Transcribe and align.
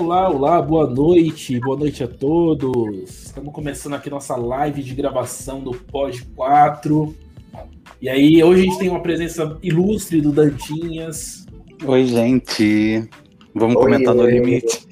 Olá, 0.00 0.30
olá, 0.30 0.62
boa 0.62 0.86
noite, 0.86 1.60
boa 1.60 1.76
noite 1.76 2.02
a 2.02 2.08
todos. 2.08 3.26
Estamos 3.26 3.52
começando 3.52 3.92
aqui 3.92 4.08
nossa 4.08 4.34
live 4.34 4.82
de 4.82 4.94
gravação 4.94 5.60
do 5.60 5.72
Pod 5.72 6.24
4. 6.34 7.14
E 8.00 8.08
aí, 8.08 8.42
hoje 8.42 8.62
a 8.62 8.64
gente 8.64 8.78
tem 8.78 8.88
uma 8.88 9.02
presença 9.02 9.58
ilustre 9.62 10.22
do 10.22 10.32
Dantinhas. 10.32 11.46
Oi, 11.84 12.06
gente. 12.06 13.10
Vamos 13.54 13.76
oi, 13.76 13.82
comentar 13.82 14.16
oi, 14.16 14.22
no 14.22 14.26
limite. 14.26 14.88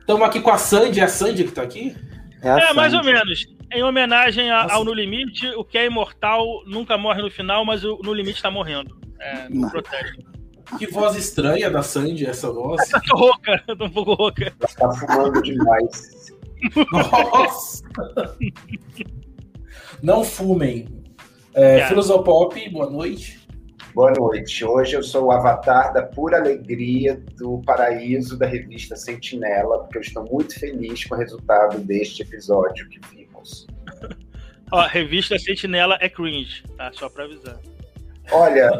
Estamos 0.00 0.22
aqui 0.28 0.40
com 0.40 0.50
a 0.50 0.58
Sandy, 0.58 1.00
é 1.00 1.04
a 1.04 1.08
Sandy 1.08 1.44
que 1.44 1.48
está 1.48 1.62
aqui? 1.62 1.96
É, 2.42 2.48
é 2.48 2.72
mais 2.74 2.92
ou 2.92 3.02
menos. 3.02 3.46
Em 3.72 3.82
homenagem 3.82 4.50
a, 4.50 4.70
ao 4.70 4.84
No 4.84 4.92
Limite, 4.92 5.46
o 5.56 5.64
que 5.64 5.78
é 5.78 5.86
imortal 5.86 6.44
nunca 6.66 6.98
morre 6.98 7.22
no 7.22 7.30
final, 7.30 7.64
mas 7.64 7.82
o 7.84 8.00
No 8.04 8.12
Limite 8.12 8.36
está 8.36 8.50
morrendo. 8.50 8.98
É, 9.18 9.48
no 9.48 9.70
protesto. 9.70 10.27
Que 10.76 10.86
voz 10.86 11.16
estranha 11.16 11.70
da 11.70 11.82
Sandy, 11.82 12.26
essa 12.26 12.52
voz. 12.52 12.80
Eu 12.92 13.00
tô 13.08 13.16
rouca, 13.16 13.64
eu 13.66 13.76
tô 13.76 13.84
um 13.84 13.90
pouco 13.90 14.14
rouca. 14.14 14.52
Ela 14.60 14.74
tá 14.74 14.92
fumando 14.92 15.42
demais. 15.42 16.32
Nossa! 16.92 17.84
Não 20.02 20.22
fumem. 20.22 20.86
É, 21.54 21.80
é. 21.80 21.86
Filosopop, 21.88 22.68
boa 22.68 22.90
noite. 22.90 23.48
Boa 23.94 24.12
noite. 24.12 24.64
Hoje 24.64 24.94
eu 24.94 25.02
sou 25.02 25.26
o 25.26 25.30
avatar 25.32 25.92
da 25.92 26.02
pura 26.02 26.38
alegria 26.38 27.20
do 27.36 27.62
paraíso 27.62 28.36
da 28.36 28.46
revista 28.46 28.94
Sentinela, 28.94 29.80
porque 29.80 29.98
eu 29.98 30.02
estou 30.02 30.24
muito 30.24 30.58
feliz 30.58 31.04
com 31.04 31.14
o 31.14 31.18
resultado 31.18 31.78
deste 31.78 32.22
episódio 32.22 32.88
que 32.88 33.00
vimos. 33.10 33.66
Ó, 34.70 34.86
revista 34.86 35.38
Sentinela 35.38 35.96
é 36.00 36.08
cringe, 36.08 36.62
tá? 36.76 36.92
Só 36.92 37.08
pra 37.08 37.24
avisar. 37.24 37.58
Olha, 38.30 38.70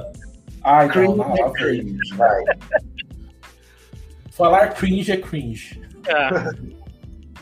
Ai, 0.65 0.89
cringe 0.89 1.09
não, 1.09 1.17
não, 1.17 1.35
é 1.35 1.51
cringe, 1.53 2.15
vai. 2.17 2.45
Falar 4.31 4.69
cringe 4.69 5.13
é 5.13 5.17
cringe. 5.17 5.81
É. 6.07 6.79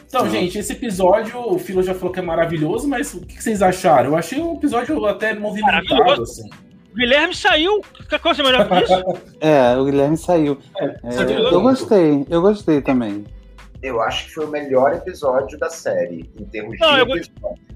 Então, 0.08 0.31
gente, 0.31 0.58
esse 0.58 0.73
episódio, 0.73 1.39
o 1.39 1.58
Filo 1.58 1.83
já 1.83 1.95
falou 1.95 2.12
que 2.12 2.20
é 2.20 2.23
maravilhoso, 2.23 2.89
mas 2.89 3.12
o 3.12 3.20
que 3.20 3.42
vocês 3.42 3.61
acharam? 3.61 4.11
Eu 4.11 4.17
achei 4.17 4.41
um 4.41 4.55
episódio 4.55 5.05
até 5.05 5.34
movimentado, 5.34 6.23
assim. 6.23 6.48
O 6.92 6.95
Guilherme 6.95 7.34
saiu. 7.34 7.83
Que 8.08 8.19
coisa 8.19 8.42
melhor 8.42 8.67
que 8.67 8.75
isso? 8.84 8.95
É, 9.41 9.77
o 9.77 9.84
Guilherme 9.84 10.17
saiu. 10.17 10.58
É, 10.78 10.84
é, 10.84 11.53
eu 11.53 11.61
gostei, 11.61 12.27
eu 12.30 12.41
gostei 12.41 12.80
também. 12.80 13.25
Eu 13.83 14.01
acho 14.01 14.25
que 14.25 14.33
foi 14.33 14.47
o 14.47 14.51
melhor 14.51 14.95
episódio 14.95 15.58
da 15.58 15.69
série, 15.69 16.30
em 16.41 16.45
termos 16.47 16.78
Não, 16.78 16.95
de 16.95 17.01
eu 17.01 17.17
episódio. 17.17 17.67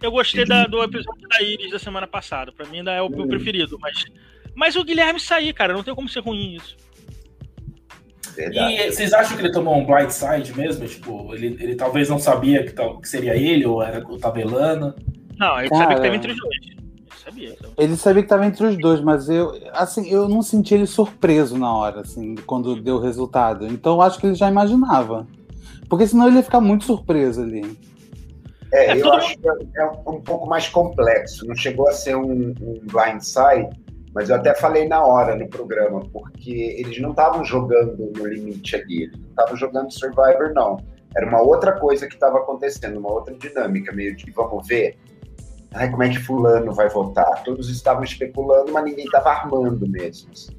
Eu 0.00 0.10
gostei 0.10 0.44
da, 0.44 0.66
do 0.66 0.82
episódio 0.82 1.28
da 1.28 1.42
Iris 1.42 1.70
da 1.70 1.78
semana 1.78 2.06
passada. 2.06 2.52
Pra 2.52 2.66
mim 2.66 2.78
ainda 2.78 2.92
é 2.92 3.02
o 3.02 3.08
meu 3.08 3.24
hum. 3.24 3.28
preferido, 3.28 3.78
mas 3.80 4.04
mas 4.54 4.76
o 4.76 4.84
Guilherme 4.84 5.20
sair, 5.20 5.52
cara, 5.52 5.72
não 5.72 5.82
tem 5.82 5.94
como 5.94 6.08
ser 6.08 6.20
ruim 6.20 6.56
isso. 6.56 6.76
Verdade. 8.34 8.74
E 8.74 8.90
vocês 8.90 9.12
acham 9.12 9.36
que 9.36 9.42
ele 9.42 9.52
tomou 9.52 9.76
um 9.76 9.84
blindside 9.84 10.56
mesmo? 10.56 10.86
Tipo, 10.86 11.34
ele, 11.34 11.56
ele 11.60 11.74
talvez 11.74 12.08
não 12.08 12.18
sabia 12.18 12.64
que, 12.64 12.72
que 12.72 13.08
seria 13.08 13.36
ele 13.36 13.66
ou 13.66 13.82
era 13.82 14.04
o 14.06 14.18
Tabelano? 14.18 14.94
Não, 15.38 15.58
ele 15.58 15.68
cara, 15.68 15.82
sabia 15.82 15.96
que 15.96 16.00
estava 16.00 16.16
entre 16.16 16.32
os 16.32 16.38
dois. 16.38 16.56
Ele 16.56 17.24
sabia, 17.24 17.50
então. 17.50 17.70
ele 17.78 17.96
sabia 17.96 18.22
que 18.22 18.26
estava 18.26 18.46
entre 18.46 18.66
os 18.66 18.78
dois, 18.78 19.00
mas 19.00 19.28
eu, 19.28 19.52
assim, 19.72 20.08
eu 20.10 20.28
não 20.28 20.42
senti 20.42 20.74
ele 20.74 20.86
surpreso 20.86 21.58
na 21.58 21.74
hora, 21.74 22.00
assim, 22.00 22.34
quando 22.46 22.80
deu 22.80 22.96
o 22.96 23.00
resultado. 23.00 23.66
Então 23.66 23.94
eu 23.94 24.02
acho 24.02 24.18
que 24.18 24.26
ele 24.26 24.34
já 24.34 24.48
imaginava. 24.48 25.26
Porque 25.88 26.06
senão 26.06 26.26
ele 26.26 26.36
ia 26.36 26.42
ficar 26.42 26.60
muito 26.60 26.84
surpreso 26.84 27.42
ali. 27.42 27.78
É, 28.72 28.92
é 28.92 29.02
eu 29.02 29.12
acho 29.12 29.36
que 29.36 29.46
é 29.46 29.84
um 30.06 30.20
pouco 30.20 30.48
mais 30.48 30.68
complexo. 30.68 31.46
Não 31.46 31.54
chegou 31.54 31.86
a 31.88 31.92
ser 31.92 32.16
um, 32.16 32.54
um 32.60 32.80
blindside, 32.84 33.68
mas 34.14 34.28
eu 34.28 34.36
até 34.36 34.54
falei 34.54 34.86
na 34.86 35.04
hora 35.04 35.34
no 35.34 35.48
programa, 35.48 36.00
porque 36.12 36.76
eles 36.78 37.00
não 37.00 37.10
estavam 37.10 37.44
jogando 37.44 38.12
no 38.16 38.26
limite 38.26 38.76
ali, 38.76 39.04
eles 39.04 39.18
não 39.18 39.30
estavam 39.30 39.56
jogando 39.56 39.92
Survivor, 39.92 40.52
não. 40.54 40.78
Era 41.16 41.26
uma 41.26 41.42
outra 41.42 41.78
coisa 41.78 42.06
que 42.06 42.14
estava 42.14 42.38
acontecendo, 42.38 42.98
uma 42.98 43.12
outra 43.12 43.34
dinâmica, 43.34 43.92
meio 43.92 44.16
de 44.16 44.30
vamos 44.30 44.66
ver. 44.66 44.98
Ai, 45.74 45.90
como 45.90 46.02
é 46.02 46.08
que 46.10 46.18
fulano 46.18 46.72
vai 46.74 46.88
votar? 46.88 47.42
Todos 47.44 47.70
estavam 47.70 48.04
especulando, 48.04 48.72
mas 48.72 48.84
ninguém 48.84 49.06
estava 49.06 49.30
armando 49.30 49.88
mesmo. 49.88 50.30
Assim, 50.32 50.54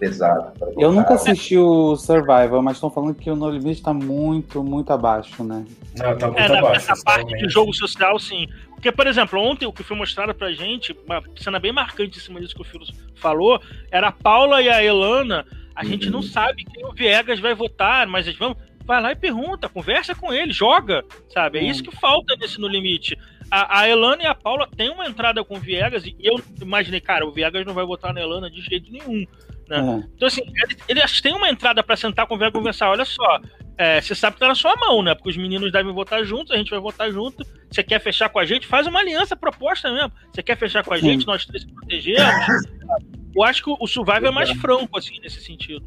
pesado. 0.00 0.52
Eu 0.78 0.90
nunca 0.90 1.14
assisti 1.14 1.58
o 1.58 1.94
Survivor, 1.94 2.62
mas 2.62 2.78
estão 2.78 2.90
falando 2.90 3.14
que 3.14 3.30
o 3.30 3.36
No 3.36 3.50
Limite 3.50 3.80
está 3.80 3.92
muito, 3.92 4.64
muito 4.64 4.90
abaixo, 4.90 5.44
né? 5.44 5.64
Não, 5.96 6.16
tá 6.16 6.26
muito 6.26 6.40
é, 6.40 6.58
abaixo. 6.58 6.90
Essa 6.90 7.04
parte 7.04 7.36
de 7.36 7.48
jogo 7.50 7.72
social, 7.74 8.18
sim. 8.18 8.48
Porque, 8.70 8.90
por 8.90 9.06
exemplo, 9.06 9.38
ontem 9.38 9.66
o 9.66 9.72
que 9.72 9.82
foi 9.82 9.96
mostrado 9.96 10.34
pra 10.34 10.50
gente, 10.52 10.96
uma 11.04 11.22
cena 11.36 11.60
bem 11.60 11.70
marcante 11.70 12.18
em 12.18 12.20
cima 12.20 12.40
disso 12.40 12.54
que 12.54 12.62
o 12.62 12.64
Filo 12.64 12.86
falou, 13.16 13.60
era 13.90 14.08
a 14.08 14.12
Paula 14.12 14.62
e 14.62 14.70
a 14.70 14.82
Elana. 14.82 15.44
A 15.74 15.82
uhum. 15.82 15.90
gente 15.90 16.08
não 16.08 16.22
sabe 16.22 16.64
quem 16.64 16.84
o 16.86 16.92
Viegas 16.92 17.38
vai 17.38 17.54
votar, 17.54 18.06
mas 18.06 18.26
eles 18.26 18.38
vão. 18.38 18.56
Vai 18.86 19.00
lá 19.00 19.12
e 19.12 19.16
pergunta, 19.16 19.68
conversa 19.68 20.14
com 20.14 20.32
ele, 20.32 20.52
joga, 20.52 21.04
sabe? 21.28 21.58
É 21.58 21.62
uhum. 21.62 21.68
isso 21.68 21.82
que 21.82 21.94
falta 21.94 22.34
nesse 22.36 22.58
No 22.58 22.66
Limite. 22.66 23.16
A, 23.50 23.80
a, 23.80 23.88
Elana 23.88 24.22
e 24.22 24.26
a 24.26 24.34
Paula 24.34 24.66
têm 24.66 24.90
uma 24.90 25.06
entrada 25.06 25.44
com 25.44 25.56
o 25.56 25.60
Viegas 25.60 26.04
e 26.06 26.16
eu 26.18 26.40
imaginei, 26.60 27.00
cara, 27.00 27.26
o 27.26 27.32
Viegas 27.32 27.66
não 27.66 27.74
vai 27.74 27.84
votar 27.84 28.14
na 28.14 28.20
Elana 28.20 28.50
de 28.50 28.60
jeito 28.62 28.90
nenhum. 28.90 29.26
Né? 29.70 29.80
Uhum. 29.80 30.04
Então, 30.16 30.26
assim, 30.26 30.42
eles, 30.62 30.76
eles 30.88 31.20
têm 31.20 31.32
uma 31.32 31.48
entrada 31.48 31.80
para 31.80 31.96
sentar 31.96 32.26
com 32.26 32.34
o 32.34 32.36
Viegas 32.38 32.52
e 32.52 32.58
conversar. 32.58 32.90
Olha 32.90 33.04
só, 33.04 33.40
é, 33.78 34.00
você 34.00 34.16
sabe 34.16 34.34
que 34.34 34.40
tá 34.40 34.48
na 34.48 34.54
sua 34.56 34.74
mão, 34.74 35.00
né? 35.00 35.14
Porque 35.14 35.30
os 35.30 35.36
meninos 35.36 35.70
devem 35.70 35.94
votar 35.94 36.24
juntos, 36.24 36.50
a 36.50 36.56
gente 36.56 36.70
vai 36.70 36.80
votar 36.80 37.10
junto. 37.12 37.46
Você 37.70 37.84
quer 37.84 38.00
fechar 38.00 38.28
com 38.28 38.40
a 38.40 38.44
gente? 38.44 38.66
Faz 38.66 38.88
uma 38.88 38.98
aliança 38.98 39.36
proposta 39.36 39.90
mesmo. 39.92 40.12
Você 40.32 40.42
quer 40.42 40.58
fechar 40.58 40.84
com 40.84 40.92
a 40.92 40.98
gente? 40.98 41.24
Nós 41.24 41.46
três 41.46 41.62
se 41.62 41.72
protegemos. 41.72 42.20
Eu 43.34 43.44
acho 43.44 43.62
que 43.62 43.70
o 43.70 43.86
Survival 43.86 44.26
é 44.26 44.30
mais 44.32 44.50
franco, 44.50 44.98
assim, 44.98 45.20
nesse 45.22 45.40
sentido. 45.40 45.86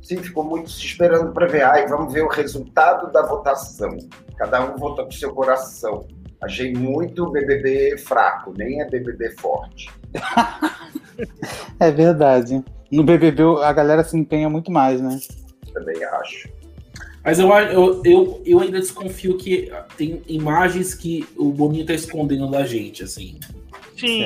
Sim, 0.00 0.22
ficou 0.22 0.44
muito 0.44 0.70
se 0.70 0.86
esperando 0.86 1.32
para 1.32 1.48
ver. 1.48 1.64
Ai, 1.64 1.88
vamos 1.88 2.12
ver 2.12 2.22
o 2.22 2.28
resultado 2.28 3.10
da 3.10 3.26
votação. 3.26 3.90
Cada 4.36 4.64
um 4.64 4.76
vota 4.76 5.02
com 5.02 5.10
seu 5.10 5.34
coração. 5.34 6.06
Achei 6.40 6.72
muito 6.72 7.28
BBB 7.30 7.98
fraco, 7.98 8.54
nem 8.56 8.80
é 8.80 8.88
BBB 8.88 9.30
forte. 9.32 9.90
é 11.80 11.90
verdade. 11.90 12.62
No 12.90 13.02
BBB 13.02 13.42
a 13.62 13.72
galera 13.72 14.04
se 14.04 14.16
empenha 14.16 14.48
muito 14.48 14.70
mais, 14.70 15.00
né? 15.00 15.18
também 15.76 16.02
acho. 16.04 16.48
Mas 17.22 17.38
eu, 17.38 17.52
eu, 17.52 18.02
eu, 18.04 18.42
eu 18.46 18.60
ainda 18.60 18.78
desconfio 18.78 19.36
que 19.36 19.70
tem 19.96 20.22
imagens 20.28 20.94
que 20.94 21.26
o 21.36 21.50
Boninho 21.50 21.84
tá 21.84 21.92
escondendo 21.92 22.48
da 22.48 22.64
gente, 22.64 23.02
assim. 23.02 23.38
Sim, 23.98 24.24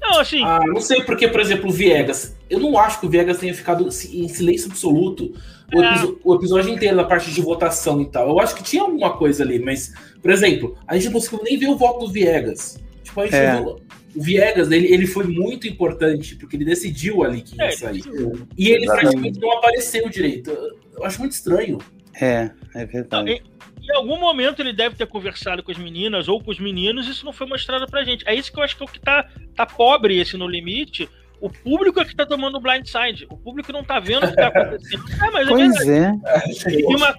não, 0.00 0.20
assim. 0.20 0.44
Ah, 0.44 0.60
não 0.66 0.80
sei 0.80 1.02
porque, 1.02 1.26
por 1.26 1.40
exemplo, 1.40 1.70
o 1.70 1.72
Viegas. 1.72 2.36
Eu 2.48 2.60
não 2.60 2.78
acho 2.78 3.00
que 3.00 3.06
o 3.06 3.08
Viegas 3.08 3.38
tenha 3.38 3.54
ficado 3.54 3.88
em 3.88 4.28
silêncio 4.28 4.70
absoluto 4.70 5.34
o, 5.74 5.82
é. 5.82 6.14
o, 6.22 6.34
episódio 6.34 6.72
inteiro 6.72 6.94
na 6.94 7.04
parte 7.04 7.32
de 7.32 7.40
votação 7.40 8.00
e 8.00 8.06
tal. 8.06 8.28
Eu 8.28 8.38
acho 8.38 8.54
que 8.54 8.62
tinha 8.62 8.82
alguma 8.82 9.16
coisa 9.16 9.42
ali, 9.42 9.58
mas, 9.58 9.92
por 10.22 10.30
exemplo, 10.30 10.76
a 10.86 10.94
gente 10.94 11.06
não 11.06 11.14
conseguiu 11.14 11.40
nem 11.42 11.58
ver 11.58 11.68
o 11.68 11.76
voto 11.76 12.06
do 12.06 12.12
Viegas. 12.12 12.78
Tipo, 13.02 13.22
a 13.22 13.24
gente 13.24 13.36
é. 13.36 13.56
viu, 13.56 13.80
o 14.16 14.22
Viegas, 14.22 14.70
ele, 14.70 14.92
ele 14.92 15.06
foi 15.06 15.24
muito 15.24 15.68
importante, 15.68 16.36
porque 16.36 16.56
ele 16.56 16.64
decidiu 16.64 17.22
ali 17.22 17.42
que 17.42 17.56
ia 17.56 17.64
é, 17.64 17.70
sair. 17.72 18.02
E 18.56 18.70
ele 18.70 18.86
praticamente 18.86 19.38
não 19.38 19.52
apareceu 19.52 20.08
direito. 20.08 20.50
Eu 20.94 21.04
acho 21.04 21.18
muito 21.20 21.32
estranho. 21.32 21.78
É, 22.20 22.50
é 22.74 22.86
verdade. 22.86 23.30
em, 23.30 23.42
em, 23.82 23.92
algum 23.94 24.18
momento 24.18 24.60
ele 24.60 24.72
deve 24.72 24.96
ter 24.96 25.06
conversado 25.06 25.62
com 25.62 25.70
as 25.70 25.76
meninas 25.76 26.28
ou 26.28 26.42
com 26.42 26.50
os 26.50 26.58
meninos, 26.58 27.06
isso 27.06 27.26
não 27.26 27.32
foi 27.32 27.46
mostrado 27.46 27.86
pra 27.86 28.04
gente. 28.04 28.26
É 28.26 28.34
isso 28.34 28.50
que 28.50 28.58
eu 28.58 28.62
acho 28.62 28.76
que 28.76 28.82
é 28.82 28.86
o 28.86 28.88
que 28.88 29.00
tá, 29.00 29.28
tá 29.54 29.66
pobre 29.66 30.18
esse 30.18 30.36
no 30.36 30.48
limite. 30.48 31.08
O 31.38 31.50
público 31.50 32.00
é 32.00 32.04
que 32.04 32.16
tá 32.16 32.24
tomando 32.24 32.58
blindside. 32.58 33.26
O 33.28 33.36
público 33.36 33.70
não 33.70 33.84
tá 33.84 34.00
vendo 34.00 34.24
o 34.24 34.30
que 34.30 34.36
tá 34.36 34.48
acontecendo. 34.48 35.04
É, 35.22 35.30
mas 35.30 35.48
pois 35.48 35.88
é. 35.88 36.12
é. 36.24 36.80
E 36.80 36.96
uma, 36.96 37.14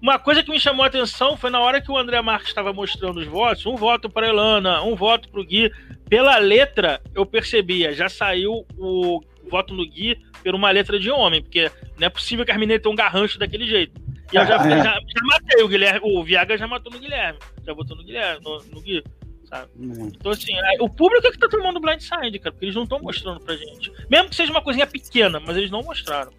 uma 0.00 0.18
coisa 0.18 0.42
que 0.42 0.50
me 0.50 0.58
chamou 0.58 0.82
a 0.82 0.88
atenção 0.88 1.36
foi 1.36 1.50
na 1.50 1.60
hora 1.60 1.80
que 1.80 1.90
o 1.90 1.98
André 1.98 2.20
Marques 2.22 2.48
estava 2.48 2.72
mostrando 2.72 3.20
os 3.20 3.26
votos, 3.26 3.66
um 3.66 3.76
voto 3.76 4.08
para 4.08 4.28
Elana, 4.28 4.82
um 4.82 4.96
voto 4.96 5.28
para 5.28 5.40
o 5.40 5.44
Gui. 5.44 5.70
Pela 6.10 6.38
letra, 6.38 7.00
eu 7.14 7.24
percebia, 7.24 7.94
já 7.94 8.08
saiu 8.08 8.66
o 8.76 9.20
voto 9.48 9.72
no 9.72 9.88
Gui 9.88 10.18
por 10.42 10.54
uma 10.56 10.68
letra 10.70 10.98
de 10.98 11.08
homem, 11.08 11.40
porque 11.40 11.70
não 11.96 12.06
é 12.08 12.10
possível 12.10 12.44
que 12.44 12.50
a 12.50 12.58
menina 12.58 12.80
tenha 12.80 12.92
um 12.92 12.96
garrancho 12.96 13.38
daquele 13.38 13.64
jeito. 13.64 14.00
E 14.32 14.36
eu 14.36 14.44
já, 14.44 14.58
já, 14.68 14.82
já, 14.82 15.00
matei 15.22 15.62
o 15.62 15.68
Guilherme, 15.68 16.00
o 16.02 16.24
Viaga 16.24 16.58
já 16.58 16.66
matou 16.66 16.92
no 16.92 16.98
Guilherme, 16.98 17.38
já 17.64 17.72
votou 17.72 17.96
no 17.96 18.02
Guilherme, 18.02 18.42
no, 18.44 18.58
no 18.74 18.80
Gui. 18.80 19.04
Sabe? 19.44 19.70
Então, 19.78 20.32
assim, 20.32 20.52
é, 20.52 20.82
o 20.82 20.88
público 20.88 21.28
é 21.28 21.30
que 21.30 21.38
tá 21.38 21.48
tomando 21.48 21.80
blindside, 21.80 22.38
cara, 22.38 22.52
porque 22.52 22.66
eles 22.66 22.74
não 22.74 22.84
estão 22.84 23.00
mostrando 23.00 23.40
pra 23.40 23.56
gente. 23.56 23.92
Mesmo 24.08 24.28
que 24.28 24.36
seja 24.36 24.50
uma 24.50 24.62
coisinha 24.62 24.86
pequena, 24.88 25.40
mas 25.40 25.56
eles 25.56 25.70
não 25.70 25.82
mostraram. 25.82 26.32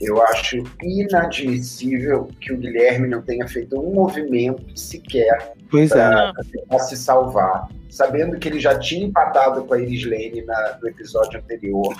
Eu 0.00 0.20
acho 0.22 0.64
inadmissível 0.82 2.28
que 2.40 2.52
o 2.52 2.58
Guilherme 2.58 3.06
não 3.06 3.22
tenha 3.22 3.46
feito 3.46 3.78
um 3.78 3.94
movimento 3.94 4.76
sequer 4.76 5.54
para 5.70 6.32
é. 6.70 6.78
se 6.80 6.96
salvar, 6.96 7.68
sabendo 7.92 8.38
que 8.38 8.48
ele 8.48 8.58
já 8.58 8.78
tinha 8.78 9.04
empatado 9.04 9.64
com 9.64 9.74
a 9.74 9.78
Iris 9.78 10.04
Lane 10.04 10.42
na, 10.46 10.78
no 10.80 10.88
episódio 10.88 11.38
anterior, 11.38 11.94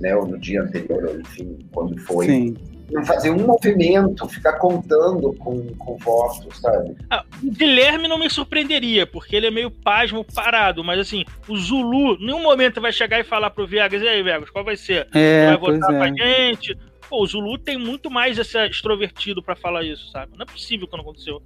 né, 0.00 0.14
ou 0.16 0.26
no 0.26 0.36
dia 0.36 0.62
anterior, 0.62 1.04
ou 1.04 1.20
enfim, 1.20 1.58
quando 1.70 1.96
foi. 2.00 2.26
Sim. 2.26 2.56
não 2.90 3.04
fazer 3.04 3.30
um 3.30 3.46
movimento, 3.46 4.28
ficar 4.28 4.54
contando 4.54 5.32
com, 5.34 5.64
com 5.76 5.96
votos, 5.98 6.58
sabe? 6.58 6.96
Ah, 7.08 7.24
o 7.40 7.52
Guilherme 7.52 8.08
não 8.08 8.18
me 8.18 8.28
surpreenderia, 8.28 9.06
porque 9.06 9.36
ele 9.36 9.46
é 9.46 9.50
meio 9.50 9.70
pasmo, 9.70 10.24
parado, 10.24 10.82
mas 10.82 10.98
assim, 10.98 11.24
o 11.46 11.56
Zulu, 11.56 12.16
em 12.16 12.26
nenhum 12.26 12.42
momento 12.42 12.80
vai 12.80 12.90
chegar 12.90 13.20
e 13.20 13.24
falar 13.24 13.50
pro 13.50 13.66
Vegas, 13.66 14.02
e 14.02 14.08
aí, 14.08 14.20
Vegas, 14.24 14.50
qual 14.50 14.64
vai 14.64 14.76
ser? 14.76 15.06
É, 15.14 15.46
vai 15.46 15.56
votar 15.56 15.94
é. 15.94 15.98
pra 15.98 16.08
gente? 16.08 16.76
Pô, 17.08 17.22
o 17.22 17.26
Zulu 17.26 17.58
tem 17.58 17.78
muito 17.78 18.10
mais 18.10 18.38
esse 18.38 18.58
extrovertido 18.66 19.40
para 19.40 19.54
falar 19.54 19.84
isso, 19.84 20.10
sabe? 20.10 20.32
Não 20.36 20.42
é 20.42 20.46
possível 20.46 20.88
que 20.88 20.94
não 20.94 21.02
aconteceu. 21.02 21.40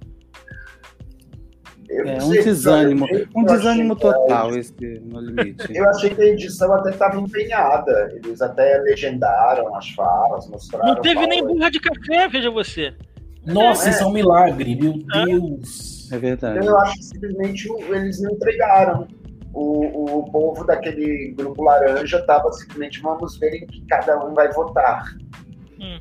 É, 1.89 2.23
um 2.23 2.29
desânimo, 2.29 3.07
um 3.35 3.43
desânimo 3.43 3.95
total 3.95 4.55
esse 4.55 4.73
no 5.03 5.19
limite. 5.19 5.75
Eu 5.75 5.87
achei 5.89 6.09
que 6.09 6.21
a 6.21 6.25
edição 6.25 6.73
até 6.73 6.89
estava 6.91 7.19
empenhada. 7.19 8.11
Eles 8.15 8.41
até 8.41 8.77
legendaram 8.79 9.75
as 9.75 9.89
falas, 9.91 10.47
mostraram. 10.47 10.95
Não 10.95 11.01
teve 11.01 11.25
nem 11.27 11.45
burra 11.45 11.69
de 11.69 11.79
café, 11.79 12.27
veja 12.27 12.49
você. 12.49 12.93
Nossa, 13.45 13.87
é. 13.87 13.91
isso 13.91 14.03
é 14.03 14.05
um 14.05 14.13
milagre, 14.13 14.75
meu 14.75 14.93
Deus. 14.93 16.11
É 16.11 16.17
verdade. 16.17 16.65
Eu 16.65 16.79
acho 16.79 16.95
que 16.95 17.03
simplesmente 17.03 17.69
eles 17.89 18.21
não 18.21 18.31
entregaram. 18.31 19.07
O, 19.53 20.19
o 20.19 20.31
povo 20.31 20.65
daquele 20.65 21.31
grupo 21.37 21.63
laranja 21.63 22.17
estava 22.17 22.51
simplesmente 22.53 22.99
vamos 23.01 23.37
ver 23.37 23.53
em 23.53 23.67
que 23.67 23.85
cada 23.85 24.25
um 24.25 24.33
vai 24.33 24.51
votar. 24.51 25.15
Hum. 25.79 25.99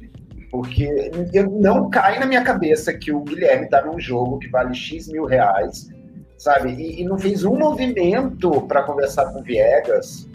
Porque 0.52 1.10
eu, 1.32 1.50
não 1.50 1.88
cai 1.88 2.18
na 2.18 2.26
minha 2.26 2.44
cabeça 2.44 2.92
que 2.92 3.10
o 3.10 3.24
Guilherme 3.24 3.70
tá 3.70 3.82
num 3.82 3.98
jogo 3.98 4.38
que 4.38 4.48
vale 4.48 4.74
X 4.74 5.08
mil 5.08 5.24
reais, 5.24 5.88
sabe? 6.36 6.74
E, 6.74 7.00
e 7.00 7.04
não 7.04 7.18
fez 7.18 7.42
um 7.42 7.56
movimento 7.56 8.60
para 8.68 8.82
conversar 8.82 9.32
com 9.32 9.40
o 9.40 9.42
Viegas. 9.42 10.28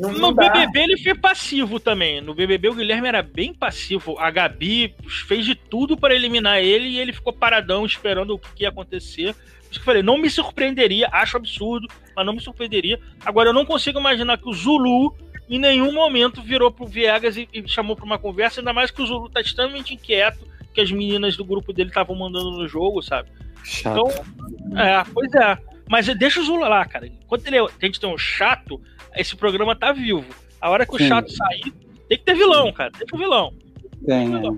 Não, 0.00 0.10
no 0.12 0.18
não 0.18 0.34
BBB 0.34 0.80
ele 0.80 0.96
foi 0.96 1.14
passivo 1.14 1.78
também. 1.78 2.22
No 2.22 2.34
BBB 2.34 2.70
o 2.70 2.74
Guilherme 2.74 3.06
era 3.06 3.22
bem 3.22 3.52
passivo. 3.52 4.18
A 4.18 4.30
Gabi 4.30 4.94
fez 5.28 5.44
de 5.44 5.54
tudo 5.54 5.94
para 5.94 6.14
eliminar 6.14 6.62
ele 6.62 6.88
e 6.88 6.98
ele 6.98 7.12
ficou 7.12 7.30
paradão 7.30 7.84
esperando 7.84 8.34
o 8.34 8.38
que 8.38 8.62
ia 8.62 8.70
acontecer. 8.70 9.34
Por 9.34 9.70
isso 9.70 9.72
que 9.72 9.78
eu 9.80 9.84
falei, 9.84 10.02
não 10.02 10.16
me 10.16 10.30
surpreenderia, 10.30 11.06
acho 11.12 11.36
absurdo, 11.36 11.86
mas 12.16 12.24
não 12.24 12.32
me 12.32 12.40
surpreenderia. 12.40 12.98
Agora 13.26 13.50
eu 13.50 13.52
não 13.52 13.66
consigo 13.66 14.00
imaginar 14.00 14.38
que 14.38 14.48
o 14.48 14.54
Zulu 14.54 15.14
em 15.48 15.58
nenhum 15.58 15.92
momento 15.92 16.42
virou 16.42 16.70
pro 16.70 16.86
Viegas 16.86 17.36
e, 17.36 17.48
e 17.52 17.68
chamou 17.68 17.94
para 17.94 18.04
uma 18.04 18.18
conversa, 18.18 18.60
ainda 18.60 18.72
mais 18.72 18.90
que 18.90 19.02
o 19.02 19.06
Zulu 19.06 19.28
tá 19.28 19.40
extremamente 19.40 19.94
inquieto, 19.94 20.46
que 20.72 20.80
as 20.80 20.90
meninas 20.90 21.36
do 21.36 21.44
grupo 21.44 21.72
dele 21.72 21.90
estavam 21.90 22.16
mandando 22.16 22.50
no 22.52 22.66
jogo, 22.66 23.02
sabe? 23.02 23.28
Chato. 23.62 23.98
Então, 23.98 24.78
é, 24.78 25.02
pois 25.12 25.32
é. 25.34 25.58
Mas 25.88 26.06
deixa 26.16 26.40
o 26.40 26.44
Zulu 26.44 26.60
lá, 26.60 26.84
cara. 26.86 27.06
Enquanto 27.06 27.46
ele 27.46 27.58
é, 27.58 27.60
a 27.60 27.86
gente 27.86 28.00
tem 28.00 28.12
um 28.12 28.18
chato, 28.18 28.80
esse 29.14 29.36
programa 29.36 29.76
tá 29.76 29.92
vivo. 29.92 30.24
A 30.60 30.70
hora 30.70 30.86
que 30.86 30.96
Sim. 30.96 31.04
o 31.04 31.08
chato 31.08 31.30
sair, 31.30 31.72
tem 32.08 32.18
que 32.18 32.24
ter 32.24 32.34
vilão, 32.34 32.72
cara. 32.72 32.90
Tem 32.90 33.06
que 33.06 33.12
ter 33.12 33.18
vilão. 33.18 33.52
Tem, 34.06 34.30
vilão. 34.30 34.56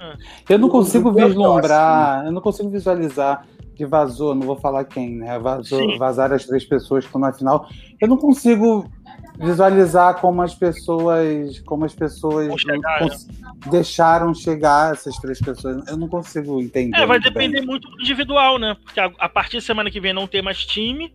É. 0.00 0.54
Eu 0.54 0.58
não 0.58 0.68
consigo 0.68 1.12
vislumbrar, 1.12 2.26
eu 2.26 2.32
não 2.32 2.40
consigo 2.40 2.68
visualizar 2.68 3.46
que 3.74 3.84
vazou, 3.84 4.34
não 4.34 4.46
vou 4.46 4.56
falar 4.56 4.84
quem, 4.84 5.16
né? 5.16 5.38
Vazou, 5.38 5.98
vazaram 5.98 6.36
as 6.36 6.44
três 6.46 6.64
pessoas 6.64 7.04
que 7.04 7.08
estão 7.08 7.20
na 7.20 7.32
final. 7.32 7.68
Eu 8.00 8.08
não 8.08 8.16
consigo 8.16 8.90
visualizar 9.38 10.20
como 10.20 10.42
as 10.42 10.54
pessoas 10.54 11.58
como 11.60 11.84
as 11.84 11.94
pessoas 11.94 12.60
chegar, 12.60 13.00
né? 13.00 13.16
deixaram 13.70 14.32
chegar 14.32 14.92
essas 14.92 15.16
três 15.16 15.40
pessoas 15.40 15.86
eu 15.88 15.96
não 15.96 16.08
consigo 16.08 16.60
entender 16.60 16.96
é 16.96 17.06
vai 17.06 17.18
depender 17.18 17.58
bem. 17.58 17.66
muito 17.66 17.88
do 17.88 18.00
individual 18.00 18.58
né 18.58 18.76
porque 18.82 19.00
a, 19.00 19.10
a, 19.18 19.28
partir 19.28 19.56
da 19.56 19.62
semana 19.62 19.90
que 19.90 20.00
vem 20.00 20.12
não 20.12 20.26
tem 20.26 20.40
mais 20.40 20.64
time 20.64 21.12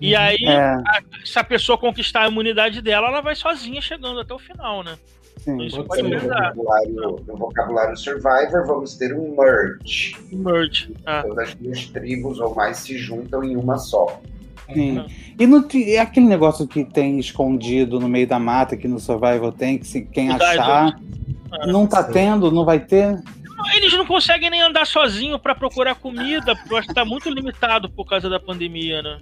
e 0.00 0.14
uhum. 0.14 0.20
aí 0.20 0.44
é. 0.46 0.58
a, 0.58 1.02
se 1.24 1.38
a 1.38 1.44
pessoa 1.44 1.76
conquistar 1.76 2.22
a 2.22 2.28
imunidade 2.28 2.80
dela 2.80 3.08
ela 3.08 3.20
vai 3.20 3.34
sozinha 3.34 3.80
chegando 3.82 4.20
até 4.20 4.32
o 4.32 4.38
final 4.38 4.82
né 4.82 4.96
Sim, 5.44 5.62
isso 5.62 5.84
pode 5.84 6.02
no, 6.02 6.18
vocabulário, 6.18 7.24
no 7.26 7.36
vocabulário 7.36 7.96
Survivor, 7.98 8.66
vamos 8.66 8.96
ter 8.96 9.12
um 9.12 9.36
merge. 9.36 10.16
Merge. 10.32 10.94
Ah. 11.04 11.22
Todas 11.22 11.50
as 11.50 11.54
duas 11.56 11.86
tribos 11.88 12.40
ou 12.40 12.54
mais 12.54 12.78
se 12.78 12.96
juntam 12.96 13.44
em 13.44 13.54
uma 13.54 13.76
só. 13.76 14.22
Sim. 14.72 14.98
Uhum. 14.98 15.06
E 15.38 15.46
no, 15.46 15.66
é 15.74 15.98
aquele 15.98 16.26
negócio 16.26 16.66
que 16.66 16.84
tem 16.84 17.18
escondido 17.18 18.00
no 18.00 18.08
meio 18.08 18.26
da 18.26 18.38
mata, 18.38 18.76
que 18.76 18.88
no 18.88 18.98
Survival 18.98 19.52
tem, 19.52 19.78
que 19.78 19.86
se, 19.86 20.02
quem 20.02 20.30
achar. 20.30 20.98
Não 21.66 21.86
tá 21.86 22.02
tendo, 22.02 22.50
não 22.50 22.64
vai 22.64 22.80
ter? 22.80 23.22
Eles 23.76 23.92
não 23.92 24.04
conseguem 24.04 24.50
nem 24.50 24.60
andar 24.60 24.86
sozinho 24.86 25.38
para 25.38 25.54
procurar 25.54 25.94
comida, 25.94 26.56
porque 26.68 26.92
tá 26.92 27.04
muito 27.04 27.30
limitado 27.30 27.88
por 27.88 28.04
causa 28.04 28.28
da 28.28 28.40
pandemia, 28.40 29.00
né? 29.02 29.18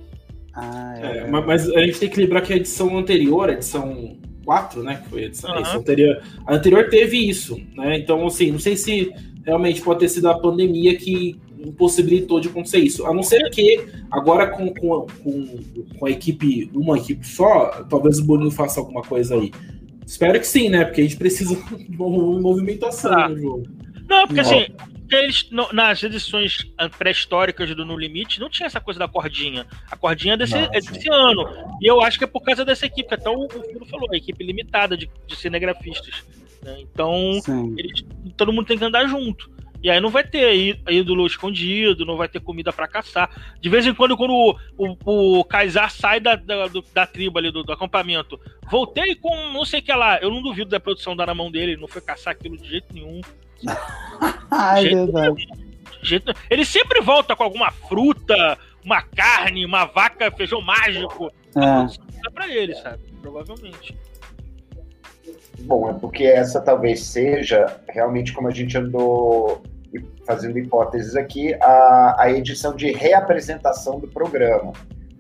Ah, 0.55 0.95
é. 0.97 1.19
É, 1.19 1.27
mas 1.27 1.69
a 1.69 1.81
gente 1.81 1.99
tem 1.99 2.09
que 2.09 2.21
lembrar 2.21 2.41
que 2.41 2.53
a 2.53 2.57
edição 2.57 2.97
anterior, 2.97 3.49
a 3.49 3.53
edição 3.53 4.17
4, 4.45 4.83
né? 4.83 5.01
Que 5.03 5.11
foi 5.11 5.23
a 5.23 5.27
edição, 5.27 5.51
uhum. 5.51 5.57
a 5.57 5.61
edição 5.61 5.81
anterior. 5.81 6.23
A 6.47 6.55
anterior 6.55 6.89
teve 6.89 7.29
isso, 7.29 7.61
né? 7.75 7.99
Então, 7.99 8.27
assim, 8.27 8.51
não 8.51 8.59
sei 8.59 8.77
se 8.77 9.13
realmente 9.45 9.81
pode 9.81 10.01
ter 10.01 10.09
sido 10.09 10.29
a 10.29 10.39
pandemia 10.39 10.97
que 10.97 11.39
impossibilitou 11.59 12.41
de 12.41 12.49
acontecer 12.49 12.79
isso. 12.79 13.07
A 13.07 13.15
não 13.15 13.23
ser 13.23 13.49
que 13.51 13.87
agora 14.11 14.49
com, 14.49 14.73
com, 14.75 15.07
com, 15.23 15.59
com 15.99 16.07
a 16.07 16.11
equipe, 16.11 16.71
uma 16.75 16.99
equipe 16.99 17.27
só, 17.27 17.85
talvez 17.89 18.19
o 18.19 18.25
Boninho 18.25 18.51
faça 18.51 18.81
alguma 18.81 19.03
coisa 19.03 19.35
aí. 19.35 19.53
Espero 20.07 20.39
que 20.39 20.47
sim, 20.47 20.69
né? 20.69 20.85
Porque 20.85 21.01
a 21.01 21.05
gente 21.05 21.17
precisa 21.17 21.55
de 21.89 21.97
uma 21.97 22.41
movimentação 22.41 23.13
ah. 23.13 23.29
no 23.29 23.39
jogo. 23.39 23.67
Não, 24.09 24.27
porque 24.27 24.41
assim, 24.41 24.67
eles, 25.11 25.49
nas 25.73 26.03
edições 26.03 26.67
pré-históricas 26.99 27.75
do 27.75 27.85
No 27.85 27.97
Limite, 27.97 28.41
não 28.41 28.51
tinha 28.51 28.67
essa 28.67 28.81
coisa 28.81 28.99
da 28.99 29.09
cordinha. 29.09 29.67
A 29.91 29.97
cordinha 29.97 30.35
é 30.35 30.37
desse, 30.37 30.57
é 30.57 30.81
desse 30.81 31.09
ano. 31.11 31.47
E 31.81 31.87
eu 31.87 32.01
acho 32.01 32.19
que 32.19 32.25
é 32.25 32.27
por 32.27 32.43
causa 32.43 32.65
dessa 32.65 32.87
equipe, 32.87 33.13
até 33.15 33.31
o, 33.31 33.49
Filo 33.49 33.87
falou, 33.87 34.09
a 34.13 34.17
equipe 34.17 34.45
limitada 34.45 34.97
de, 34.97 35.09
de 35.27 35.37
cinegrafistas. 35.37 36.25
Né? 36.63 36.81
Então, 36.81 37.41
eles, 37.77 38.05
todo 38.37 38.53
mundo 38.53 38.67
tem 38.67 38.79
que 38.79 38.85
andar 38.85 39.07
junto. 39.07 39.51
E 39.83 39.91
aí 39.91 40.01
não 40.01 40.11
vai 40.11 40.23
ter 40.23 40.81
ídolo 40.89 41.27
escondido, 41.27 42.07
não 42.07 42.17
vai 42.17 42.29
ter 42.29 42.39
comida 42.39 42.73
para 42.73 42.87
caçar. 42.87 43.29
De 43.61 43.69
vez 43.69 43.85
em 43.85 43.93
quando, 43.93 44.17
quando 44.17 44.33
o, 44.33 44.57
o, 44.79 45.41
o 45.41 45.45
Kaysar 45.45 45.91
sai 45.91 46.21
da, 46.21 46.37
da, 46.37 46.69
da 46.95 47.05
tribo 47.05 47.39
ali, 47.39 47.51
do, 47.51 47.65
do, 47.65 47.73
acampamento, 47.73 48.39
voltei 48.71 49.17
com 49.17 49.35
não 49.53 49.65
sei 49.65 49.81
o 49.81 49.83
que 49.83 49.93
lá. 49.93 50.19
Eu 50.21 50.31
não 50.31 50.41
duvido 50.41 50.71
da 50.71 50.79
produção 50.79 51.17
dar 51.17 51.27
na 51.27 51.35
mão 51.35 51.51
dele, 51.51 51.77
não 51.77 51.89
foi 51.89 52.01
caçar 52.01 52.33
aquilo 52.33 52.57
de 52.57 52.69
jeito 52.69 52.95
nenhum. 52.95 53.21
Ai, 54.49 54.83
jeito 54.83 55.13
verdade. 55.13 55.49
Jeito, 56.01 56.33
ele 56.49 56.65
sempre 56.65 57.01
volta 57.01 57.35
com 57.35 57.43
alguma 57.43 57.73
fruta, 57.73 58.59
uma 58.85 59.03
carne, 59.03 59.67
uma 59.67 59.85
vaca, 59.85 60.31
feijão 60.31 60.61
mágico. 60.61 61.33
É. 61.57 62.31
Pra 62.31 62.49
ele, 62.49 62.75
sabe? 62.77 63.03
Provavelmente. 63.21 63.97
Bom, 65.63 65.91
é 65.91 65.95
porque 65.95 66.25
essa 66.25 66.61
talvez 66.61 67.05
seja 67.05 67.81
realmente 67.89 68.33
como 68.33 68.49
a 68.49 68.51
gente 68.51 68.77
andou 68.77 69.63
fazendo 70.27 70.59
hipóteses 70.59 71.17
aqui, 71.17 71.55
a, 71.55 72.17
a 72.19 72.31
edição 72.31 72.75
de 72.75 72.93
reapresentação 72.93 73.99
do 73.99 74.09
programa. 74.09 74.73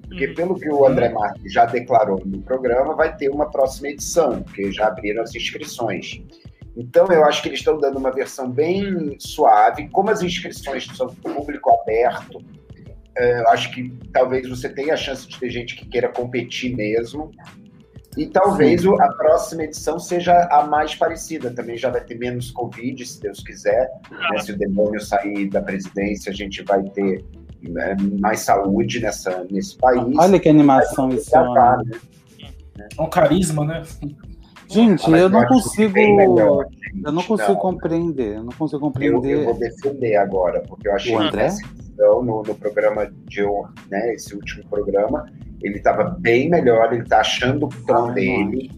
Porque, 0.08 0.26
uhum. 0.26 0.34
pelo 0.34 0.54
que 0.54 0.68
o 0.68 0.86
André 0.86 1.08
Marques 1.08 1.52
já 1.52 1.64
declarou 1.64 2.22
no 2.24 2.40
programa, 2.42 2.94
vai 2.94 3.16
ter 3.16 3.28
uma 3.30 3.50
próxima 3.50 3.88
edição, 3.88 4.42
porque 4.42 4.70
já 4.70 4.88
abriram 4.88 5.22
as 5.22 5.34
inscrições. 5.34 6.22
Então, 6.76 7.06
eu 7.06 7.24
acho 7.24 7.42
que 7.42 7.48
eles 7.48 7.60
estão 7.60 7.78
dando 7.78 7.98
uma 7.98 8.10
versão 8.10 8.50
bem 8.50 9.16
suave. 9.18 9.88
Como 9.88 10.10
as 10.10 10.22
inscrições 10.22 10.86
são 10.96 11.08
público 11.08 11.70
aberto, 11.70 12.42
é, 13.16 13.40
eu 13.40 13.48
acho 13.48 13.70
que 13.72 13.90
talvez 14.12 14.48
você 14.48 14.68
tenha 14.68 14.94
a 14.94 14.96
chance 14.96 15.28
de 15.28 15.38
ter 15.38 15.50
gente 15.50 15.76
que 15.76 15.86
queira 15.86 16.08
competir 16.08 16.74
mesmo. 16.74 17.30
E 18.16 18.26
talvez 18.26 18.82
Sim. 18.82 19.00
a 19.00 19.08
próxima 19.12 19.64
edição 19.64 19.98
seja 19.98 20.46
a 20.50 20.66
mais 20.66 20.94
parecida. 20.94 21.50
Também 21.50 21.76
já 21.76 21.90
vai 21.90 22.02
ter 22.02 22.18
menos 22.18 22.50
Covid, 22.50 23.04
se 23.06 23.20
Deus 23.20 23.40
quiser. 23.40 23.90
Né? 24.10 24.38
Se 24.40 24.52
o 24.52 24.58
demônio 24.58 25.00
sair 25.00 25.48
da 25.48 25.62
presidência, 25.62 26.30
a 26.30 26.34
gente 26.34 26.62
vai 26.62 26.82
ter 26.90 27.24
né, 27.62 27.96
mais 28.20 28.40
saúde 28.40 29.00
nessa, 29.00 29.46
nesse 29.50 29.76
país. 29.78 30.14
Olha 30.18 30.38
que 30.38 30.48
animação 30.48 31.08
isso. 31.10 31.34
Ano. 31.36 31.84
Né? 32.76 32.88
É 32.98 33.02
um 33.02 33.08
carisma, 33.08 33.64
né? 33.64 33.82
Gente, 34.68 35.10
eu 35.10 35.28
não 35.28 35.46
consigo. 35.46 35.94
Melhor, 35.94 36.66
eu 37.04 37.12
não 37.12 37.22
consigo 37.22 37.52
não. 37.52 37.60
compreender. 37.60 38.36
Eu 38.36 38.44
não 38.44 38.52
consigo 38.52 38.80
compreender. 38.80 39.32
Eu, 39.32 39.38
eu, 39.40 39.44
vou 39.44 39.54
defender 39.54 40.16
agora, 40.16 40.60
porque 40.60 40.88
eu 40.88 40.94
achei 40.94 41.14
o 41.14 41.18
André? 41.18 41.48
que 41.48 41.82
no, 41.98 42.42
no 42.42 42.54
programa 42.54 43.10
de 43.26 43.42
né, 43.90 44.14
esse 44.14 44.34
último 44.34 44.64
programa, 44.68 45.30
ele 45.62 45.76
estava 45.76 46.04
bem 46.04 46.50
melhor, 46.50 46.92
ele 46.92 47.02
está 47.02 47.20
achando 47.20 47.66
o 47.66 47.86
tom 47.86 48.10
ah, 48.10 48.12
dele. 48.12 48.70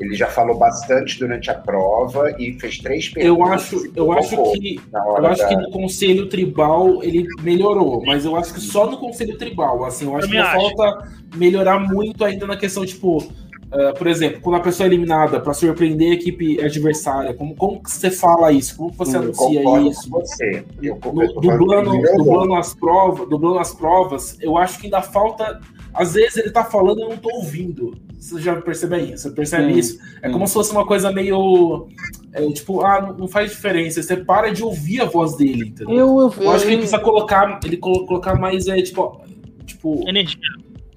Ele 0.00 0.14
já 0.14 0.28
falou 0.28 0.56
bastante 0.56 1.18
durante 1.18 1.50
a 1.50 1.54
prova 1.54 2.34
e 2.38 2.58
fez 2.58 2.78
três 2.78 3.10
perguntas. 3.10 3.70
Eu 3.70 3.78
acho, 3.78 3.92
eu 3.94 4.12
acho 4.12 4.52
que, 4.54 4.80
eu 4.94 5.26
acho 5.26 5.42
da... 5.42 5.48
que 5.48 5.56
no 5.56 5.70
conselho 5.70 6.26
tribal 6.26 7.02
ele 7.04 7.26
melhorou, 7.42 8.02
mas 8.04 8.24
eu 8.24 8.34
acho 8.34 8.54
que 8.54 8.60
só 8.60 8.90
no 8.90 8.96
conselho 8.96 9.36
tribal, 9.36 9.84
assim, 9.84 10.06
eu 10.06 10.16
acho 10.16 10.26
eu 10.26 10.30
que 10.30 10.38
acho. 10.38 10.56
falta 10.56 11.12
melhorar 11.36 11.78
muito 11.78 12.24
ainda 12.24 12.46
na 12.46 12.56
questão 12.56 12.86
tipo, 12.86 13.18
uh, 13.18 13.94
por 13.98 14.06
exemplo, 14.06 14.40
quando 14.40 14.56
a 14.56 14.60
pessoa 14.60 14.86
é 14.86 14.88
eliminada 14.88 15.38
para 15.38 15.52
surpreender 15.52 16.12
a 16.12 16.14
equipe 16.14 16.58
adversária, 16.64 17.34
como, 17.34 17.54
como 17.54 17.82
que 17.82 17.90
você 17.90 18.10
fala 18.10 18.50
isso? 18.52 18.78
Como 18.78 18.92
você 18.94 19.18
hum, 19.18 19.20
anuncia 19.20 19.80
isso? 19.82 20.08
você. 20.08 20.64
Eu, 20.82 20.98
eu 21.04 21.40
dublando, 21.42 21.90
dublando 22.16 22.54
as 22.54 22.74
provas, 22.74 23.28
dublando 23.28 23.58
as 23.58 23.74
provas, 23.74 24.38
eu 24.40 24.56
acho 24.56 24.78
que 24.78 24.86
ainda 24.86 25.02
falta 25.02 25.60
às 25.92 26.14
vezes 26.14 26.36
ele 26.36 26.50
tá 26.50 26.64
falando 26.64 26.98
e 26.98 27.02
eu 27.02 27.08
não 27.10 27.16
tô 27.16 27.30
ouvindo. 27.36 27.96
Você 28.18 28.40
já 28.40 28.60
percebe 28.60 28.98
isso? 29.00 29.22
Você 29.22 29.30
percebe 29.30 29.72
sim, 29.72 29.78
isso? 29.78 29.98
É 30.22 30.26
sim. 30.26 30.32
como 30.32 30.46
se 30.46 30.54
fosse 30.54 30.72
uma 30.72 30.86
coisa 30.86 31.10
meio. 31.10 31.88
É, 32.32 32.46
tipo, 32.52 32.82
ah, 32.82 33.14
não 33.18 33.26
faz 33.26 33.50
diferença. 33.50 34.02
Você 34.02 34.16
para 34.16 34.52
de 34.52 34.62
ouvir 34.62 35.00
a 35.00 35.06
voz 35.06 35.36
dele, 35.36 35.68
entendeu? 35.68 35.96
Eu, 35.96 36.20
eu, 36.20 36.34
eu 36.44 36.50
acho 36.50 36.64
que 36.64 36.70
ele 36.70 36.78
precisa 36.78 37.00
colocar, 37.00 37.58
ele 37.64 37.76
colocar 37.76 38.38
mais, 38.38 38.68
é, 38.68 38.80
tipo, 38.82 39.20
tipo. 39.64 40.08
Energia. 40.08 40.38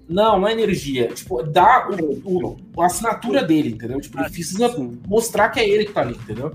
Não, 0.08 0.40
não 0.40 0.48
é 0.48 0.52
energia. 0.52 1.08
Tipo, 1.08 1.42
dá 1.44 1.90
o, 1.90 2.58
o 2.76 2.82
a 2.82 2.86
assinatura 2.86 3.44
dele, 3.44 3.70
entendeu? 3.70 4.00
Tipo, 4.02 4.20
ele 4.20 4.30
precisa 4.30 4.74
mostrar 5.08 5.50
que 5.50 5.60
é 5.60 5.68
ele 5.68 5.86
que 5.86 5.94
tá 5.94 6.02
ali, 6.02 6.16
entendeu? 6.16 6.54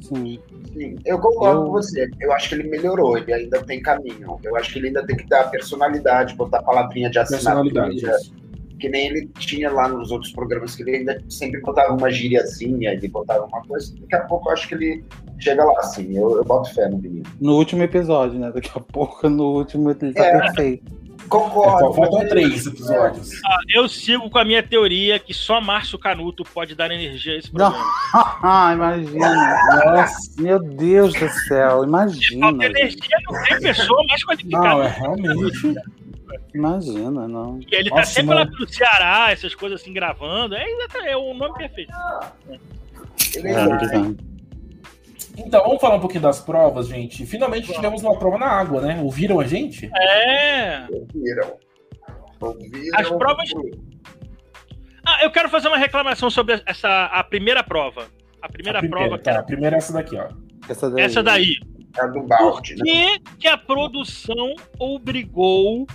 Sim. 0.00 0.40
Sim, 0.72 0.96
eu 1.04 1.18
concordo 1.18 1.62
eu... 1.62 1.66
com 1.66 1.72
você. 1.72 2.08
Eu 2.20 2.32
acho 2.32 2.48
que 2.48 2.54
ele 2.54 2.68
melhorou, 2.68 3.18
ele 3.18 3.32
ainda 3.32 3.62
tem 3.62 3.80
caminho. 3.80 4.38
Eu 4.42 4.56
acho 4.56 4.72
que 4.72 4.78
ele 4.78 4.88
ainda 4.88 5.04
tem 5.04 5.16
que 5.16 5.26
dar 5.28 5.50
personalidade, 5.50 6.34
botar 6.34 6.62
palavrinha 6.62 7.10
de 7.10 7.18
assinatura. 7.18 7.90
Que 8.78 8.88
nem 8.88 9.08
ele 9.08 9.26
tinha 9.38 9.70
lá 9.70 9.88
nos 9.88 10.10
outros 10.10 10.32
programas, 10.32 10.74
que 10.74 10.82
ele 10.82 10.96
ainda 10.96 11.22
sempre 11.28 11.60
botava 11.60 11.92
uma 11.92 12.10
gíriazinha, 12.10 12.92
ele 12.92 13.08
botava 13.08 13.44
uma 13.44 13.62
coisa. 13.62 13.94
Daqui 14.00 14.14
a 14.14 14.20
pouco 14.20 14.48
eu 14.48 14.52
acho 14.54 14.68
que 14.68 14.74
ele 14.74 15.04
chega 15.38 15.62
lá, 15.62 15.78
assim. 15.80 16.16
Eu, 16.16 16.38
eu 16.38 16.44
boto 16.44 16.72
fé 16.72 16.88
no 16.88 16.96
menino. 16.96 17.24
No 17.38 17.56
último 17.56 17.82
episódio, 17.82 18.38
né? 18.38 18.50
Daqui 18.50 18.70
a 18.74 18.80
pouco, 18.80 19.28
no 19.28 19.52
último 19.56 19.90
ele 19.90 20.14
tá 20.14 20.24
é. 20.24 20.40
perfeito. 20.40 21.00
Concordo. 21.30 21.94
Faltam 21.94 22.28
três 22.28 22.66
episódios. 22.66 23.30
Ah, 23.46 23.60
eu 23.68 23.88
sigo 23.88 24.28
com 24.28 24.38
a 24.38 24.44
minha 24.44 24.62
teoria 24.62 25.16
que 25.18 25.32
só 25.32 25.60
Márcio 25.60 25.96
Canuto 25.96 26.42
pode 26.42 26.74
dar 26.74 26.90
energia 26.90 27.34
a 27.34 27.36
esse 27.36 27.50
programa. 27.50 27.84
Não. 28.42 28.72
imagina. 28.74 29.60
Nossa, 29.84 30.42
meu 30.42 30.58
Deus 30.58 31.14
do 31.14 31.28
céu, 31.28 31.84
imagina. 31.84 32.48
Falta 32.48 32.64
energia 32.64 33.16
não 33.28 33.42
tem 33.44 33.60
pessoa 33.60 34.04
mais 34.08 34.24
qualificada. 34.24 34.68
Não, 34.68 34.82
é 34.82 34.88
realmente. 34.88 35.74
Imagina, 36.52 37.28
não. 37.28 37.60
E 37.60 37.74
ele 37.76 37.90
tá 37.90 37.96
Nossa, 37.96 38.08
tá 38.08 38.14
sempre 38.14 38.34
mano. 38.34 38.40
lá 38.40 38.56
pelo 38.56 38.68
Ceará, 38.68 39.30
essas 39.30 39.54
coisas 39.54 39.80
assim, 39.80 39.92
gravando. 39.92 40.56
É, 40.56 40.66
é 41.06 41.16
o 41.16 41.32
nome 41.32 41.54
perfeito. 41.56 41.92
Ele 43.36 43.48
é, 43.48 43.52
é 43.52 44.29
então, 45.46 45.62
vamos 45.62 45.80
falar 45.80 45.96
um 45.96 46.00
pouquinho 46.00 46.22
das 46.22 46.40
provas, 46.40 46.88
gente. 46.88 47.26
Finalmente 47.26 47.72
tivemos 47.72 48.02
uma 48.02 48.18
prova 48.18 48.38
na 48.38 48.46
água, 48.46 48.80
né? 48.80 49.00
Ouviram 49.02 49.40
a 49.40 49.46
gente? 49.46 49.90
É. 49.94 50.86
Ouviram. 50.90 51.56
Ouviram. 52.40 52.98
As 52.98 53.08
provas. 53.08 53.50
Ah, 55.06 55.24
eu 55.24 55.30
quero 55.30 55.48
fazer 55.48 55.68
uma 55.68 55.78
reclamação 55.78 56.30
sobre 56.30 56.62
essa 56.66 57.06
a 57.06 57.24
primeira 57.24 57.62
prova. 57.62 58.06
A 58.42 58.48
primeira, 58.48 58.78
a 58.78 58.82
primeira 58.82 59.08
prova. 59.08 59.22
Tá, 59.22 59.30
era... 59.32 59.40
a 59.40 59.42
primeira 59.42 59.76
é 59.76 59.78
essa 59.78 59.92
daqui, 59.92 60.16
ó. 60.16 60.28
Essa 60.68 60.90
daí. 60.90 61.04
Essa 61.04 61.22
daí. 61.22 61.56
É 61.98 62.06
do 62.06 62.22
balde, 62.22 62.76
Por 62.76 62.84
que, 62.84 63.04
né? 63.04 63.16
que 63.40 63.48
a 63.48 63.58
produção 63.58 64.54
obrigou 64.78 65.86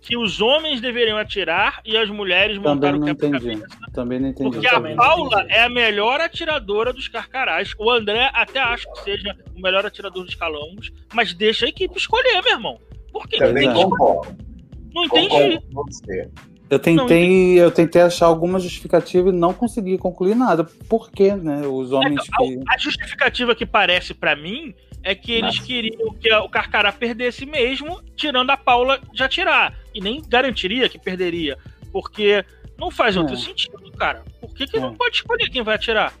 que 0.00 0.16
os 0.16 0.40
homens 0.40 0.80
deveriam 0.80 1.18
atirar 1.18 1.82
e 1.84 1.94
as 1.94 2.08
mulheres 2.08 2.56
montar 2.56 2.94
o 2.94 3.04
quebra-cabeça. 3.04 3.66
Também 3.98 4.20
não 4.20 4.28
entendi. 4.28 4.52
Porque 4.52 4.66
a 4.68 4.80
Paula 4.94 5.44
é 5.48 5.64
a 5.64 5.68
melhor 5.68 6.20
atiradora 6.20 6.92
dos 6.92 7.08
carcarás. 7.08 7.74
O 7.76 7.90
André 7.90 8.30
até 8.32 8.60
acho 8.60 8.86
que 8.92 9.02
seja 9.02 9.36
o 9.56 9.60
melhor 9.60 9.84
atirador 9.84 10.24
dos 10.24 10.36
calombos, 10.36 10.92
mas 11.12 11.34
deixa 11.34 11.66
a 11.66 11.68
equipe 11.68 11.98
escolher, 11.98 12.40
meu 12.44 12.52
irmão. 12.52 12.80
Por 13.12 13.26
quê? 13.26 13.38
Também 13.38 13.66
não 13.66 13.90
concordo. 13.90 14.36
Não 14.94 15.04
entendi. 15.04 15.60
Eu 16.70 16.78
tentei, 16.78 17.58
eu 17.58 17.72
tentei 17.72 18.02
achar 18.02 18.26
alguma 18.26 18.60
justificativa 18.60 19.30
e 19.30 19.32
não 19.32 19.52
consegui 19.52 19.98
concluir 19.98 20.36
nada. 20.36 20.62
Por 20.88 21.10
quê, 21.10 21.34
né? 21.34 21.66
Os 21.66 21.90
homens 21.90 22.20
é, 22.20 22.36
que... 22.36 22.60
A 22.68 22.78
justificativa 22.78 23.52
que 23.52 23.66
parece 23.66 24.14
para 24.14 24.36
mim 24.36 24.72
é 25.02 25.12
que 25.12 25.32
eles 25.32 25.56
Nossa. 25.56 25.66
queriam 25.66 26.14
que 26.14 26.32
o 26.32 26.48
Carcará 26.48 26.92
perdesse 26.92 27.44
mesmo, 27.44 28.00
tirando 28.14 28.50
a 28.50 28.56
Paula 28.56 29.00
de 29.12 29.24
atirar. 29.24 29.74
E 29.92 30.00
nem 30.00 30.22
garantiria 30.28 30.88
que 30.88 31.00
perderia. 31.00 31.58
Porque 31.90 32.44
não 32.78 32.90
faz 32.90 33.16
é. 33.16 33.20
outro 33.20 33.36
sentido, 33.36 33.90
cara. 33.92 34.22
Por 34.40 34.54
que, 34.54 34.66
que 34.66 34.76
é. 34.76 34.80
não 34.80 34.94
pode 34.94 35.16
escolher 35.16 35.48
quem 35.50 35.62
vai 35.62 35.74
atirar? 35.74 36.12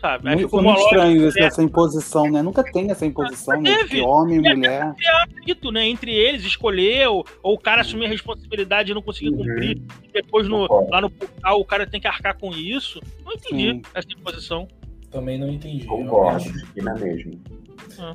Sabe? 0.00 0.28
Muito, 0.28 0.42
ficou 0.42 0.62
muito 0.62 0.80
estranho 0.80 1.28
isso, 1.28 1.40
essa 1.40 1.60
imposição, 1.60 2.30
né? 2.30 2.40
Nunca 2.40 2.62
tem 2.62 2.88
essa 2.88 3.04
imposição, 3.04 3.60
né? 3.60 3.72
Homem 4.04 4.36
e 4.36 4.40
mulher. 4.40 4.94
É 5.02 5.22
atrito, 5.22 5.72
né? 5.72 5.88
Entre 5.88 6.14
eles, 6.14 6.44
escolher, 6.44 7.08
ou, 7.08 7.26
ou 7.42 7.54
o 7.54 7.58
cara 7.58 7.80
assumir 7.80 8.06
a 8.06 8.08
responsabilidade 8.08 8.92
e 8.92 8.94
não 8.94 9.02
conseguir 9.02 9.30
uhum. 9.30 9.38
cumprir. 9.38 9.82
E 10.04 10.12
depois, 10.12 10.46
no, 10.46 10.68
lá 10.88 11.00
no 11.00 11.10
portal, 11.10 11.60
o 11.60 11.64
cara 11.64 11.84
tem 11.84 12.00
que 12.00 12.06
arcar 12.06 12.38
com 12.38 12.52
isso. 12.52 13.00
Não 13.24 13.32
entendi 13.32 13.72
Sim. 13.72 13.82
essa 13.92 14.08
imposição. 14.16 14.68
Também 15.10 15.36
não 15.36 15.48
entendi. 15.48 15.84
Concordo, 15.84 16.48
aqui 16.70 16.80
na 16.80 16.94
mesma. 16.94 17.32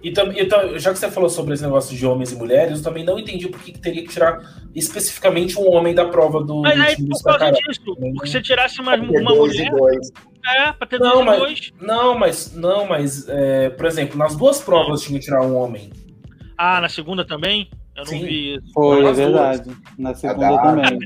E 0.01 0.11
também, 0.11 0.47
já 0.79 0.91
que 0.91 0.99
você 0.99 1.09
falou 1.11 1.29
sobre 1.29 1.53
esse 1.53 1.63
negócio 1.63 1.95
de 1.95 2.05
homens 2.05 2.31
e 2.31 2.35
mulheres, 2.35 2.77
eu 2.77 2.83
também 2.83 3.03
não 3.03 3.19
entendi 3.19 3.47
por 3.47 3.61
que 3.61 3.77
teria 3.77 4.01
que 4.01 4.09
tirar 4.09 4.39
especificamente 4.73 5.59
um 5.59 5.69
homem 5.69 5.93
da 5.93 6.05
prova 6.05 6.43
do. 6.43 6.61
Mas 6.61 6.79
aí, 6.79 6.95
por 7.07 7.23
causa 7.23 7.51
disso, 7.51 7.81
porque 8.15 8.27
se 8.27 8.41
tirasse 8.41 8.79
uma, 8.79 8.95
uma 8.95 9.35
mulher. 9.35 9.71
É, 10.45 10.73
pra 10.73 10.85
ter 10.85 10.99
não, 10.99 11.13
dois 11.13 11.25
mas, 11.25 11.39
dois. 11.39 11.71
Não, 11.81 12.17
mas, 12.17 12.55
não, 12.55 12.85
mas 12.85 13.29
é, 13.29 13.69
por 13.69 13.85
exemplo, 13.85 14.17
nas 14.17 14.35
duas 14.35 14.61
provas 14.61 15.01
tinha 15.01 15.17
que 15.19 15.25
tirar 15.25 15.41
um 15.41 15.55
homem. 15.55 15.91
Ah, 16.57 16.81
na 16.81 16.89
segunda 16.89 17.25
também? 17.25 17.69
Eu 17.95 18.03
não 18.03 18.05
Sim. 18.05 18.25
vi 18.25 18.55
isso. 18.55 18.73
Foi, 18.73 19.05
é 19.05 19.13
verdade. 19.13 19.71
Na 19.97 20.13
segunda 20.13 20.61
também. 20.61 20.99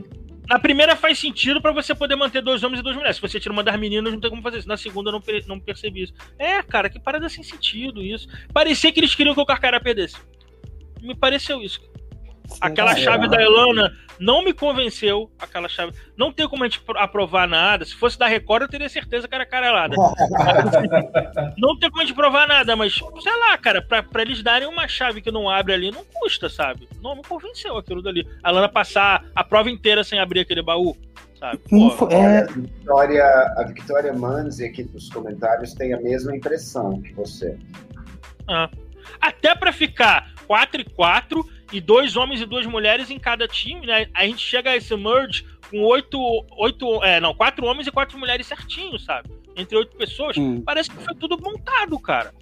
Na 0.49 0.57
primeira 0.57 0.95
faz 0.95 1.19
sentido 1.19 1.61
para 1.61 1.73
você 1.73 1.93
poder 1.93 2.15
manter 2.15 2.41
dois 2.41 2.63
homens 2.63 2.79
e 2.79 2.83
duas 2.83 2.95
mulheres. 2.95 3.17
Se 3.17 3.21
você 3.21 3.39
tira 3.39 3.51
uma 3.51 3.63
das 3.63 3.77
meninas, 3.77 4.13
não 4.13 4.19
tem 4.19 4.29
como 4.29 4.41
fazer 4.41 4.59
isso. 4.59 4.67
Na 4.67 4.77
segunda, 4.77 5.09
eu 5.09 5.13
não, 5.13 5.21
não 5.47 5.59
percebi 5.59 6.03
isso. 6.03 6.13
É, 6.39 6.63
cara, 6.63 6.89
que 6.89 6.99
parada 6.99 7.27
sem 7.27 7.43
sentido 7.43 8.01
isso. 8.01 8.27
Parecia 8.53 8.91
que 8.91 8.99
eles 8.99 9.13
queriam 9.13 9.35
que 9.35 9.41
o 9.41 9.45
Carcara 9.45 9.79
perdesse. 9.79 10.15
Me 11.01 11.13
pareceu 11.13 11.61
isso. 11.61 11.81
Aquela 12.61 12.95
chave 12.95 13.27
da 13.27 13.41
Elana 13.41 13.93
não 14.19 14.43
me 14.43 14.53
convenceu. 14.53 15.29
Aquela 15.39 15.69
chave. 15.69 15.93
Não 16.15 16.31
tem 16.31 16.47
como 16.47 16.63
a 16.63 16.67
gente 16.67 16.81
aprovar 16.95 17.47
nada. 17.47 17.85
Se 17.85 17.95
fosse 17.95 18.17
da 18.17 18.27
Record, 18.27 18.63
eu 18.63 18.67
teria 18.67 18.89
certeza 18.89 19.27
que 19.27 19.35
era 19.35 19.45
carelada. 19.45 19.95
não 21.57 21.77
tem 21.77 21.89
como 21.89 22.01
a 22.01 22.05
gente 22.05 22.15
provar 22.15 22.47
nada, 22.47 22.75
mas 22.75 22.95
sei 22.95 23.37
lá, 23.37 23.57
cara, 23.57 23.81
pra, 23.81 24.01
pra 24.01 24.21
eles 24.21 24.41
darem 24.41 24.67
uma 24.67 24.87
chave 24.87 25.21
que 25.21 25.31
não 25.31 25.49
abre 25.49 25.73
ali, 25.73 25.91
não 25.91 26.03
custa, 26.05 26.49
sabe? 26.49 26.87
Não 27.01 27.15
me 27.15 27.23
convenceu 27.23 27.77
aquilo 27.77 28.01
dali. 28.01 28.27
A 28.43 28.51
Lana 28.51 28.69
passar 28.69 29.23
a 29.35 29.43
prova 29.43 29.69
inteira 29.69 30.03
sem 30.03 30.19
abrir 30.19 30.41
aquele 30.41 30.61
baú. 30.61 30.95
Sabe? 31.39 31.59
Pô, 31.69 32.07
é... 32.09 32.41
a, 32.41 32.45
Victoria, 32.45 33.25
a 33.57 33.63
Victoria 33.63 34.13
Manzi 34.13 34.65
aqui 34.65 34.83
nos 34.91 35.07
comentários 35.09 35.73
tem 35.75 35.93
a 35.93 36.01
mesma 36.01 36.35
impressão 36.35 36.99
que 37.01 37.13
você. 37.13 37.55
Ah. 38.47 38.69
Até 39.21 39.55
para 39.55 39.71
ficar 39.71 40.33
4 40.47 40.81
e 40.81 40.85
4 40.85 41.56
e 41.71 41.81
dois 41.81 42.15
homens 42.15 42.41
e 42.41 42.45
duas 42.45 42.65
mulheres 42.65 43.09
em 43.09 43.19
cada 43.19 43.47
time, 43.47 43.85
né? 43.85 44.07
A 44.13 44.25
gente 44.25 44.39
chega 44.39 44.71
a 44.71 44.75
esse 44.75 44.95
merge 44.95 45.45
com 45.69 45.83
oito, 45.83 46.19
oito 46.57 47.03
é, 47.03 47.19
não, 47.19 47.33
quatro 47.33 47.65
homens 47.65 47.87
e 47.87 47.91
quatro 47.91 48.17
mulheres 48.17 48.47
certinho, 48.47 48.97
sabe? 48.99 49.29
Entre 49.55 49.77
oito 49.77 49.95
pessoas. 49.97 50.37
Hum. 50.37 50.61
Parece 50.61 50.89
que 50.89 50.97
foi 50.97 51.15
tudo 51.15 51.37
montado, 51.41 51.97
cara. 51.99 52.33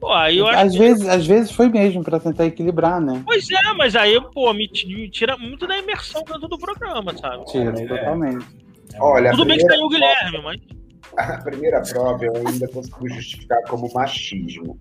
Pô, 0.00 0.12
aí 0.12 0.38
eu 0.38 0.46
às 0.46 0.74
vezes, 0.74 1.04
que... 1.04 1.08
às 1.08 1.26
vezes 1.26 1.50
foi 1.50 1.68
mesmo 1.68 2.04
para 2.04 2.20
tentar 2.20 2.44
equilibrar, 2.44 3.00
né? 3.00 3.22
Pois 3.24 3.50
é, 3.50 3.72
mas 3.72 3.96
aí, 3.96 4.20
pô, 4.32 4.52
me, 4.52 4.70
me 4.86 5.08
tira 5.10 5.36
muito 5.38 5.66
da 5.66 5.78
imersão 5.78 6.22
dentro 6.22 6.48
do 6.48 6.58
programa, 6.58 7.16
sabe? 7.16 7.44
Tira, 7.46 7.70
é. 7.70 7.86
totalmente. 7.86 8.46
Olha, 8.98 9.30
Tudo 9.30 9.46
bem 9.46 9.58
que 9.58 9.66
saiu 9.66 9.82
o 9.82 9.88
Guilherme, 9.88 10.42
mas. 10.42 10.60
A 11.16 11.38
primeira 11.38 11.82
prova 11.82 12.24
eu 12.24 12.34
ainda 12.46 12.68
consigo 12.68 13.08
justificar 13.08 13.62
como 13.68 13.90
machismo. 13.94 14.78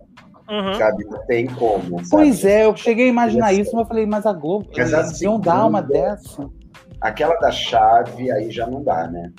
Uhum. 0.50 0.76
Sabe? 0.76 1.04
Não 1.06 1.26
tem 1.26 1.48
como. 1.48 1.98
Sabe? 1.98 2.10
Pois 2.10 2.46
é, 2.46 2.66
eu 2.66 2.76
cheguei 2.76 3.06
a 3.06 3.10
imaginar 3.10 3.54
isso, 3.54 3.72
mas 3.74 3.84
eu 3.84 3.88
falei, 3.88 4.06
mas 4.06 4.26
a 4.26 4.34
Globo, 4.34 4.70
mas 4.76 4.94
eles 4.94 5.22
iam 5.22 5.40
dar 5.40 5.66
uma 5.66 5.82
dessa. 5.82 6.50
Aquela 7.02 7.36
da 7.36 7.52
chave, 7.52 8.32
aí 8.32 8.52
já 8.52 8.68
não 8.68 8.84
dá, 8.84 9.08
né? 9.08 9.32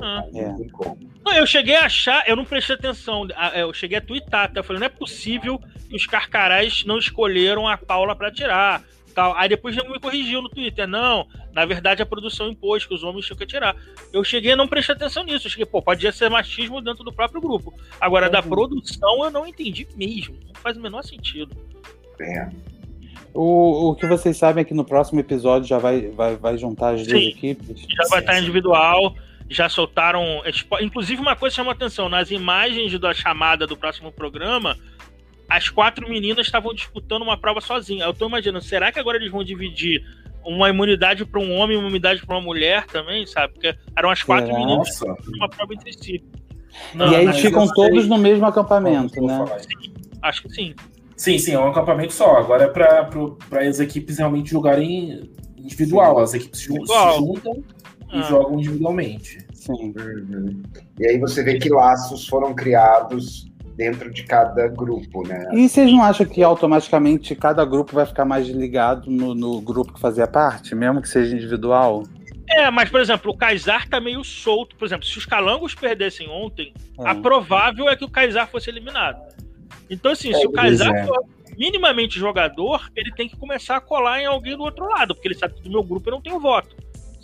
Ah. 0.00 0.24
É. 0.34 0.48
Não 0.48 0.56
tem 0.56 0.68
como. 0.68 0.98
Não, 1.24 1.34
eu 1.34 1.46
cheguei 1.46 1.76
a 1.76 1.84
achar, 1.84 2.24
eu 2.26 2.34
não 2.34 2.44
prestei 2.44 2.74
atenção, 2.74 3.26
eu 3.54 3.72
cheguei 3.74 3.98
a 3.98 4.00
twittar, 4.00 4.46
até 4.46 4.60
eu 4.60 4.64
falei, 4.64 4.80
não 4.80 4.86
é 4.86 4.90
possível 4.90 5.60
que 5.88 5.94
os 5.94 6.06
carcarás 6.06 6.84
não 6.86 6.98
escolheram 6.98 7.68
a 7.68 7.76
Paula 7.76 8.16
para 8.16 8.32
tirar 8.32 8.82
tal. 9.18 9.36
Aí 9.36 9.48
depois 9.48 9.74
já 9.74 9.82
me 9.82 9.98
corrigiu 9.98 10.40
no 10.40 10.48
Twitter. 10.48 10.86
Não, 10.86 11.26
na 11.52 11.66
verdade 11.66 12.00
a 12.00 12.06
produção 12.06 12.48
impôs 12.48 12.86
que 12.86 12.94
os 12.94 13.02
homens 13.02 13.26
tinham 13.26 13.36
que 13.36 13.46
tirar. 13.46 13.74
Eu 14.12 14.22
cheguei 14.22 14.52
a 14.52 14.56
não 14.56 14.68
prestar 14.68 14.92
atenção 14.92 15.24
nisso. 15.24 15.48
Eu 15.48 15.50
cheguei, 15.50 15.66
pô, 15.66 15.82
podia 15.82 16.12
ser 16.12 16.30
machismo 16.30 16.80
dentro 16.80 17.02
do 17.02 17.12
próprio 17.12 17.40
grupo. 17.40 17.74
Agora, 18.00 18.26
uhum. 18.26 18.32
da 18.32 18.42
produção 18.42 19.24
eu 19.24 19.30
não 19.30 19.44
entendi 19.44 19.88
mesmo. 19.96 20.36
Não 20.46 20.54
faz 20.54 20.76
o 20.76 20.80
menor 20.80 21.02
sentido. 21.02 21.56
É. 22.20 22.48
O, 23.34 23.90
o 23.90 23.94
que 23.96 24.06
vocês 24.06 24.36
sabem 24.36 24.62
é 24.62 24.64
que 24.64 24.72
no 24.74 24.84
próximo 24.84 25.18
episódio 25.18 25.68
já 25.68 25.78
vai, 25.78 26.08
vai, 26.10 26.36
vai 26.36 26.56
juntar 26.56 26.94
as 26.94 27.04
duas 27.04 27.24
equipes. 27.24 27.82
Já 27.88 28.08
vai 28.08 28.20
estar 28.20 28.38
individual. 28.38 29.16
Já 29.50 29.68
soltaram. 29.68 30.42
É, 30.44 30.52
tipo, 30.52 30.80
inclusive, 30.80 31.20
uma 31.20 31.34
coisa 31.34 31.56
chamou 31.56 31.72
atenção: 31.72 32.08
nas 32.08 32.30
imagens 32.30 32.98
da 33.00 33.14
chamada 33.14 33.66
do 33.66 33.76
próximo 33.76 34.12
programa, 34.12 34.76
as 35.48 35.68
quatro 35.68 36.08
meninas 36.08 36.46
estavam 36.46 36.74
disputando 36.74 37.22
uma 37.22 37.36
prova 37.36 37.60
sozinha. 37.60 38.04
Eu 38.04 38.12
tô 38.12 38.28
imaginando, 38.28 38.62
será 38.62 38.92
que 38.92 38.98
agora 38.98 39.16
eles 39.16 39.30
vão 39.30 39.42
dividir 39.42 40.04
uma 40.44 40.68
imunidade 40.68 41.24
para 41.24 41.40
um 41.40 41.52
homem 41.52 41.76
e 41.76 41.78
uma 41.78 41.86
imunidade 41.86 42.24
para 42.24 42.36
uma 42.36 42.42
mulher 42.42 42.86
também, 42.86 43.26
sabe? 43.26 43.54
Porque 43.54 43.74
eram 43.96 44.10
as 44.10 44.22
quatro 44.22 44.48
Nossa. 44.48 44.60
meninas 44.60 44.88
disputando 44.88 45.34
uma 45.36 45.48
prova 45.48 45.74
entre 45.74 45.92
si. 45.92 46.24
Não, 46.94 47.10
e 47.10 47.16
aí 47.16 47.24
eles 47.24 47.38
ficam 47.38 47.66
todos 47.66 48.06
no 48.06 48.18
mesmo 48.18 48.46
acampamento, 48.46 49.20
né? 49.20 49.44
Sim, 49.58 49.92
acho 50.22 50.42
que 50.42 50.50
sim. 50.50 50.74
Sim, 51.16 51.38
sim, 51.38 51.52
é 51.52 51.58
um 51.58 51.68
acampamento 51.68 52.12
só. 52.12 52.36
Agora 52.36 52.64
é 52.64 52.68
para 52.68 53.68
as 53.68 53.80
equipes 53.80 54.18
realmente 54.18 54.50
jogarem 54.50 55.28
individual. 55.56 56.18
As 56.20 56.34
equipes 56.34 56.68
individual. 56.68 57.12
se 57.12 57.18
juntam 57.18 57.64
ah. 58.10 58.18
e 58.18 58.22
jogam 58.22 58.58
individualmente. 58.60 59.44
Sim. 59.52 59.92
Uhum. 59.98 60.62
E 60.98 61.06
aí 61.06 61.18
você 61.18 61.42
vê 61.42 61.58
que 61.58 61.68
laços 61.68 62.28
foram 62.28 62.54
criados 62.54 63.47
dentro 63.78 64.10
de 64.12 64.24
cada 64.24 64.66
grupo, 64.66 65.26
né? 65.26 65.48
E 65.52 65.68
vocês 65.68 65.90
não 65.90 66.02
acham 66.02 66.26
que 66.26 66.42
automaticamente 66.42 67.32
cada 67.36 67.64
grupo 67.64 67.94
vai 67.94 68.04
ficar 68.04 68.24
mais 68.24 68.48
ligado 68.48 69.08
no, 69.08 69.36
no 69.36 69.60
grupo 69.60 69.94
que 69.94 70.00
fazia 70.00 70.26
parte, 70.26 70.74
mesmo 70.74 71.00
que 71.00 71.08
seja 71.08 71.36
individual? 71.36 72.02
É, 72.50 72.68
mas, 72.72 72.90
por 72.90 73.00
exemplo, 73.00 73.30
o 73.30 73.36
Kaysar 73.36 73.88
tá 73.88 74.00
meio 74.00 74.24
solto. 74.24 74.74
Por 74.74 74.84
exemplo, 74.84 75.06
se 75.06 75.16
os 75.16 75.24
Calangos 75.24 75.76
perdessem 75.76 76.28
ontem, 76.28 76.74
é. 76.98 77.08
a 77.08 77.14
provável 77.14 77.88
é 77.88 77.94
que 77.94 78.04
o 78.04 78.10
Kaysar 78.10 78.48
fosse 78.48 78.68
eliminado. 78.68 79.20
Então, 79.88 80.10
assim, 80.10 80.30
é, 80.30 80.34
se 80.34 80.46
o 80.46 80.50
Kaysar 80.50 80.92
é. 80.96 81.06
for 81.06 81.24
minimamente 81.56 82.18
jogador, 82.18 82.90
ele 82.96 83.12
tem 83.12 83.28
que 83.28 83.36
começar 83.36 83.76
a 83.76 83.80
colar 83.80 84.20
em 84.20 84.26
alguém 84.26 84.56
do 84.56 84.64
outro 84.64 84.88
lado, 84.88 85.14
porque 85.14 85.28
ele 85.28 85.36
sabe 85.36 85.54
que 85.54 85.62
do 85.62 85.70
meu 85.70 85.84
grupo 85.84 86.08
eu 86.08 86.14
não 86.14 86.20
tenho 86.20 86.40
voto. 86.40 86.74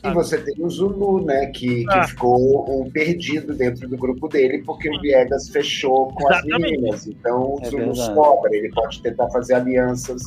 E 0.04 0.12
você 0.12 0.38
tem 0.38 0.54
o 0.58 0.68
Zulu, 0.68 1.24
né? 1.24 1.46
Que, 1.46 1.84
ah. 1.88 2.00
que 2.00 2.10
ficou 2.10 2.82
um 2.82 2.90
perdido 2.90 3.54
dentro 3.54 3.88
do 3.88 3.96
grupo 3.96 4.28
dele, 4.28 4.62
porque 4.64 4.88
o 4.88 5.00
Viegas 5.00 5.48
fechou 5.48 6.08
com 6.08 6.30
Exatamente. 6.30 6.54
as 6.54 6.60
meninas. 6.60 7.06
Então 7.06 7.54
o 7.54 7.60
é 7.62 7.64
Zulu 7.70 7.84
verdade. 7.86 8.14
sobra, 8.14 8.56
ele 8.56 8.70
pode 8.70 9.02
tentar 9.02 9.30
fazer 9.30 9.54
alianças 9.54 10.22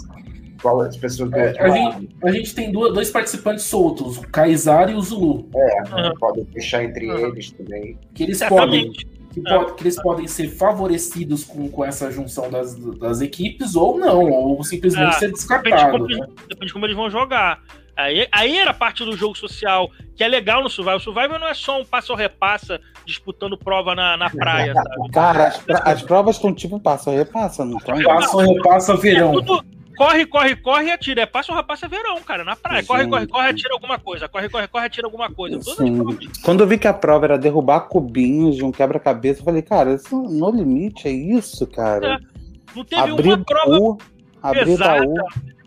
com 0.61 0.81
as 0.81 0.97
pessoas 0.97 1.29
do 1.29 1.37
é, 1.37 1.53
a, 1.59 1.69
gente, 1.69 2.09
a 2.23 2.31
gente 2.31 2.55
tem 2.55 2.71
dois, 2.71 2.93
dois 2.93 3.09
participantes 3.09 3.65
soltos, 3.65 4.17
o 4.17 4.27
Kaysar 4.27 4.89
e 4.89 4.95
o 4.95 5.01
Zulu. 5.01 5.47
É, 5.55 5.81
uhum. 5.83 6.13
podem 6.19 6.45
fechar 6.45 6.83
entre 6.83 7.09
uhum. 7.09 7.27
eles 7.27 7.51
também. 7.51 7.97
Que 8.13 8.23
eles 8.23 8.43
podem. 8.43 8.91
Que, 9.31 9.41
pode, 9.43 9.73
que, 9.75 9.83
eles 9.83 10.01
podem 10.01 10.27
ser 10.27 10.49
favorecidos 10.49 11.43
com, 11.43 11.69
com 11.69 11.85
essa 11.85 12.09
junção 12.09 12.49
das, 12.49 12.75
das 12.97 13.21
equipes 13.21 13.75
ou 13.75 13.99
não, 13.99 14.31
ou 14.31 14.63
simplesmente 14.63 15.15
é, 15.15 15.19
ser 15.19 15.31
descartado. 15.31 15.69
Depende 15.69 16.15
de, 16.15 16.19
como, 16.19 16.27
né? 16.27 16.33
depende 16.49 16.65
de 16.65 16.73
como 16.73 16.85
eles 16.85 16.95
vão 16.95 17.09
jogar. 17.09 17.61
Aí, 17.97 18.27
aí 18.31 18.57
era 18.57 18.75
parte 18.75 19.03
do 19.03 19.17
jogo 19.17 19.35
social, 19.35 19.89
que 20.15 20.23
é 20.23 20.27
legal 20.27 20.61
no 20.61 20.69
Survival. 20.69 20.97
O 20.97 21.01
Survival 21.01 21.39
não 21.39 21.47
é 21.47 21.53
só 21.55 21.81
um 21.81 21.85
passo 21.85 22.11
ou 22.11 22.17
repassa 22.17 22.79
disputando 23.03 23.57
prova 23.57 23.95
na, 23.95 24.15
na 24.15 24.29
praia, 24.29 24.71
sabe? 24.77 25.11
Cara, 25.11 25.47
as, 25.47 25.65
as 25.67 26.01
provas 26.03 26.35
estão 26.35 26.53
tipo 26.53 26.79
passo 26.79 27.09
ou 27.09 27.17
repassa, 27.17 27.65
não 27.65 27.77
estão? 27.77 27.99
Passo 28.03 28.37
ou 28.37 28.53
repassa 28.53 28.95
verão. 28.95 29.31
É 29.31 29.33
tudo, 29.33 29.65
corre, 29.97 30.27
corre, 30.27 30.55
corre 30.57 30.85
e 30.85 30.91
atira. 30.91 31.23
É 31.23 31.25
passo 31.25 31.51
ou 31.51 31.57
repassa 31.57 31.87
verão, 31.87 32.21
cara, 32.21 32.43
na 32.43 32.55
praia. 32.55 32.85
Corre, 32.85 33.05
Sim. 33.05 33.09
corre, 33.09 33.27
corre, 33.27 33.49
atira 33.49 33.73
alguma 33.73 33.97
coisa. 33.97 34.29
Corre, 34.29 34.47
corre, 34.47 34.67
corre, 34.67 34.85
atira 34.85 35.07
alguma 35.07 35.31
coisa. 35.31 35.59
Quando 36.43 36.61
eu 36.61 36.67
vi 36.67 36.77
que 36.77 36.87
a 36.87 36.93
prova 36.93 37.25
era 37.25 37.37
derrubar 37.37 37.81
cubinhos 37.87 38.55
de 38.55 38.63
um 38.63 38.71
quebra-cabeça, 38.71 39.41
eu 39.41 39.45
falei, 39.45 39.63
cara, 39.63 39.95
isso 39.95 40.15
no 40.21 40.51
limite 40.51 41.07
é 41.07 41.11
isso, 41.11 41.65
cara. 41.65 42.13
É. 42.13 42.17
Não 42.75 42.85
teve 42.85 43.01
abrir 43.01 43.29
uma 43.29 43.43
prova 43.43 43.97
pesada, 44.53 45.03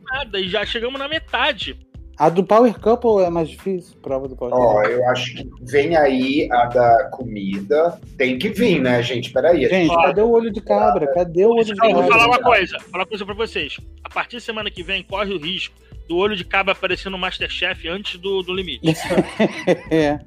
nada, 0.05 0.39
e 0.39 0.49
já 0.49 0.65
chegamos 0.65 0.97
na 0.97 1.09
metade. 1.09 1.77
A 2.21 2.29
do 2.29 2.45
Power 2.45 2.79
Couple 2.79 3.25
é 3.25 3.31
mais 3.31 3.49
difícil? 3.49 3.97
Prova 4.03 4.29
do 4.29 4.37
Power 4.37 4.53
Ó, 4.53 4.75
oh, 4.75 4.83
eu 4.83 5.09
acho 5.09 5.37
que 5.37 5.51
vem 5.63 5.97
aí 5.97 6.47
a 6.53 6.67
da 6.67 7.05
comida. 7.05 7.99
Tem 8.19 8.39
que 8.39 8.51
vir, 8.51 8.79
né, 8.79 9.03
gente? 9.03 9.33
Peraí. 9.33 9.63
Gente, 9.63 9.89
gente 9.89 9.97
cadê 9.97 10.21
o 10.21 10.29
olho 10.29 10.53
de 10.53 10.61
cabra? 10.61 11.11
Cadê 11.15 11.47
o 11.47 11.53
olho 11.53 11.65
de 11.65 11.75
cabra? 11.75 11.95
Vou 11.95 12.13
falar 12.13 12.27
uma 12.27 12.39
coisa. 12.39 12.77
Vou 12.79 12.91
falar 12.91 13.05
uma 13.05 13.09
coisa 13.09 13.25
pra 13.25 13.35
vocês. 13.35 13.79
A 14.05 14.11
partir 14.11 14.37
da 14.37 14.41
semana 14.41 14.71
que 14.71 14.83
vem, 14.83 15.03
corre 15.03 15.33
o 15.33 15.39
risco 15.39 15.75
do 16.07 16.19
olho 16.19 16.37
de 16.37 16.45
cabra 16.45 16.73
aparecer 16.73 17.09
no 17.09 17.17
Masterchef 17.17 17.89
antes 17.89 18.21
do, 18.21 18.43
do 18.43 18.53
limite. 18.53 18.85
é. 19.91 20.19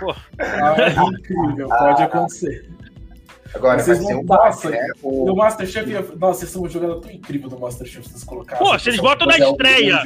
Pô. 0.00 0.14
Ah, 0.38 0.74
é 0.78 0.88
incrível. 0.88 1.68
Pode 1.68 2.02
acontecer. 2.02 2.66
Agora, 3.54 3.78
vocês 3.78 4.02
vão 4.02 4.22
nossa, 4.22 4.70
né? 4.70 4.88
o... 5.02 5.32
o 5.32 5.36
Masterchef. 5.36 5.90
Nossa, 5.90 6.40
vocês 6.40 6.50
estão 6.50 6.66
jogando 6.66 6.98
tão 7.02 7.10
incrível 7.10 7.50
no 7.50 7.60
Masterchef 7.60 8.08
vocês 8.08 8.24
colocaram. 8.24 8.64
Pô, 8.64 8.74
eles 8.74 8.98
botam 8.98 9.26
na 9.26 9.38
estreia 9.38 10.02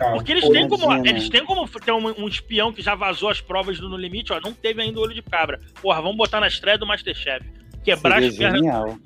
cara. 0.00 0.14
Porque 0.14 0.32
eles 0.32 0.48
têm 0.48 0.68
como. 0.68 1.06
Eles 1.06 1.28
têm 1.28 1.44
como 1.44 1.68
ter 1.68 1.92
um, 1.92 2.24
um, 2.24 2.26
espião 2.26 2.72
que 2.72 2.82
já 2.82 2.94
vazou 2.94 3.28
as 3.28 3.40
provas 3.40 3.78
do 3.78 3.88
No 3.88 3.96
Limite, 3.96 4.32
ó. 4.32 4.40
Não 4.40 4.52
teve 4.52 4.80
ainda 4.82 4.98
olho 4.98 5.14
de 5.14 5.22
cabra. 5.22 5.60
Porra, 5.80 6.00
vamos 6.00 6.16
botar 6.16 6.40
na 6.40 6.48
estreia 6.48 6.78
do 6.78 6.86
Masterchef. 6.86 7.44
Quebrar 7.84 8.14
Seria 8.14 8.28
as 8.28 8.36
pernas. 8.36 8.60
Genial. 8.60 8.98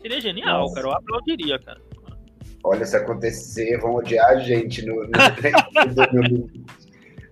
Seria 0.00 0.20
genial, 0.20 0.60
Nossa. 0.62 0.74
cara. 0.74 0.86
Eu 0.86 0.92
aplaudiria, 0.92 1.58
cara. 1.58 1.80
Olha, 2.64 2.84
se 2.84 2.96
acontecer, 2.96 3.78
vão 3.78 3.94
odiar 3.94 4.30
a 4.30 4.36
gente 4.40 4.84
no, 4.84 4.94
no, 4.94 5.08
no 6.30 6.50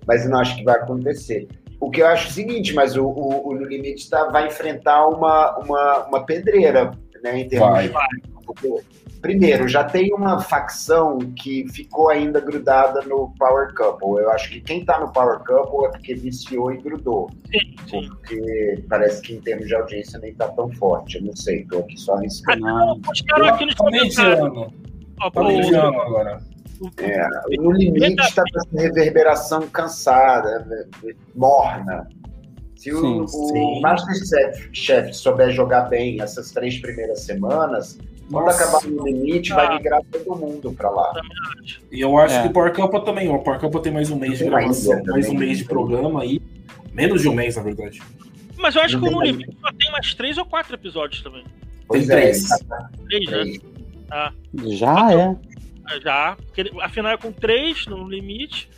Mas 0.07 0.25
eu 0.25 0.31
não 0.31 0.41
acho 0.41 0.57
que 0.57 0.65
vai 0.65 0.77
acontecer. 0.77 1.49
O 1.81 1.91
que 1.91 2.03
eu 2.03 2.07
acho 2.07 2.27
é 2.27 2.31
o 2.31 2.33
seguinte, 2.33 2.75
mas 2.75 2.97
o, 2.97 3.05
o, 3.05 3.49
o 3.49 3.55
No 3.55 3.65
Limite 3.65 4.09
tá, 4.09 4.25
vai 4.31 4.49
enfrentar 4.49 5.07
uma, 5.07 5.57
uma, 5.59 6.07
uma 6.07 6.27
pedreira, 6.27 6.91
né? 7.23 7.41
Em 7.41 7.49
termos 7.49 7.69
vai. 7.69 7.89
de. 7.89 8.38
Primeiro, 9.21 9.67
já 9.67 9.83
tem 9.85 10.13
uma 10.15 10.41
facção 10.41 11.19
que 11.19 11.67
ficou 11.73 12.09
ainda 12.09 12.41
grudada 12.41 13.03
no 13.03 13.35
Power 13.39 13.75
Couple. 13.75 14.23
Eu 14.23 14.31
acho 14.31 14.51
que 14.51 14.61
quem 14.61 14.85
tá 14.85 15.01
no 15.01 15.13
Power 15.13 15.41
Couple 15.41 15.87
é 15.87 15.91
porque 15.91 16.15
viciou 16.15 16.73
e 16.73 16.79
grudou. 16.79 17.31
Sim, 17.51 17.77
sim. 17.89 18.09
Porque 18.09 18.85
parece 18.89 19.23
que 19.23 19.35
em 19.35 19.41
termos 19.41 19.67
de 19.67 19.75
audiência 19.75 20.19
nem 20.21 20.35
tá 20.35 20.49
tão 20.49 20.71
forte. 20.75 21.17
Eu 21.17 21.25
não 21.25 21.37
sei, 21.37 21.65
tô 21.65 21.79
aqui 21.81 21.97
só 21.97 22.15
arriscando. 22.15 22.67
Ah, 22.67 22.95
postaram 23.05 23.49
aqui 23.49 23.67
nos 23.67 23.75
comentários. 23.75 24.73
Tá 25.33 25.43
mediano 25.43 26.01
agora. 26.01 26.41
É, 26.99 27.57
no 27.59 27.73
limite 27.73 28.23
está 28.23 28.45
com 28.45 28.61
essa 28.61 28.83
reverberação 28.83 29.69
cansada, 29.69 30.65
morna. 31.35 32.07
Se 32.77 32.93
o, 32.93 33.27
sim, 33.27 33.59
o 33.59 33.81
Masterchef 33.81 35.13
souber 35.13 35.51
jogar 35.51 35.89
bem 35.89 36.21
essas 36.21 36.53
três 36.53 36.79
primeiras 36.79 37.23
semanas, 37.23 37.99
quando 38.31 38.45
Nossa. 38.45 38.63
acabar 38.63 38.87
o 38.87 39.05
limite, 39.07 39.53
ah. 39.53 39.57
vai 39.57 39.77
migrar 39.77 40.03
todo 40.11 40.37
mundo 40.37 40.73
para 40.73 40.91
lá. 40.91 41.15
E 41.91 42.01
eu 42.01 42.17
acho 42.19 42.35
é. 42.35 42.43
que 42.43 42.49
o 42.49 42.53
Power 42.53 42.73
Camp 42.73 42.93
também. 43.05 43.29
O 43.29 43.39
Power 43.39 43.61
Camp 43.61 43.75
tem 43.83 43.93
mais 43.93 44.11
um 44.11 44.19
mês 44.19 44.39
de 44.39 44.45
gravação, 44.45 45.03
mais 45.07 45.29
um 45.29 45.35
mês 45.35 45.59
de 45.59 45.65
programa 45.65 46.23
aí. 46.23 46.41
Menos 46.93 47.23
de 47.23 47.29
um 47.29 47.35
mês, 47.35 47.57
na 47.57 47.63
verdade. 47.63 48.01
Mas 48.57 48.75
eu 48.75 48.83
acho 48.83 48.99
que 48.99 49.07
o 49.07 49.11
No 49.11 49.23
Limite 49.23 49.57
só 49.61 49.73
tem 49.73 49.91
mais 49.93 50.15
três 50.15 50.37
ou 50.37 50.45
quatro 50.45 50.75
episódios 50.75 51.23
também. 51.23 51.45
Pois 51.87 52.07
tem 52.07 52.17
é, 52.17 52.21
três. 52.21 52.49
Três, 53.09 53.31
né? 53.31 53.59
Ah. 54.11 54.33
Já 54.67 55.13
é. 55.13 55.37
Já. 56.03 56.37
Afinal 56.83 57.13
é 57.13 57.17
com 57.17 57.33
três 57.33 57.87
no 57.87 58.09
limite. 58.09 58.69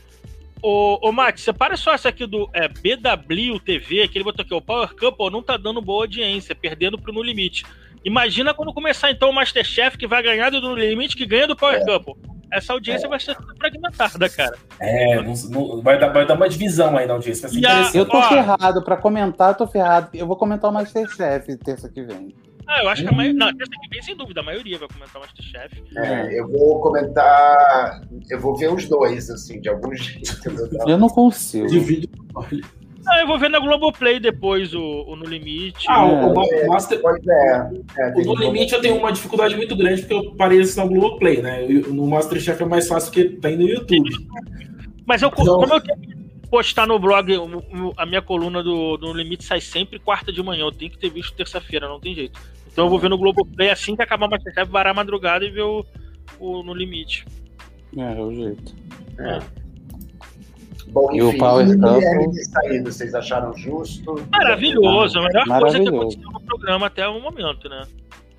Ô, 0.63 1.09
ô 1.09 1.11
Max, 1.11 1.41
separa 1.41 1.77
só 1.77 1.95
essa 1.95 2.11
aqui 2.11 2.27
do 2.27 2.49
é, 2.53 2.69
BW 2.69 3.59
TV, 3.65 4.07
que 4.09 4.19
ele 4.19 4.25
botou 4.25 4.43
aqui, 4.43 4.55
o 4.55 4.61
Power 4.61 4.95
Couple 4.95 5.31
não 5.31 5.43
tá 5.43 5.57
dando 5.57 5.81
boa 5.81 6.05
audiência, 6.05 6.55
perdendo 6.55 6.99
pro 6.99 7.13
No 7.13 7.23
Limite. 7.23 7.65
Imagina 8.05 8.55
quando 8.55 8.73
começar 8.73 9.11
então 9.11 9.31
o 9.31 9.35
Masterchef 9.35 9.99
que 9.99 10.07
vai 10.07 10.23
ganhar 10.23 10.51
do 10.51 10.61
No 10.61 10.75
Limite, 10.75 11.17
que 11.17 11.27
ganha 11.27 11.47
do 11.47 11.57
Power 11.57 11.77
é. 11.77 11.85
Couple. 11.85 12.15
Essa 12.53 12.73
audiência 12.73 13.07
é. 13.07 13.09
vai 13.09 13.21
ser 13.21 13.37
fragmentada, 13.57 14.29
cara. 14.29 14.57
É, 14.81 15.23
não, 15.23 15.35
não, 15.51 15.83
vai, 15.83 15.99
dar, 15.99 16.09
vai 16.09 16.27
dar 16.27 16.35
uma 16.35 16.49
divisão 16.49 16.97
aí 16.97 17.07
na 17.07 17.15
audiência. 17.15 17.49
eu 17.95 18.05
tô 18.05 18.17
ó, 18.17 18.29
ferrado, 18.29 18.83
pra 18.83 18.97
comentar, 18.97 19.51
eu 19.51 19.55
tô 19.55 19.67
ferrado. 19.67 20.09
Eu 20.15 20.27
vou 20.27 20.37
comentar 20.37 20.71
o 20.71 20.75
Masterchef 20.75 21.57
terça 21.59 21.89
que 21.89 22.03
vem. 22.03 22.35
Ah, 22.67 22.83
eu 22.83 22.89
acho 22.89 23.03
que 23.03 23.09
a 23.09 23.13
maioria. 23.13 23.39
Não, 23.39 23.57
terça 23.57 23.73
que 23.81 23.89
vem, 23.89 24.03
sem 24.03 24.17
dúvida, 24.17 24.41
a 24.41 24.45
maioria 24.45 24.79
vai 24.79 24.89
comentar 24.89 25.17
o 25.17 25.21
Masterchef. 25.21 25.83
É, 25.97 26.41
eu 26.41 26.49
vou 26.49 26.81
comentar. 26.81 28.01
Eu 28.29 28.41
vou 28.41 28.57
ver 28.57 28.73
os 28.73 28.89
dois, 28.89 29.31
assim, 29.31 29.61
de 29.61 29.69
algum 29.69 29.95
jeito. 29.95 30.41
Eu 30.87 30.99
não 30.99 31.09
consigo. 31.09 31.67
Divide. 31.69 32.09
Olha. 32.35 32.81
Ah, 33.11 33.21
eu 33.23 33.27
vou 33.27 33.41
ver 33.41 33.51
na 33.51 33.59
Globoplay 33.59 34.21
depois 34.21 34.73
o, 34.73 34.81
o 34.81 35.17
No 35.17 35.27
Limite. 35.27 35.85
Ah, 35.89 36.07
o, 36.07 36.33
o, 36.33 36.45
é, 36.45 36.67
Master... 36.69 37.01
é, 37.29 37.71
é, 37.99 38.13
o 38.15 38.23
No 38.23 38.37
Limite 38.37 38.73
eu 38.73 38.81
tenho 38.81 38.97
uma 38.97 39.13
dificuldade 39.13 39.57
muito 39.57 39.75
grande 39.75 40.03
porque 40.03 40.15
eu 40.15 40.35
parei 40.37 40.61
assim 40.61 40.79
na 40.79 40.87
Globoplay, 40.87 41.43
né? 41.43 41.67
no 41.89 42.07
Masterchef 42.07 42.63
é 42.63 42.67
mais 42.67 42.87
fácil 42.87 43.11
porque 43.11 43.37
tem 43.37 43.57
no 43.57 43.69
YouTube. 43.69 44.11
Mas 45.05 45.23
eu, 45.23 45.29
então... 45.29 45.59
como 45.59 45.75
eu 45.75 45.81
tenho 45.81 45.99
que 45.99 46.49
postar 46.49 46.87
no 46.87 47.01
blog, 47.01 47.33
a 47.97 48.07
minha 48.07 48.23
coluna 48.23 48.63
do, 48.63 48.97
do 48.97 49.09
No 49.09 49.15
Limite 49.15 49.43
sai 49.43 49.61
sempre 49.61 49.99
quarta 49.99 50.33
de 50.33 50.41
manhã. 50.41 50.63
Eu 50.63 50.73
tenho 50.73 50.93
que 50.93 50.99
ter 50.99 51.11
visto 51.11 51.35
terça-feira, 51.35 51.89
não 51.89 51.99
tem 51.99 52.15
jeito. 52.15 52.41
Então 52.73 52.85
eu 52.85 52.91
vou 52.91 52.99
ver 53.01 53.11
no 53.11 53.19
Globoplay 53.19 53.71
assim 53.71 53.97
que 53.97 54.03
acabar 54.03 54.29
o 54.29 54.31
Masterchef, 54.31 54.71
varar 54.71 54.93
a 54.93 54.95
madrugada 54.95 55.45
e 55.45 55.51
ver 55.51 55.63
o, 55.63 55.85
o 56.39 56.63
No 56.63 56.73
Limite. 56.75 57.27
É, 57.97 58.03
é 58.03 58.21
o 58.21 58.33
jeito. 58.33 58.73
É. 59.19 59.60
Bom, 60.91 61.07
enfim, 61.13 61.19
e 61.19 61.23
o 61.23 61.39
Power 61.39 61.67
Couple... 61.79 62.45
saído, 62.45 62.93
vocês 62.93 63.15
acharam 63.15 63.57
justo? 63.57 64.27
Maravilhoso, 64.31 65.19
a 65.19 65.23
melhor 65.23 65.47
coisa 65.61 65.81
que 65.81 65.89
aconteceu 65.89 66.31
no 66.31 66.41
programa 66.41 66.87
até 66.87 67.07
o 67.09 67.21
momento, 67.21 67.69
né? 67.69 67.87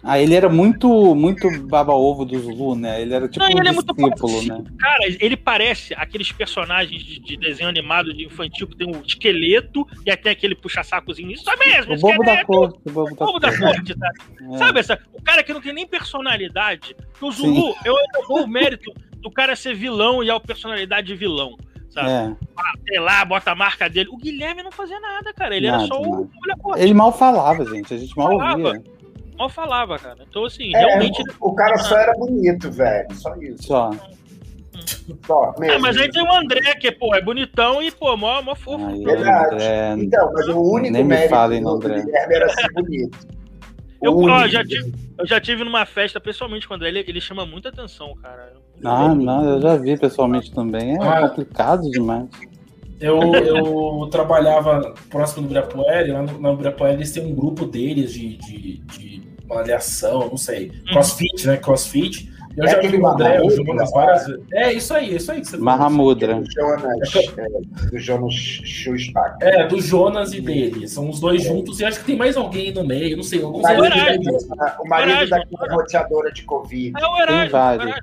Ah, 0.03 0.19
ele 0.19 0.33
era 0.33 0.49
muito, 0.49 1.13
muito 1.13 1.47
baba-ovo 1.67 2.25
do 2.25 2.37
Zulu, 2.39 2.75
né? 2.75 3.01
Ele 3.01 3.13
era 3.13 3.27
tipo 3.27 3.45
Não, 3.45 3.51
um 3.53 3.59
é 3.59 3.71
discípulo, 3.71 4.41
né? 4.47 4.63
Cara, 4.79 5.03
ele 5.19 5.37
parece 5.37 5.93
aqueles 5.93 6.31
personagens 6.31 7.03
de, 7.03 7.19
de, 7.19 7.37
desenho 7.37 7.69
animado 7.69 8.11
de 8.11 8.25
infantil 8.25 8.67
que 8.67 8.75
tem 8.75 8.87
um 8.87 9.01
esqueleto 9.01 9.87
e 10.03 10.09
até 10.09 10.31
aquele 10.31 10.55
puxa-sacozinho. 10.55 11.31
Isso 11.31 11.47
é 11.51 11.55
mesmo, 11.55 11.93
o 11.93 11.99
bobo 11.99 12.23
da 12.23 12.43
corte. 12.43 12.79
O 12.83 12.91
bobo, 12.91 13.13
o 13.13 13.15
bobo 13.15 13.39
da, 13.39 13.55
corte, 13.55 13.95
tá? 13.95 14.09
É. 14.53 14.57
Sabe, 14.57 14.79
essa, 14.79 14.99
o 15.13 15.21
cara 15.21 15.43
que 15.43 15.53
não 15.53 15.61
tem 15.61 15.71
nem 15.71 15.85
personalidade. 15.85 16.95
O 17.21 17.31
Zulu, 17.31 17.73
Sim. 17.73 17.75
eu, 17.85 17.93
eu 17.93 18.27
dou 18.27 18.43
o 18.43 18.47
mérito 18.47 18.91
do 19.21 19.29
cara 19.29 19.55
ser 19.55 19.75
vilão 19.75 20.23
e 20.23 20.31
a 20.31 20.39
personalidade 20.39 21.05
de 21.05 21.15
vilão 21.15 21.55
sabe? 21.91 22.09
É. 22.09 22.35
Sei 22.87 22.99
lá, 22.99 23.23
bota 23.23 23.51
a 23.51 23.55
marca 23.55 23.89
dele. 23.89 24.09
O 24.11 24.17
Guilherme 24.17 24.63
não 24.63 24.71
fazia 24.71 24.99
nada, 24.99 25.33
cara. 25.33 25.55
Ele 25.55 25.69
nada, 25.69 25.83
era 25.83 25.87
só 25.87 26.01
o 26.01 26.29
Ele 26.77 26.93
mal 26.93 27.11
falava, 27.11 27.65
gente. 27.65 27.93
A 27.93 27.97
gente 27.97 28.17
mal 28.17 28.29
falava. 28.29 28.67
ouvia. 28.67 28.83
Mal 29.37 29.49
falava, 29.49 29.99
cara. 29.99 30.17
Então, 30.27 30.45
assim, 30.45 30.75
é, 30.75 30.79
realmente. 30.79 31.21
O, 31.39 31.53
cara 31.53 31.77
só 31.77 31.97
era 31.97 32.13
bonito, 32.13 32.71
velho. 32.71 33.13
Só 33.13 33.35
isso. 33.35 33.63
Só. 33.63 33.91
Só, 35.27 35.53
mesmo. 35.59 35.75
É, 35.75 35.77
mas 35.77 35.97
aí 35.97 36.09
tem 36.09 36.23
o 36.23 36.33
André, 36.33 36.73
que, 36.75 36.91
pô, 36.91 37.13
é 37.13 37.21
bonitão 37.21 37.83
e, 37.83 37.91
pô, 37.91 38.15
mó, 38.15 38.41
mó 38.41 38.55
fofo. 38.55 39.03
Verdade. 39.03 39.55
André... 39.55 39.95
Então, 39.97 40.31
mas 40.33 40.47
o 40.47 40.59
único 40.59 40.93
Nem 40.93 41.03
me 41.03 41.27
fala 41.27 41.55
em 41.55 41.67
André. 41.67 42.01
Guilherme 42.01 42.35
era 42.35 42.49
ser 42.49 42.71
bonito. 42.73 43.27
Eu, 44.01 44.17
ó, 44.17 44.47
já 44.47 44.65
tive, 44.65 44.93
eu 45.17 45.27
já 45.27 45.39
tive 45.39 45.63
numa 45.63 45.85
festa 45.85 46.19
pessoalmente 46.19 46.67
com 46.67 46.73
o 46.73 46.77
André, 46.77 46.89
ele, 46.89 47.05
ele 47.07 47.21
chama 47.21 47.45
muita 47.45 47.69
atenção, 47.69 48.15
cara. 48.15 48.53
Ah, 48.83 49.13
não, 49.13 49.47
eu 49.47 49.61
já 49.61 49.75
vi 49.75 49.97
pessoalmente 49.97 50.51
também. 50.51 50.95
É 50.95 51.07
ah, 51.07 51.29
complicado 51.29 51.89
demais. 51.91 52.27
Eu, 52.99 53.19
eu 53.33 54.07
trabalhava 54.11 54.93
próximo 55.09 55.41
do 55.41 55.45
Ibirapuera, 55.47 56.13
lá 56.13 56.21
no, 56.23 56.39
no 56.39 56.53
Ibirapuera 56.53 56.93
eles 56.93 57.11
têm 57.11 57.25
um 57.25 57.35
grupo 57.35 57.65
deles 57.65 58.13
de, 58.13 58.37
de, 58.37 58.77
de 58.77 59.23
malhação, 59.47 60.29
não 60.29 60.37
sei, 60.37 60.71
hum. 60.71 60.91
crossfit, 60.91 61.47
né? 61.47 61.57
Crossfit. 61.57 62.30
Eu 62.57 62.65
é 62.65 62.67
já 62.69 62.79
vi 62.79 62.97
o 62.97 63.07
André, 63.07 63.41
o 63.41 63.49
Jonas 63.49 63.91
várias 63.91 64.27
vezes. 64.27 64.43
É 64.53 64.73
isso 64.73 64.93
aí, 64.93 65.15
isso 65.15 65.31
aí 65.31 65.41
que 65.41 65.47
você 65.47 65.57
Mahamudra. 65.57 66.35
Do 66.35 66.51
Jonas, 66.51 67.15
é, 67.37 67.87
do 67.89 67.97
Jonas 67.97 68.33
Schuspach. 68.33 69.37
É, 69.41 69.67
do 69.67 69.79
Jonas 69.79 70.33
e 70.33 70.41
dele. 70.41 70.87
São 70.87 71.09
os 71.09 71.19
dois 71.19 71.45
é. 71.45 71.49
juntos 71.49 71.79
e 71.79 71.85
acho 71.85 71.99
que 71.99 72.05
tem 72.05 72.15
mais 72.15 72.35
alguém 72.35 72.73
no 72.73 72.83
meio, 72.83 73.15
não 73.15 73.23
sei. 73.23 73.41
Alguns 73.41 73.59
o 73.59 73.63
marido, 73.63 74.37
o 74.79 74.87
marido 74.87 75.29
daquela 75.29 75.73
roteadora 75.73 76.31
de 76.31 76.43
Covid. 76.43 76.93
É 76.99 77.05
o 77.05 77.17
Erasmo. 77.21 77.93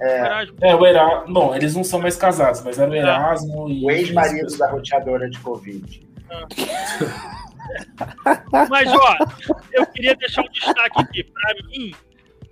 É. 0.00 0.46
é, 0.60 0.76
o 0.76 0.86
Erasmo. 0.86 1.34
Bom, 1.34 1.54
eles 1.54 1.74
não 1.74 1.82
são 1.82 2.00
mais 2.00 2.16
casados, 2.16 2.62
mas 2.62 2.78
era 2.78 2.90
o 2.90 2.94
Erasmo 2.94 3.68
e. 3.68 3.84
O 3.84 3.90
ex-marido 3.90 4.56
da 4.56 4.70
roteadora 4.70 5.28
de 5.28 5.38
Covid. 5.40 6.06
Mas, 8.70 8.88
ó, 8.90 9.16
eu 9.72 9.86
queria 9.86 10.14
deixar 10.16 10.42
um 10.42 10.48
destaque 10.50 11.00
aqui. 11.00 11.24
Para 11.24 11.54
mim, 11.66 11.92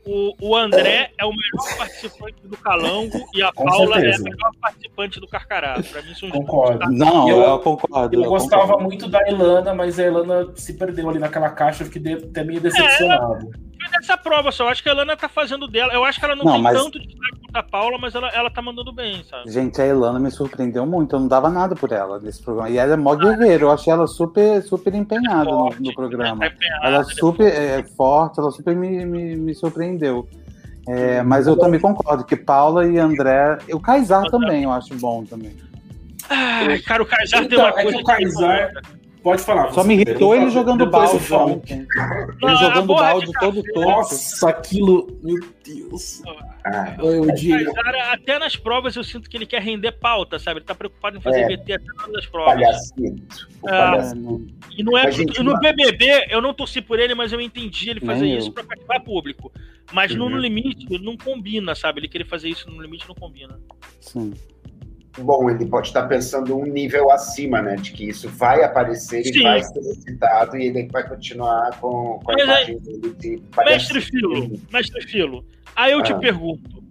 o, 0.06 0.34
o 0.40 0.56
André 0.56 1.10
é 1.18 1.24
o 1.24 1.30
melhor 1.30 1.76
participante 1.78 2.46
do 2.46 2.56
Calango 2.56 3.18
e 3.34 3.42
a 3.42 3.52
Com 3.52 3.64
Paula 3.64 3.94
certeza. 3.94 4.16
é 4.16 4.20
a 4.20 4.22
melhor 4.22 4.52
participante 4.60 5.20
do 5.20 5.26
Carcará. 5.26 5.82
Pra 5.82 6.02
mim, 6.02 6.14
são 6.14 6.30
Concordo. 6.30 6.90
Não, 6.92 7.28
eu, 7.28 7.42
eu, 7.42 7.58
concordo. 7.58 8.14
Eu, 8.14 8.22
eu 8.22 8.30
gostava 8.30 8.62
concordo. 8.62 8.84
muito 8.84 9.08
da 9.08 9.20
Elana, 9.28 9.74
mas 9.74 9.98
a 9.98 10.04
Elana 10.04 10.52
se 10.54 10.74
perdeu 10.74 11.10
ali 11.10 11.18
naquela 11.18 11.50
caixa, 11.50 11.82
eu 11.82 11.88
fiquei 11.88 12.14
até 12.14 12.44
meio 12.44 12.60
decepcionado. 12.60 13.50
É, 13.52 13.65
essa 13.94 14.16
prova 14.16 14.50
só. 14.52 14.64
Eu 14.64 14.68
acho 14.68 14.82
que 14.82 14.88
a 14.88 14.92
Elana 14.92 15.16
tá 15.16 15.28
fazendo 15.28 15.66
dela. 15.66 15.92
Eu 15.92 16.04
acho 16.04 16.18
que 16.18 16.24
ela 16.24 16.36
não, 16.36 16.44
não 16.44 16.52
tem 16.54 16.62
mas... 16.62 16.82
tanto 16.82 16.98
destaque 16.98 17.40
quanto 17.40 17.56
a 17.56 17.62
Paula, 17.62 17.98
mas 17.98 18.14
ela, 18.14 18.28
ela 18.28 18.50
tá 18.50 18.62
mandando 18.62 18.92
bem, 18.92 19.24
sabe? 19.24 19.50
Gente, 19.50 19.80
a 19.80 19.86
Elana 19.86 20.18
me 20.18 20.30
surpreendeu 20.30 20.86
muito. 20.86 21.16
Eu 21.16 21.20
não 21.20 21.28
dava 21.28 21.50
nada 21.50 21.74
por 21.74 21.92
ela 21.92 22.18
nesse 22.18 22.42
programa. 22.42 22.70
E 22.70 22.78
ela 22.78 22.94
é 22.94 22.96
mó 22.96 23.14
guerreira. 23.14 23.64
Eu 23.64 23.70
achei 23.70 23.92
ela 23.92 24.06
super, 24.06 24.62
super 24.62 24.94
empenhada 24.94 25.50
é 25.50 25.52
forte, 25.52 25.80
no, 25.80 25.88
no, 25.88 25.94
programa. 25.94 26.44
É 26.44 26.52
ela 26.82 27.00
é 27.00 27.04
super 27.04 27.46
é, 27.46 27.82
forte, 27.82 28.40
ela 28.40 28.50
super 28.50 28.74
me, 28.74 29.04
me, 29.04 29.36
me 29.36 29.54
surpreendeu. 29.54 30.28
É, 30.88 31.20
mas 31.22 31.46
eu 31.48 31.56
também 31.56 31.80
concordo 31.80 32.24
que 32.24 32.36
Paula 32.36 32.86
e 32.86 32.98
André. 32.98 33.58
O 33.72 33.80
Kaysar 33.80 34.24
também, 34.30 34.64
eu 34.64 34.70
acho 34.70 34.94
bom 34.94 35.24
também. 35.24 35.56
Ai, 36.28 36.78
cara, 36.80 37.02
o 37.02 37.06
Kaysar 37.06 37.42
então, 37.42 37.58
tem 37.58 37.58
uma 37.58 37.72
coisa. 37.72 37.88
É 37.88 37.92
que 37.92 38.02
o 38.02 38.04
Kaysar. 38.04 38.72
Pode 39.26 39.42
falar. 39.42 39.72
Só 39.72 39.82
me 39.82 39.94
irritou 39.94 40.36
ele 40.36 40.50
jogando 40.50 40.86
balde 40.86 41.34
ontem. 41.34 41.84
Ele 42.40 42.56
jogando 42.58 42.94
balde 42.94 43.32
todo 43.40 43.60
todo. 43.74 43.84
Nossa, 43.84 44.50
aquilo. 44.50 45.18
Meu 45.20 45.40
Deus. 45.64 46.22
Ah, 46.64 46.94
eu 46.96 47.34
digo. 47.34 47.72
Até 48.12 48.38
nas 48.38 48.54
provas 48.54 48.94
eu 48.94 49.02
sinto 49.02 49.28
que 49.28 49.36
ele 49.36 49.44
quer 49.44 49.60
render 49.60 49.90
pauta, 49.90 50.38
sabe? 50.38 50.60
Ele 50.60 50.66
tá 50.66 50.76
preocupado 50.76 51.16
em 51.16 51.20
fazer 51.20 51.40
é. 51.40 51.56
VT 51.56 51.72
até 51.72 52.12
nas 52.12 52.24
provas. 52.26 52.54
Palhacito. 52.54 53.48
É. 53.66 54.78
E 54.78 54.84
não 54.84 54.96
é. 54.96 55.10
Gente, 55.10 55.42
no 55.42 55.58
BBB 55.58 56.28
eu 56.30 56.40
não 56.40 56.54
torci 56.54 56.80
por 56.80 57.00
ele, 57.00 57.16
mas 57.16 57.32
eu 57.32 57.40
entendi 57.40 57.90
ele 57.90 58.06
fazer 58.06 58.28
isso 58.28 58.52
para 58.52 58.62
cativar 58.62 59.02
público. 59.02 59.50
Mas 59.92 60.12
uhum. 60.12 60.18
no, 60.18 60.30
no 60.30 60.38
limite 60.38 60.86
não 61.02 61.16
combina, 61.16 61.74
sabe? 61.74 61.98
Ele 61.98 62.08
querer 62.08 62.26
fazer 62.26 62.48
isso 62.48 62.70
no 62.70 62.80
limite 62.80 63.08
não 63.08 63.14
combina. 63.16 63.58
Sim 63.98 64.34
bom, 65.18 65.50
ele 65.50 65.66
pode 65.66 65.88
estar 65.88 66.06
pensando 66.06 66.56
um 66.56 66.64
nível 66.64 67.10
acima, 67.10 67.62
né? 67.62 67.76
De 67.76 67.92
que 67.92 68.08
isso 68.08 68.28
vai 68.28 68.62
aparecer 68.62 69.24
Sim. 69.24 69.40
e 69.40 69.42
vai 69.42 69.62
ser 69.62 69.82
citado 69.82 70.56
e 70.56 70.66
ele 70.66 70.88
vai 70.88 71.06
continuar 71.08 71.78
com, 71.80 72.20
com 72.22 72.32
a 72.32 72.42
imagem 72.42 72.78
dele 72.78 73.14
de 73.18 73.42
Mestre 73.64 74.00
Filo, 74.00 74.60
Mestre 74.72 75.02
Filo, 75.02 75.44
aí 75.74 75.92
eu 75.92 76.00
ah. 76.00 76.02
te 76.02 76.14
pergunto, 76.14 76.82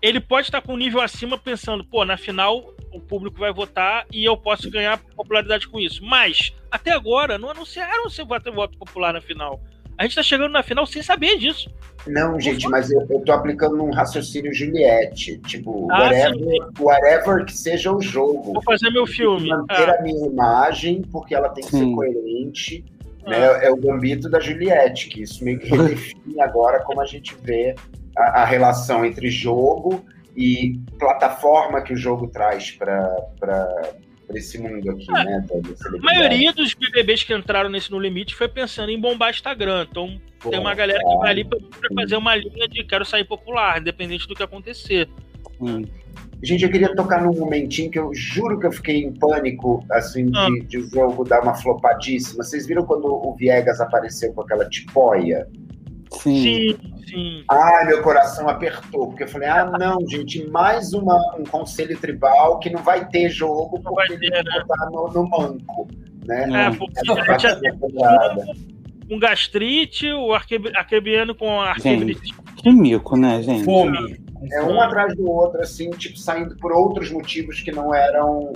ele 0.00 0.20
pode 0.20 0.48
estar 0.48 0.60
com 0.60 0.74
um 0.74 0.76
nível 0.76 1.00
acima 1.00 1.38
pensando, 1.38 1.84
pô, 1.84 2.04
na 2.04 2.16
final 2.16 2.74
o 2.92 3.00
público 3.00 3.38
vai 3.38 3.52
votar 3.52 4.06
e 4.12 4.24
eu 4.24 4.36
posso 4.36 4.70
ganhar 4.70 4.98
popularidade 5.16 5.66
com 5.66 5.80
isso. 5.80 6.04
Mas, 6.04 6.52
até 6.70 6.92
agora, 6.92 7.38
não 7.38 7.50
anunciaram 7.50 8.08
se 8.08 8.22
vai 8.22 8.38
ter 8.38 8.52
voto 8.52 8.78
popular 8.78 9.12
na 9.12 9.20
final. 9.20 9.60
A 9.98 10.04
gente 10.04 10.14
tá 10.14 10.22
chegando 10.22 10.52
na 10.52 10.62
final 10.62 10.86
sem 10.86 11.02
saber 11.02 11.38
disso. 11.38 11.70
Não, 12.06 12.38
gente, 12.38 12.68
mas 12.68 12.90
eu, 12.90 13.06
eu 13.08 13.20
tô 13.20 13.32
aplicando 13.32 13.82
um 13.82 13.90
raciocínio 13.90 14.52
Juliette. 14.52 15.38
Tipo, 15.38 15.90
ah, 15.90 16.02
whatever, 16.02 16.68
whatever, 16.78 17.44
que 17.44 17.56
seja 17.56 17.92
o 17.92 18.00
jogo. 18.00 18.52
Vou 18.52 18.62
fazer 18.62 18.90
meu 18.90 19.06
filme. 19.06 19.48
Manter 19.48 19.88
ah. 19.88 19.96
a 19.98 20.02
minha 20.02 20.26
imagem, 20.26 21.02
porque 21.10 21.34
ela 21.34 21.48
tem 21.48 21.64
que 21.64 21.70
ser 21.70 21.90
coerente. 21.94 22.84
Ah. 23.24 23.30
Né? 23.30 23.66
É 23.66 23.70
o 23.70 23.76
gambito 23.76 24.28
da 24.28 24.38
Juliette, 24.38 25.08
que 25.08 25.22
isso 25.22 25.44
meio 25.44 25.58
que 25.58 25.70
redefine 25.74 26.40
agora 26.40 26.80
como 26.82 27.00
a 27.00 27.06
gente 27.06 27.34
vê 27.42 27.74
a, 28.16 28.42
a 28.42 28.44
relação 28.44 29.04
entre 29.04 29.30
jogo 29.30 30.04
e 30.36 30.80
plataforma 30.98 31.80
que 31.80 31.92
o 31.92 31.96
jogo 31.96 32.28
traz 32.28 32.70
para 32.70 33.94
para 34.26 34.38
esse 34.38 34.58
mundo 34.58 34.90
aqui, 34.90 35.06
é, 35.10 35.24
né? 35.24 35.46
A 35.50 36.02
maioria 36.02 36.52
dos 36.52 36.74
BBBs 36.74 37.22
que 37.22 37.34
entraram 37.34 37.70
nesse 37.70 37.90
No 37.90 37.98
Limite 37.98 38.34
foi 38.34 38.48
pensando 38.48 38.90
em 38.90 39.00
bombar 39.00 39.30
Instagram. 39.30 39.86
Então 39.90 40.20
Pô, 40.40 40.50
tem 40.50 40.58
uma 40.58 40.74
galera 40.74 40.98
que 40.98 41.16
vai 41.16 41.30
ali 41.30 41.44
para 41.44 41.58
fazer 41.94 42.16
uma 42.16 42.36
linha 42.36 42.68
de 42.68 42.84
quero 42.84 43.04
sair 43.04 43.24
popular, 43.24 43.80
independente 43.80 44.26
do 44.26 44.34
que 44.34 44.42
acontecer. 44.42 45.08
Hum. 45.60 45.82
Gente, 46.42 46.64
eu 46.64 46.70
queria 46.70 46.94
tocar 46.94 47.22
num 47.22 47.32
momentinho 47.32 47.90
que 47.90 47.98
eu 47.98 48.12
juro 48.12 48.60
que 48.60 48.66
eu 48.66 48.72
fiquei 48.72 49.02
em 49.02 49.12
pânico, 49.12 49.84
assim, 49.90 50.30
ah. 50.34 50.46
de, 50.46 50.60
de 50.60 50.78
o 50.78 50.90
jogo 50.90 51.24
dar 51.24 51.40
uma 51.40 51.54
flopadíssima. 51.54 52.42
Vocês 52.44 52.66
viram 52.66 52.84
quando 52.84 53.06
o 53.06 53.34
Viegas 53.34 53.80
apareceu 53.80 54.32
com 54.34 54.42
aquela 54.42 54.68
tipóia? 54.68 55.48
Sim. 56.20 56.42
sim, 56.42 56.78
sim. 57.08 57.44
Ai, 57.50 57.86
meu 57.86 58.02
coração 58.02 58.48
apertou, 58.48 59.08
porque 59.08 59.24
eu 59.24 59.28
falei, 59.28 59.48
ah, 59.48 59.64
não, 59.78 59.98
gente, 60.08 60.46
mais 60.48 60.92
uma, 60.92 61.16
um 61.38 61.44
conselho 61.44 61.98
tribal 61.98 62.58
que 62.58 62.70
não 62.70 62.82
vai 62.82 63.08
ter 63.08 63.28
jogo 63.28 63.80
não 63.82 63.92
porque 63.92 64.16
ter, 64.18 64.26
ele 64.26 64.42
né? 64.42 64.64
botar 64.66 64.90
no, 64.90 65.08
no 65.08 65.28
manco, 65.28 65.88
né? 66.24 66.66
É, 66.66 66.70
porque 66.70 67.00
um 69.10 69.18
gastrite, 69.18 70.10
o 70.10 70.32
arquebiano 70.32 71.34
com 71.34 71.60
arquebite. 71.60 72.34
Que 72.56 72.70
mico, 72.70 73.16
né, 73.16 73.42
gente? 73.42 73.64
Fome. 73.64 74.24
É 74.52 74.62
um 74.62 74.80
atrás 74.80 75.14
do 75.16 75.30
outro, 75.30 75.60
assim, 75.60 75.90
tipo, 75.90 76.18
saindo 76.18 76.56
por 76.56 76.72
outros 76.72 77.10
motivos 77.10 77.60
que 77.60 77.72
não 77.72 77.94
eram 77.94 78.52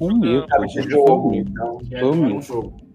um 0.00 0.18
mico, 0.18 0.66
de 0.66 0.82
jogo. 0.90 1.34
Então, 1.34 1.78
um 2.02 2.14
mico. 2.14 2.87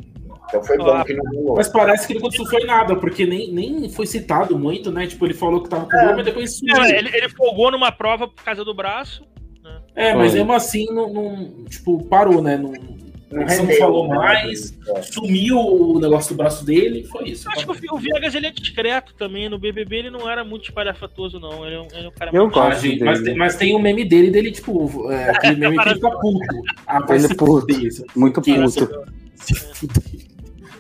Então 0.54 0.64
foi 0.64 0.78
bom 0.78 1.04
que 1.04 1.14
não 1.16 1.26
rolou. 1.26 1.56
Mas 1.58 1.68
parece 1.68 2.06
que 2.06 2.14
ele 2.14 2.20
não 2.20 2.46
foi 2.46 2.64
nada, 2.64 2.96
porque 2.96 3.26
nem, 3.26 3.52
nem 3.52 3.90
foi 3.90 4.06
citado 4.06 4.58
muito, 4.58 4.92
né? 4.92 5.08
Tipo, 5.08 5.26
ele 5.26 5.34
falou 5.34 5.64
que 5.64 5.70
tava 5.70 5.88
com 5.88 5.98
é. 5.98 6.06
dor, 6.06 6.16
mas 6.16 6.26
depois 6.26 6.56
sumiu. 6.56 6.76
É, 6.76 7.00
ele, 7.00 7.10
ele 7.16 7.30
folgou 7.30 7.72
numa 7.72 7.92
prova 7.92 8.28
por 8.28 8.44
causa 8.44 8.64
do 8.64 8.74
braço. 8.74 9.24
Né? 9.64 9.82
É, 9.96 10.14
mas 10.14 10.36
mesmo 10.36 10.54
assim, 10.54 10.86
não, 10.94 11.12
não, 11.12 11.66
tipo, 11.66 12.04
parou, 12.04 12.40
né? 12.40 12.56
Não, 12.56 12.72
não, 12.72 13.66
não 13.66 13.76
falou 13.80 14.08
né? 14.08 14.16
mais, 14.16 14.78
é. 14.90 15.02
sumiu 15.02 15.58
o 15.58 16.00
negócio 16.00 16.36
do 16.36 16.38
braço 16.38 16.64
dele, 16.64 17.04
foi 17.06 17.30
isso. 17.30 17.50
Acho 17.50 17.66
que 17.66 17.92
o, 17.92 17.98
Viegas 17.98 18.36
ele 18.36 18.46
é 18.46 18.52
discreto 18.52 19.16
também. 19.16 19.50
No 19.50 19.58
BBB 19.58 19.96
ele 19.98 20.10
não 20.12 20.30
era 20.30 20.44
muito 20.44 20.66
espalhafatoso, 20.66 21.40
não. 21.40 21.66
Ele 21.66 21.76
é 21.78 21.80
um, 21.80 21.88
ele 21.94 22.06
é 22.06 22.10
um 22.10 22.12
cara 22.12 22.30
Eu 22.32 22.48
gosto. 22.48 22.84
Dele. 22.84 23.04
Mas, 23.04 23.22
tem, 23.24 23.36
mas 23.36 23.56
tem 23.56 23.76
um 23.76 23.80
meme 23.80 24.06
dele, 24.06 24.30
dele, 24.30 24.52
tipo, 24.52 25.12
é, 25.12 25.32
aquele 25.32 25.56
meme 25.56 25.78
que 25.80 25.90
ele 25.90 25.96
fica 25.98 26.12
puto. 26.12 26.64
Ah, 26.86 27.04
ele 27.10 27.26
é 27.26 27.34
puto. 27.34 27.68
Muito 28.16 28.40
puto. 28.40 29.06
Se 29.36 29.56
fuder. 29.56 30.33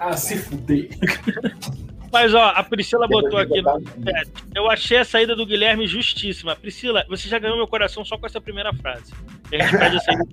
Ah, 0.03 0.17
se 0.17 0.37
fuder. 0.37 0.89
Mas 2.11 2.33
ó, 2.33 2.49
a 2.49 2.61
Priscila 2.61 3.07
botou 3.07 3.39
aqui 3.39 3.59
no 3.61 3.81
chat. 3.81 4.29
Eu 4.53 4.69
achei 4.69 4.97
a 4.97 5.05
saída 5.05 5.35
do 5.35 5.45
Guilherme 5.45 5.87
justíssima. 5.87 6.55
Priscila, 6.55 7.05
você 7.09 7.27
já 7.27 7.39
ganhou 7.39 7.57
meu 7.57 7.67
coração 7.67 8.03
só 8.05 8.17
com 8.17 8.25
essa 8.25 8.39
primeira 8.39 8.71
frase. 8.73 9.13
A 9.51 9.57
gente 9.57 9.77
perde 9.77 9.97
a 9.97 9.99
saída, 9.99 10.23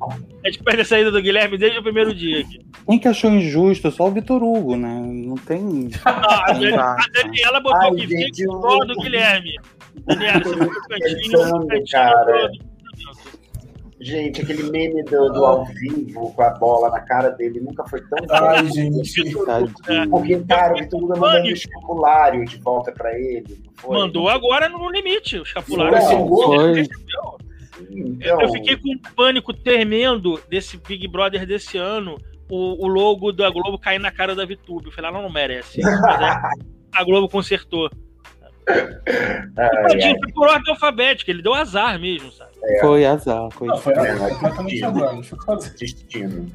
a, 0.44 0.50
gente 0.50 0.62
perde 0.62 0.82
a 0.82 0.84
saída 0.84 1.10
do 1.10 1.22
Guilherme 1.22 1.56
desde 1.56 1.78
o 1.78 1.82
primeiro 1.82 2.12
dia 2.12 2.40
aqui. 2.40 2.60
Quem 2.86 2.98
que 2.98 3.08
achou 3.08 3.30
injusto? 3.30 3.90
Só 3.90 4.08
o 4.08 4.10
Vitor 4.10 4.42
Hugo, 4.42 4.76
né? 4.76 4.88
Não 4.88 5.36
tem. 5.36 5.62
Não, 5.62 6.80
a, 6.80 6.96
Daniela 7.14 7.60
botou 7.60 7.80
Ai, 7.80 7.90
aqui, 7.90 8.08
gente, 8.08 8.42
eu... 8.42 8.50
do 8.86 8.96
Guilherme. 8.96 9.56
Daniela, 10.04 10.40
você 10.40 11.00
cantinho, 11.00 11.46
no 11.46 11.66
cantinho 11.66 11.86
cara. 11.90 12.50
Gente, 14.00 14.40
aquele 14.40 14.62
meme 14.70 15.02
do, 15.04 15.28
do, 15.30 15.44
ao 15.44 15.66
vivo 15.66 16.32
com 16.32 16.42
a 16.42 16.50
bola 16.50 16.88
na 16.88 17.00
cara 17.00 17.28
dele 17.30 17.60
nunca 17.60 17.86
foi 17.86 18.00
tão 18.00 18.18
Ai, 18.30 18.66
gente. 18.66 19.30
Porque, 20.10 20.38
cara, 20.48 20.72
o 20.72 20.78
Vitor 20.78 21.02
mandando 21.02 21.48
um 21.48 21.50
escapulário 21.50 22.44
de 22.46 22.56
volta 22.58 22.92
pra 22.92 23.12
ele. 23.18 23.62
Mandou 23.86 24.30
agora 24.30 24.70
no 24.70 24.90
limite. 24.90 25.38
O 25.38 25.42
escapulário 25.42 26.00
foi. 26.00 26.80
Então... 26.80 28.40
Eu 28.40 28.48
fiquei 28.52 28.76
com 28.76 28.90
um 28.90 28.98
pânico 29.14 29.52
tremendo 29.52 30.40
desse 30.48 30.78
Big 30.78 31.06
Brother 31.06 31.46
desse 31.46 31.76
ano. 31.76 32.16
O, 32.48 32.84
o 32.84 32.88
logo 32.88 33.32
da 33.32 33.50
Globo 33.50 33.78
cair 33.78 33.98
na 33.98 34.10
cara 34.10 34.34
da 34.34 34.46
VTube. 34.46 34.86
Eu 34.86 34.92
falei, 34.92 35.10
ela 35.10 35.22
não 35.22 35.30
merece. 35.30 35.80
a 36.92 37.04
Globo 37.04 37.28
consertou. 37.28 37.90
Tadinho, 39.54 40.18
foi 40.18 40.32
por 40.32 40.48
ordem 40.48 40.72
alfabética, 40.72 41.30
ele 41.30 41.42
deu 41.42 41.54
azar 41.54 41.98
mesmo, 41.98 42.30
sabe? 42.30 42.49
É. 42.62 42.80
Foi 42.80 43.06
azar, 43.06 43.48
foi, 43.50 43.68
não, 43.68 43.78
foi 43.78 43.94
completamente 43.94 44.84
azar. 44.84 45.18
Destino. 45.78 46.46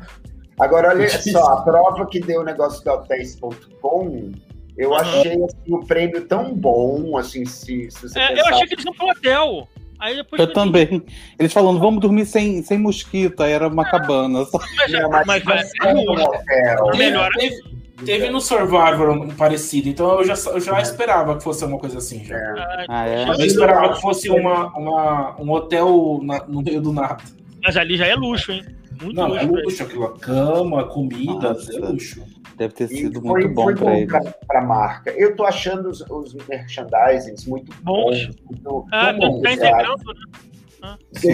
Agora, 0.59 0.89
olha 0.89 1.09
só, 1.09 1.53
a 1.53 1.61
prova 1.63 2.05
que 2.05 2.19
deu 2.19 2.41
o 2.41 2.43
negócio 2.43 2.83
do 2.83 2.91
hotéis.com 2.91 4.31
Eu 4.77 4.89
uhum. 4.89 4.95
achei 4.95 5.43
assim, 5.43 5.73
o 5.73 5.85
prêmio 5.85 6.25
tão 6.27 6.53
bom, 6.53 7.17
assim, 7.17 7.45
se, 7.45 7.89
se 7.91 8.01
você 8.01 8.19
é, 8.19 8.27
pensar... 8.29 8.39
Eu 8.39 8.55
achei 8.55 8.67
que 8.67 8.75
eles 8.75 8.85
iam 8.85 8.93
pro 8.93 9.07
hotel. 9.07 9.67
Aí 9.99 10.15
depois 10.15 10.39
eu 10.39 10.53
também. 10.53 11.03
Eles 11.39 11.53
falando, 11.53 11.79
vamos 11.79 12.01
dormir 12.01 12.25
sem, 12.25 12.61
sem 12.61 12.77
mosquito, 12.77 13.41
aí 13.41 13.51
era 13.51 13.67
uma 13.67 13.87
é. 13.87 13.91
cabana. 13.91 14.45
Só. 14.45 14.59
Mas, 14.75 14.93
é, 14.93 15.07
mas, 15.07 15.25
mas, 15.25 15.43
mas 15.43 15.71
é, 15.81 15.93
um 15.93 16.11
hotel. 16.11 16.97
Melhor. 16.97 17.31
Teve, 17.31 17.74
teve 18.03 18.29
no 18.29 18.41
Survivor 18.41 19.09
um 19.09 19.29
parecido, 19.29 19.89
então 19.89 20.19
eu 20.19 20.25
já, 20.25 20.33
eu 20.51 20.59
já 20.59 20.81
esperava 20.81 21.37
que 21.37 21.43
fosse 21.43 21.63
uma 21.63 21.77
coisa 21.77 21.99
assim. 21.99 22.23
Já. 22.23 22.35
É. 22.35 22.85
Ah, 22.89 23.07
é? 23.07 23.29
Eu 23.29 23.45
esperava 23.45 23.93
que 23.93 24.01
fosse 24.01 24.29
uma, 24.29 24.75
uma, 24.77 25.41
um 25.41 25.51
hotel 25.51 26.19
na, 26.23 26.45
no 26.47 26.61
meio 26.61 26.81
do 26.81 26.91
nada. 26.91 27.23
Mas 27.63 27.77
ali 27.77 27.97
já 27.97 28.05
é 28.05 28.15
luxo, 28.15 28.51
hein? 28.51 28.63
Muito 29.01 29.15
Não, 29.15 29.27
luxo. 29.27 29.43
É 29.43 29.45
luxo, 29.45 29.83
aquilo, 29.83 30.09
cama, 30.19 30.83
comida, 30.85 31.53
Nossa. 31.53 31.75
é 31.75 31.79
luxo. 31.79 32.23
Deve 32.57 32.73
ter 32.73 32.87
sido 32.87 33.21
foi, 33.21 33.41
muito 33.41 33.53
bom 33.53 33.73
para 33.73 33.99
ele. 33.99 34.07
Para 34.47 34.59
a 34.59 34.65
marca. 34.65 35.11
Eu 35.11 35.31
estou 35.31 35.45
achando 35.45 35.89
os, 35.89 36.01
os 36.09 36.33
merchandisings 36.47 37.45
muito 37.45 37.75
bons. 37.81 38.29
Muito, 38.49 38.85
ah, 38.91 39.11
bons, 39.11 39.41
tá 39.41 39.51
integrando, 39.51 40.13
né? 40.13 40.39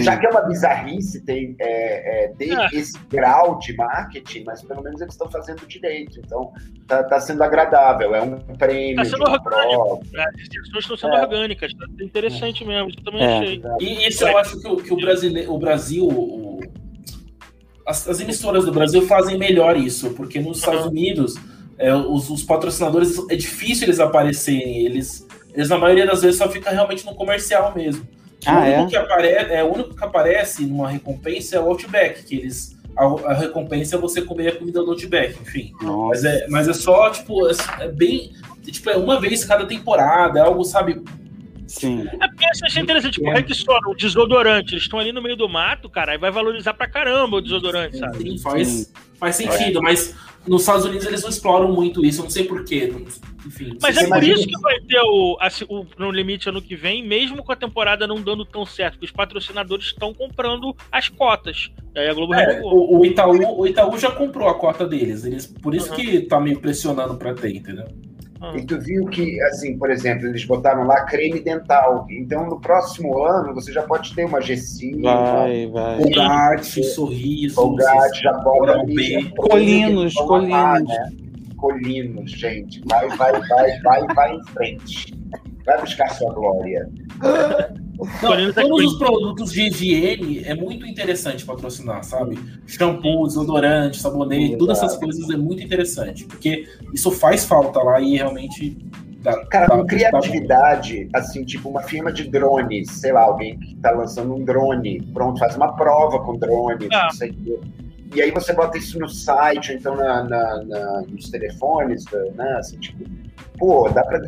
Já 0.04 0.18
que 0.18 0.26
é 0.26 0.30
uma 0.30 0.42
bizarrice 0.42 1.22
tem 1.26 1.56
é, 1.60 2.26
é, 2.26 2.28
ter 2.30 2.52
ah. 2.52 2.70
esse 2.74 2.98
grau 3.10 3.60
de 3.60 3.76
marketing, 3.76 4.44
mas 4.44 4.62
pelo 4.62 4.82
menos 4.82 5.02
eles 5.02 5.14
estão 5.14 5.30
fazendo 5.30 5.66
direito. 5.68 6.20
Então 6.20 6.52
tá, 6.88 7.04
tá, 7.04 7.20
sendo 7.20 7.44
agradável, 7.44 8.14
é 8.16 8.22
um 8.22 8.38
prêmio. 8.58 9.02
Está 9.02 9.18
sendo 9.18 9.30
orgânico. 9.30 10.02
As 10.16 10.50
discussões 10.50 10.84
estão 10.84 10.98
sendo 10.98 11.16
é. 11.16 11.22
orgânicas, 11.22 11.74
tá 11.74 11.86
interessante 12.04 12.66
mesmo. 12.66 12.90
Eu 12.90 13.04
também 13.04 13.24
é. 13.24 13.38
achei. 13.40 13.62
E 13.80 14.08
isso 14.08 14.26
eu 14.26 14.38
acho 14.38 14.60
que, 14.60 14.68
o, 14.68 14.78
que 14.78 14.94
o, 14.94 14.98
brasileiro, 14.98 15.54
o 15.54 15.58
Brasil, 15.58 16.08
o, 16.08 16.60
as, 17.86 18.08
as, 18.08 18.20
emissoras 18.20 18.66
do 18.66 18.72
Brasil 18.72 19.06
fazem 19.08 19.38
melhor 19.38 19.78
isso, 19.78 20.12
porque 20.12 20.40
nos 20.40 20.48
uhum. 20.48 20.54
Estados 20.54 20.86
Unidos, 20.86 21.36
é, 21.78 21.94
os, 21.94 22.30
os, 22.30 22.44
patrocinadores, 22.44 23.18
é 23.30 23.36
difícil 23.36 23.86
eles 23.86 24.00
aparecerem, 24.00 24.86
eles, 24.86 25.28
eles 25.54 25.70
na 25.70 25.78
maioria 25.78 26.06
das 26.06 26.22
vezes 26.22 26.38
só 26.38 26.50
fica 26.50 26.70
realmente 26.70 27.06
no 27.06 27.16
comercial 27.16 27.74
mesmo. 27.76 28.08
Ah, 28.46 28.60
o, 28.60 28.64
único 28.64 28.82
é? 28.82 28.88
que 28.88 28.96
apare, 28.98 29.28
é, 29.28 29.64
o 29.64 29.74
único 29.74 29.96
que 29.96 30.04
aparece 30.04 30.66
numa 30.66 30.90
recompensa 30.90 31.56
é 31.56 31.60
o 31.60 31.68
Outback, 31.68 32.24
que 32.24 32.36
eles. 32.36 32.80
A, 32.96 33.06
a 33.06 33.34
recompensa 33.34 33.96
é 33.96 34.00
você 34.00 34.22
comer 34.22 34.50
a 34.50 34.56
comida 34.58 34.84
do 34.84 34.92
Outback, 34.92 35.40
enfim. 35.42 35.72
Mas 35.82 36.26
é, 36.26 36.46
mas 36.50 36.68
é 36.68 36.74
só, 36.74 37.10
tipo, 37.10 37.48
é, 37.48 37.54
é 37.80 37.88
bem. 37.88 38.34
Tipo, 38.66 38.90
é 38.90 38.98
uma 38.98 39.20
vez 39.20 39.44
cada 39.44 39.66
temporada, 39.66 40.40
é 40.40 40.42
algo, 40.44 40.64
sabe, 40.64 41.02
Sim. 41.72 42.06
É 42.20 42.28
porque 42.28 42.44
eu 42.44 42.68
achei 42.68 42.84
interessante, 42.84 43.14
tipo, 43.14 43.30
é 43.30 43.42
que 43.42 43.56
só 43.56 43.80
o 43.88 43.96
desodorante, 43.96 44.74
eles 44.74 44.84
estão 44.84 45.00
ali 45.00 45.14
no 45.14 45.22
meio 45.22 45.38
do 45.38 45.48
mato, 45.48 45.90
cara, 45.90 46.14
e 46.14 46.18
vai 46.18 46.30
valorizar 46.30 46.74
pra 46.74 46.88
caramba 46.88 47.38
o 47.38 47.42
desodorante, 47.42 47.98
sabe? 47.98 48.18
Sim, 48.18 48.38
faz, 48.40 48.94
faz 49.18 49.36
sentido, 49.38 49.80
é. 49.80 49.82
mas 49.82 50.14
nos 50.46 50.64
Estados 50.64 50.86
Unidos 50.86 51.08
eles 51.08 51.22
não 51.22 51.30
exploram 51.30 51.72
muito 51.72 52.06
isso, 52.06 52.20
eu 52.20 52.24
não 52.24 52.30
sei 52.30 52.44
porquê. 52.44 52.94
Enfim. 53.46 53.78
Mas 53.82 53.98
é 53.98 54.08
por 54.08 54.24
isso 54.24 54.48
que 54.48 54.60
vai 54.60 54.80
ter 54.82 55.00
o, 55.02 55.38
o 55.70 55.86
No 55.98 56.12
Limite 56.12 56.50
ano 56.50 56.62
que 56.62 56.76
vem, 56.76 57.06
mesmo 57.06 57.44
com 57.44 57.52
a 57.52 57.56
temporada 57.56 58.06
não 58.08 58.22
dando 58.22 58.46
tão 58.46 58.66
certo, 58.66 58.94
porque 58.94 59.06
os 59.06 59.12
patrocinadores 59.12 59.86
estão 59.88 60.14
comprando 60.14 60.76
as 60.92 61.10
cotas. 61.10 61.72
Aí 61.96 62.08
a 62.08 62.14
Globo 62.14 62.34
é, 62.34 62.62
o, 62.62 63.00
o, 63.00 63.06
Itaú, 63.06 63.60
o 63.60 63.68
Itaú 63.68 63.98
já 63.98 64.12
comprou 64.12 64.48
a 64.48 64.58
cota 64.58 64.88
deles, 64.88 65.26
eles, 65.26 65.48
por 65.48 65.74
isso 65.74 65.90
uhum. 65.92 65.96
que 65.96 66.22
tá 66.22 66.40
meio 66.40 66.60
pressionando 66.60 67.16
pra 67.16 67.34
ter, 67.34 67.56
entendeu? 67.56 67.88
Ah. 68.42 68.54
E 68.58 68.66
tu 68.66 68.80
viu 68.80 69.06
que, 69.06 69.40
assim, 69.44 69.78
por 69.78 69.92
exemplo, 69.92 70.28
eles 70.28 70.44
botaram 70.46 70.84
lá 70.88 71.06
creme 71.06 71.40
dental. 71.40 72.08
Então, 72.10 72.50
no 72.50 72.60
próximo 72.60 73.24
ano, 73.24 73.54
você 73.54 73.72
já 73.72 73.84
pode 73.84 74.16
ter 74.16 74.26
uma 74.26 74.42
gessinha, 74.42 75.16
vai, 75.16 75.68
vai. 75.68 75.98
Colgate, 75.98 76.84
sorriso, 76.86 77.56
Colgate, 77.56 78.20
já. 78.20 78.34
Colinos, 78.34 80.16
colinos. 80.16 80.90
Né? 80.90 81.31
Colinos, 81.62 82.32
gente. 82.32 82.82
Vai, 82.86 83.08
vai, 83.10 83.32
vai, 83.39 83.80
vai, 83.82 84.08
vai 84.15 84.36
em 84.36 84.43
frente. 84.45 85.13
Vai 85.63 85.80
buscar 85.80 86.10
sua 86.10 86.34
glória. 86.34 86.89
Não, 87.21 88.54
todos 88.54 88.93
os 88.93 88.97
produtos 88.97 89.52
de 89.52 89.67
higiene 89.67 90.43
é 90.43 90.56
muito 90.56 90.88
interessante 90.88 91.45
patrocinar, 91.45 92.04
sabe? 92.04 92.39
Shampoo, 92.65 93.28
desodorante, 93.28 94.00
sabonete, 94.00 94.58
todas 94.58 94.80
essas 94.80 94.97
coisas 94.97 95.30
é 95.30 95.38
muito 95.38 95.62
interessante, 95.62 96.26
porque 96.26 96.67
isso 96.91 97.12
faz 97.12 97.45
falta 97.45 97.80
lá 97.80 98.02
e 98.02 98.15
realmente 98.15 98.76
Dá, 99.21 99.45
Cara, 99.45 99.67
dá, 99.67 99.78
com 99.78 99.86
criatividade, 99.86 101.06
dá... 101.06 101.19
assim, 101.19 101.45
tipo 101.45 101.69
uma 101.69 101.84
firma 101.84 102.12
de 102.12 102.28
drones, 102.28 102.89
sei 102.89 103.13
lá, 103.13 103.21
alguém 103.21 103.60
que 103.60 103.76
tá 103.76 103.91
lançando 103.91 104.34
um 104.34 104.43
drone, 104.43 105.00
pronto, 105.13 105.38
faz 105.38 105.56
uma 105.56 105.76
prova 105.76 106.19
com 106.24 106.36
drone, 106.38 106.88
ah. 106.91 107.04
não 107.04 107.12
sei 107.12 107.30
o 107.30 107.34
quê. 107.36 107.60
E 108.13 108.21
aí 108.21 108.32
você 108.32 108.54
bota 108.54 108.78
isso 108.78 109.00
no 109.00 109.08
site, 109.08 109.71
ou 109.71 109.78
então 109.78 109.95
na, 109.95 110.24
na, 110.24 110.63
na 110.63 111.02
nos 111.02 111.30
telefones, 111.30 112.06
né? 112.36 112.56
Assim, 112.58 112.78
tipo, 112.78 113.04
pô, 113.58 113.89
dá 113.89 114.04
pra. 114.04 114.19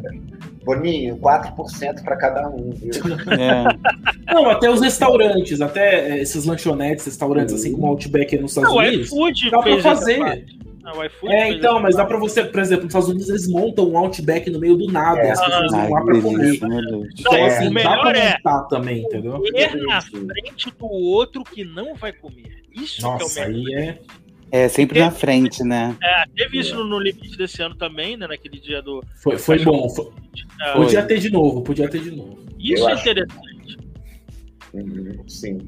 Boninho, 0.63 1.17
4% 1.17 2.03
para 2.05 2.15
cada 2.15 2.47
um, 2.47 2.71
viu? 2.71 2.91
É. 3.37 4.33
Não, 4.33 4.49
até 4.49 4.69
os 4.69 4.79
restaurantes, 4.79 5.59
até 5.59 6.11
eh, 6.11 6.21
esses 6.21 6.45
lanchonetes, 6.45 7.05
restaurantes, 7.05 7.53
assim 7.53 7.73
como 7.73 7.87
o 7.87 7.89
Outback 7.89 8.37
nos 8.37 8.51
Estados 8.51 8.69
Não, 8.69 8.77
Unidos. 8.77 9.11
O 9.11 9.27
iFood 9.27 9.51
dá 9.51 9.61
pra 9.61 9.81
fazer. 9.81 10.45
Não, 10.83 11.01
é, 11.31 11.49
então, 11.49 11.79
mas 11.81 11.95
dá 11.95 12.03
pra 12.03 12.17
você, 12.17 12.43
por 12.43 12.59
exemplo, 12.59 12.83
nos 12.83 12.91
Estados 12.91 13.07
Unidos 13.07 13.29
eles 13.29 13.47
montam 13.47 13.89
um 13.89 13.97
Outback 13.97 14.49
no 14.49 14.59
meio 14.59 14.75
do 14.75 14.91
nada, 14.91 15.21
é. 15.21 15.27
e 15.27 15.31
as 15.31 15.39
pessoas 15.39 15.71
vão 15.71 15.89
lá 15.89 16.03
pra 16.03 16.21
comer. 16.21 16.55
Então, 16.55 17.33
é. 17.33 17.47
assim, 17.47 17.73
dá 17.73 17.97
pra 17.99 18.17
é 18.17 18.33
montar 18.33 18.63
também, 18.63 19.03
entendeu? 19.03 19.39
Comer 19.39 19.75
na 19.77 20.01
frente 20.01 20.71
do 20.77 20.85
outro 20.85 21.41
que 21.45 21.63
não 21.63 21.95
vai 21.95 22.11
comer. 22.11 22.63
Isso 22.73 23.01
Nossa, 23.01 23.33
que 23.33 23.39
é 23.39 23.45
o 23.45 23.49
melhor. 23.53 23.77
aí 23.77 23.87
é. 23.87 23.99
É, 24.51 24.67
sempre 24.67 24.99
teve, 24.99 25.05
na 25.05 25.11
frente, 25.11 25.63
né? 25.63 25.95
É, 26.03 26.25
teve 26.35 26.59
isso 26.59 26.75
no, 26.75 26.83
no, 26.83 26.99
limite 26.99 27.35
desse 27.35 27.59
ano 27.63 27.73
também, 27.73 28.15
né? 28.15 28.27
Naquele 28.27 28.59
dia 28.59 28.83
do. 28.83 29.03
Foi, 29.15 29.37
foi 29.37 29.57
bom. 29.63 29.89
Foi, 29.89 30.11
é, 30.61 30.73
podia 30.73 31.01
ter 31.01 31.17
de 31.17 31.31
novo, 31.31 31.63
podia 31.63 31.89
ter 31.89 32.01
de 32.01 32.11
novo. 32.11 32.37
Isso 32.59 32.83
Eu 32.83 32.89
é 32.89 32.93
acho... 32.93 33.01
interessante. 33.01 33.77
Sim. 35.27 35.59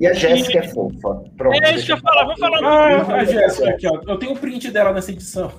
E 0.00 0.06
a 0.06 0.12
Jéssica 0.12 0.60
é 0.60 0.68
fofa. 0.68 1.24
Pronto, 1.36 1.64
é 1.64 1.74
isso 1.74 1.86
que 1.86 1.92
eu 1.92 1.98
falar. 1.98 2.24
Vamos 2.24 2.38
falar 2.38 2.58
ah, 2.62 3.14
a 3.14 3.24
Jéssica 3.24 3.70
aqui, 3.70 3.86
ó. 3.88 4.00
Eu 4.06 4.16
tenho 4.16 4.32
um 4.32 4.36
print 4.36 4.70
dela 4.70 4.92
nessa 4.92 5.10
edição. 5.10 5.52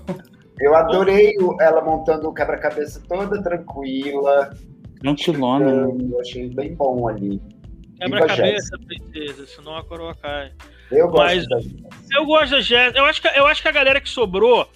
Eu 0.59 0.75
adorei 0.75 1.35
ela 1.59 1.81
montando 1.81 2.29
o 2.29 2.33
quebra-cabeça 2.33 3.01
toda 3.07 3.41
tranquila. 3.41 4.49
Tranquilona. 5.01 5.87
Né? 5.87 6.07
Eu 6.11 6.19
achei 6.21 6.49
bem 6.49 6.73
bom 6.73 7.07
ali. 7.07 7.41
Quebra-cabeça, 7.97 8.77
princesa, 8.85 9.45
senão 9.45 9.75
a 9.75 9.83
coroa 9.83 10.15
cai. 10.15 10.53
Eu 10.89 11.09
gosto 11.09 11.49
Mas, 11.49 11.65
Eu 12.11 12.25
gosto 12.25 12.51
da 12.51 12.61
Jéssica. 12.61 12.97
Eu 12.97 13.05
acho, 13.05 13.21
que, 13.21 13.27
eu 13.27 13.45
acho 13.45 13.61
que 13.61 13.67
a 13.67 13.73
galera 13.73 13.99
que 13.99 14.09
sobrou, 14.09 14.67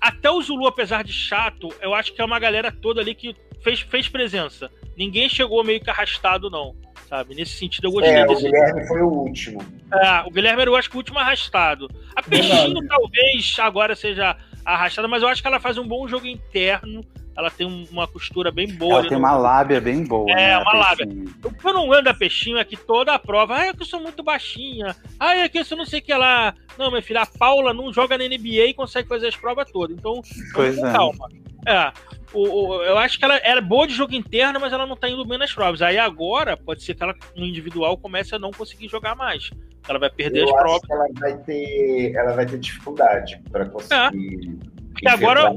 até 0.00 0.30
o 0.30 0.40
Zulu, 0.40 0.68
apesar 0.68 1.02
de 1.02 1.12
chato, 1.12 1.68
eu 1.80 1.94
acho 1.94 2.12
que 2.12 2.20
é 2.20 2.24
uma 2.24 2.38
galera 2.38 2.70
toda 2.70 3.00
ali 3.00 3.14
que 3.14 3.34
fez, 3.62 3.80
fez 3.80 4.08
presença. 4.08 4.70
Ninguém 4.96 5.28
chegou 5.28 5.64
meio 5.64 5.80
que 5.80 5.90
arrastado, 5.90 6.48
não. 6.48 6.76
Sabe? 7.08 7.34
Nesse 7.34 7.52
sentido, 7.52 7.88
eu 7.88 7.92
gostei 7.92 8.14
é, 8.14 8.26
desse. 8.26 8.46
O 8.46 8.50
Guilherme 8.50 8.86
foi 8.86 9.02
o 9.02 9.08
último. 9.08 9.60
É, 9.92 10.20
o 10.26 10.30
Guilherme 10.30 10.62
era, 10.62 10.70
eu 10.70 10.76
acho 10.76 10.90
o 10.92 10.96
último 10.96 11.18
arrastado. 11.18 11.88
A 12.16 12.22
Peixinho 12.22 12.86
talvez 12.88 13.56
agora 13.58 13.94
seja 13.94 14.36
arrastada, 14.64 15.06
mas 15.06 15.22
eu 15.22 15.28
acho 15.28 15.42
que 15.42 15.48
ela 15.48 15.60
faz 15.60 15.76
um 15.76 15.86
bom 15.86 16.08
jogo 16.08 16.26
interno 16.26 17.04
ela 17.36 17.50
tem 17.50 17.66
uma 17.90 18.06
costura 18.06 18.50
bem 18.50 18.68
boa. 18.68 19.00
Ela 19.00 19.02
tem 19.08 19.12
no... 19.12 19.18
uma 19.18 19.36
lábia 19.36 19.80
bem 19.80 20.04
boa. 20.04 20.30
É, 20.30 20.34
né, 20.34 20.58
uma 20.58 20.72
lábia. 20.72 21.06
O 21.44 21.50
que 21.50 21.66
eu 21.66 21.74
não 21.74 21.92
ando 21.92 22.08
a 22.08 22.14
peixinho 22.14 22.58
é 22.58 22.64
que 22.64 22.76
toda 22.76 23.12
a 23.12 23.18
prova, 23.18 23.56
ah, 23.56 23.66
é 23.66 23.72
que 23.72 23.82
eu 23.82 23.86
sou 23.86 24.00
muito 24.00 24.22
baixinha, 24.22 24.94
ah, 25.18 25.36
é 25.36 25.48
que 25.48 25.58
eu 25.58 25.76
não 25.76 25.84
sei 25.84 25.98
o 25.98 26.02
que 26.02 26.14
lá. 26.14 26.54
Não, 26.78 26.90
minha 26.90 27.02
filha, 27.02 27.22
a 27.22 27.26
Paula 27.26 27.72
não 27.74 27.92
joga 27.92 28.16
na 28.16 28.24
NBA 28.24 28.66
e 28.68 28.74
consegue 28.74 29.08
fazer 29.08 29.28
as 29.28 29.36
provas 29.36 29.70
todas. 29.70 29.96
Então, 29.96 30.22
pois 30.52 30.78
é. 30.78 30.92
calma. 30.92 31.28
É. 31.66 31.92
O, 32.34 32.42
o, 32.42 32.82
eu 32.82 32.98
acho 32.98 33.18
que 33.18 33.24
ela 33.24 33.36
era 33.36 33.60
boa 33.60 33.86
de 33.86 33.94
jogo 33.94 34.14
interno, 34.14 34.58
mas 34.60 34.72
ela 34.72 34.86
não 34.86 34.96
tá 34.96 35.08
indo 35.08 35.24
bem 35.24 35.38
nas 35.38 35.52
provas. 35.52 35.80
Aí 35.80 35.96
agora, 35.96 36.56
pode 36.56 36.82
ser 36.82 36.94
que 36.94 37.02
ela, 37.02 37.14
no 37.36 37.46
individual, 37.46 37.96
comece 37.96 38.34
a 38.34 38.38
não 38.38 38.50
conseguir 38.50 38.88
jogar 38.88 39.14
mais. 39.14 39.50
Ela 39.88 39.98
vai 39.98 40.10
perder 40.10 40.40
eu 40.40 40.48
as 40.48 40.62
provas. 40.62 40.90
ela 40.90 41.06
vai 41.20 41.38
ter, 41.38 42.14
ela 42.14 42.32
vai 42.32 42.44
ter 42.44 42.58
dificuldade 42.58 43.40
para 43.50 43.66
conseguir. 43.66 43.94
É. 43.96 44.74
Porque 44.92 45.08
agora. 45.08 45.54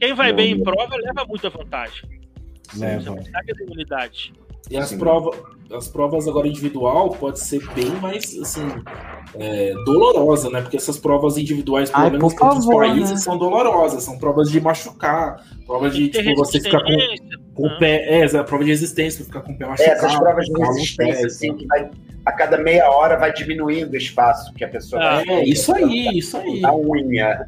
Quem 0.00 0.14
vai 0.14 0.32
bem 0.32 0.52
em 0.52 0.62
prova 0.62 0.94
leva 0.96 1.24
muita 1.26 1.50
vantagem. 1.50 2.08
Leva. 2.76 3.16
Você 3.16 3.64
imunidade. 3.64 4.32
E 4.70 4.76
as 4.76 4.92
provas, 4.92 5.36
as 5.72 5.88
provas 5.88 6.26
agora 6.26 6.48
individual 6.48 7.10
pode 7.10 7.40
ser 7.40 7.66
bem 7.74 7.90
mais 8.00 8.36
assim 8.38 8.66
é, 9.34 9.72
dolorosa, 9.84 10.50
né? 10.50 10.62
Porque 10.62 10.76
essas 10.76 10.98
provas 10.98 11.36
individuais, 11.36 11.90
pelo 11.90 12.04
Ai, 12.04 12.10
menos 12.10 12.34
por 12.34 12.54
nos 12.54 12.66
países, 12.66 13.10
né? 13.10 13.16
são 13.16 13.36
dolorosas. 13.36 14.02
São 14.02 14.18
provas 14.18 14.50
de 14.50 14.60
machucar, 14.60 15.44
provas 15.66 15.94
de 15.94 16.08
tipo, 16.08 16.34
você 16.34 16.60
ficar 16.60 16.82
com, 16.82 17.54
com 17.54 17.66
o 17.66 17.78
pé. 17.78 18.22
É, 18.22 18.24
a 18.24 18.44
prova 18.44 18.64
de 18.64 18.70
resistência, 18.70 19.24
ficar 19.24 19.42
com 19.42 19.52
o 19.52 19.58
pé 19.58 19.66
machucado. 19.66 19.90
É, 19.90 19.94
essas 19.94 20.18
provas 20.18 20.46
de 20.46 20.60
resistência, 20.60 21.26
assim, 21.26 21.54
que 21.54 21.66
vai 21.66 21.90
a 22.28 22.32
cada 22.32 22.58
meia 22.58 22.90
hora 22.90 23.16
vai 23.16 23.32
diminuindo 23.32 23.92
o 23.92 23.96
espaço 23.96 24.52
que 24.52 24.62
a 24.62 24.68
pessoa 24.68 25.02
ah, 25.02 25.14
vai. 25.16 25.28
É, 25.28 25.44
isso 25.44 25.74
aí, 25.74 26.18
isso 26.18 26.36
aí. 26.36 26.62
A 26.62 26.74
unha. 26.74 27.46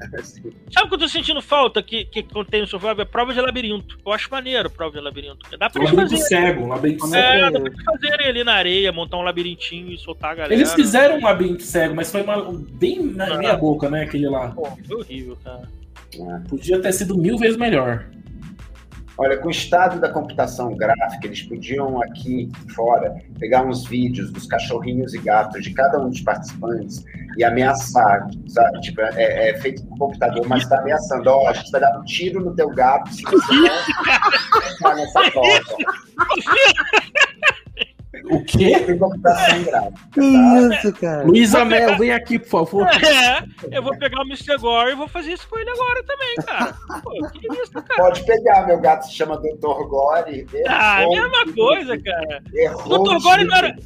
Sabe 0.72 0.86
o 0.86 0.88
que 0.88 0.94
eu 0.94 0.98
tô 0.98 1.08
sentindo 1.08 1.42
falta 1.42 1.82
que, 1.82 2.06
que 2.06 2.22
contém 2.22 2.62
no 2.62 2.66
Survival? 2.66 3.00
É 3.00 3.04
prova 3.04 3.34
de 3.34 3.40
labirinto. 3.42 3.98
Eu 4.04 4.12
acho 4.12 4.30
maneiro 4.30 4.70
prova 4.70 4.92
de 4.92 5.00
labirinto. 5.00 5.46
Dá 5.58 5.68
pra 5.68 5.82
labirinto 5.82 6.10
fazer. 6.10 6.22
cego, 6.22 6.64
um 6.64 6.68
labirinto 6.68 7.06
cego. 7.06 7.22
É, 7.22 7.50
dá 7.50 7.60
pra 7.60 7.70
fazerem 8.10 8.28
ali 8.28 8.44
na 8.44 8.54
areia, 8.54 8.92
montar 8.92 9.16
um 9.16 9.22
labirintinho 9.22 9.92
e 9.92 9.98
soltar 9.98 10.32
a 10.32 10.34
galera. 10.34 10.54
Eles 10.54 10.72
fizeram 10.74 11.18
um 11.18 11.22
labirinto 11.22 11.62
cego, 11.62 11.94
mas 11.94 12.10
foi 12.10 12.22
uma, 12.22 12.52
bem 12.72 13.02
na 13.02 13.34
ah. 13.34 13.38
meia 13.38 13.56
boca, 13.56 13.88
né? 13.88 14.02
Aquele 14.02 14.28
lá. 14.28 14.48
Pô, 14.48 14.66
foi 14.86 14.96
horrível, 14.96 15.36
cara. 15.42 15.62
É. 16.14 16.48
Podia 16.48 16.80
ter 16.80 16.92
sido 16.92 17.16
mil 17.16 17.38
vezes 17.38 17.56
melhor. 17.56 18.06
Olha, 19.16 19.36
com 19.36 19.48
o 19.48 19.50
estado 19.50 20.00
da 20.00 20.08
computação 20.08 20.74
gráfica, 20.74 21.26
eles 21.26 21.42
podiam 21.42 22.00
aqui 22.02 22.50
fora 22.74 23.14
pegar 23.38 23.66
uns 23.66 23.84
vídeos 23.86 24.32
dos 24.32 24.46
cachorrinhos 24.46 25.12
e 25.12 25.18
gatos 25.18 25.62
de 25.62 25.74
cada 25.74 26.00
um 26.00 26.08
dos 26.08 26.22
participantes 26.22 27.04
e 27.36 27.44
ameaçar, 27.44 28.26
sabe? 28.48 28.80
Tipo, 28.80 29.02
é, 29.02 29.50
é 29.50 29.60
feito 29.60 29.84
com 29.84 29.98
computador, 29.98 30.48
mas 30.48 30.62
está 30.62 30.78
ameaçando. 30.78 31.28
Ó, 31.28 31.44
oh, 31.44 31.48
a 31.48 31.52
gente 31.52 31.70
vai 31.70 31.82
dar 31.82 31.98
um 31.98 32.04
tiro 32.04 32.40
no 32.42 32.54
teu 32.54 32.70
gato 32.70 33.12
se 33.12 33.22
você 33.24 33.54
não 34.82 34.94
nessa 34.96 35.30
prova. 35.30 35.60
O 38.30 38.44
quê? 38.44 38.72
Que 40.12 40.20
tá? 40.20 40.74
isso, 40.74 40.92
cara? 40.94 41.24
Luiz 41.24 41.54
Amel, 41.54 41.96
vem 41.98 42.12
aqui, 42.12 42.38
por 42.38 42.48
favor. 42.48 42.86
É, 43.00 43.76
eu 43.76 43.82
vou 43.82 43.96
pegar 43.98 44.20
o 44.20 44.26
Mr. 44.26 44.56
Gore 44.58 44.92
e 44.92 44.94
vou 44.94 45.08
fazer 45.08 45.32
isso 45.32 45.48
com 45.48 45.58
ele 45.58 45.70
agora 45.70 46.02
também, 46.04 46.34
cara. 46.36 46.74
Pô, 47.02 47.10
que 47.30 47.46
isso, 47.52 47.72
cara? 47.72 47.96
Pode 47.96 48.24
pegar, 48.24 48.66
meu 48.66 48.80
gato 48.80 49.06
se 49.06 49.14
chama 49.14 49.36
Dr. 49.36 49.84
Gore. 49.88 50.46
Ah, 50.66 51.04
mesma 51.08 51.52
coisa, 51.54 51.98
cara. 52.00 52.42
Errou 52.54 53.02
Dr. 53.02 53.22
Gore 53.22 53.44
não 53.44 53.56
era. 53.56 53.76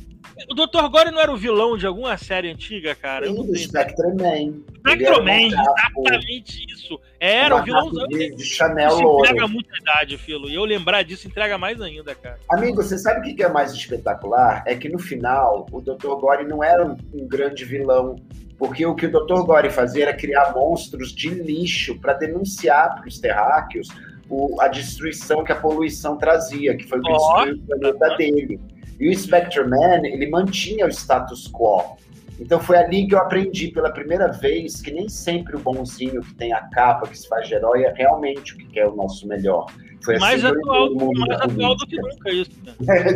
O 0.51 0.55
Dr. 0.55 0.89
Gore 0.91 1.11
não 1.11 1.21
era 1.21 1.33
o 1.33 1.37
vilão 1.37 1.77
de 1.77 1.87
alguma 1.87 2.17
série 2.17 2.51
antiga, 2.51 2.95
cara? 2.95 3.27
Sim, 3.27 3.35
do 3.35 3.57
Spectreman. 3.57 4.63
Spectreman, 4.79 5.47
exatamente 5.49 6.67
isso. 6.73 7.01
Era 7.21 7.57
o 7.57 7.63
vilãozão. 7.63 8.07
De, 8.09 8.35
de 8.35 8.45
Chanel 8.45 8.91
Isso 8.91 9.19
entrega 9.19 9.49
muita 9.49 9.77
idade, 9.81 10.19
Filo. 10.19 10.51
E 10.51 10.55
eu 10.55 10.65
lembrar 10.65 11.03
disso 11.03 11.27
entrega 11.27 11.57
mais 11.57 11.81
ainda, 11.81 12.15
cara. 12.15 12.39
Amigo, 12.51 12.83
você 12.83 12.99
sabe 12.99 13.31
o 13.31 13.37
que 13.37 13.43
é 13.43 13.49
mais 13.49 13.73
espetacular? 13.73 14.63
É 14.67 14.75
que 14.75 14.89
no 14.89 14.99
final, 14.99 15.67
o 15.71 15.81
Dr. 15.81 16.15
Gore 16.21 16.45
não 16.45 16.63
era 16.63 16.85
um, 16.85 16.97
um 17.15 17.27
grande 17.27 17.65
vilão 17.65 18.17
porque 18.59 18.87
o 18.87 18.95
que 18.95 19.07
o 19.07 19.11
Dr. 19.11 19.43
Gore 19.43 19.71
fazia 19.71 20.05
era 20.05 20.15
criar 20.15 20.53
monstros 20.53 21.13
de 21.13 21.29
lixo 21.29 21.99
para 21.99 22.13
denunciar 22.13 22.95
para 22.95 23.09
os 23.09 23.19
terráqueos 23.19 23.89
o, 24.29 24.61
a 24.61 24.69
destruição 24.69 25.45
que 25.45 25.53
a 25.53 25.57
poluição 25.57 26.17
trazia, 26.17 26.77
que 26.77 26.85
foi 26.85 26.99
o 26.99 27.03
que 27.03 27.13
oh, 27.13 27.17
destruiu 27.17 27.55
o 27.57 27.67
planeta 27.67 28.17
dele. 28.17 28.61
E 29.05 29.09
o 29.11 29.15
Spectre 29.15 29.63
Man, 29.69 30.01
ele 30.03 30.31
mantinha 30.31 30.87
o 30.87 30.89
status 30.89 31.47
quo. 31.53 31.99
Então 32.41 32.59
foi 32.59 32.79
ali 32.79 33.07
que 33.07 33.15
eu 33.15 33.19
aprendi 33.19 33.69
pela 33.69 33.93
primeira 33.93 34.33
vez 34.33 34.81
que 34.81 34.91
nem 34.91 35.11
sempre 35.11 35.57
o 35.57 35.59
bonzinho 35.59 36.23
que 36.23 36.35
tem 36.37 36.55
a 36.55 36.63
capa, 36.71 37.07
que 37.07 37.19
se 37.19 37.29
faz 37.29 37.47
de 37.47 37.53
herói, 37.53 37.85
é 37.85 37.93
realmente 37.93 38.55
o 38.55 38.57
que 38.57 38.65
quer 38.69 38.87
o 38.87 38.97
nosso 38.97 39.29
melhor. 39.29 39.67
Foi 40.03 40.19
mais 40.19 40.43
assim 40.43 40.57
atual, 40.57 40.95
mais 40.95 41.43
atual 41.43 41.77
do 41.77 41.87
que 41.87 41.97
nunca 42.01 42.31
isso. 42.31 42.51
Né? 42.81 43.15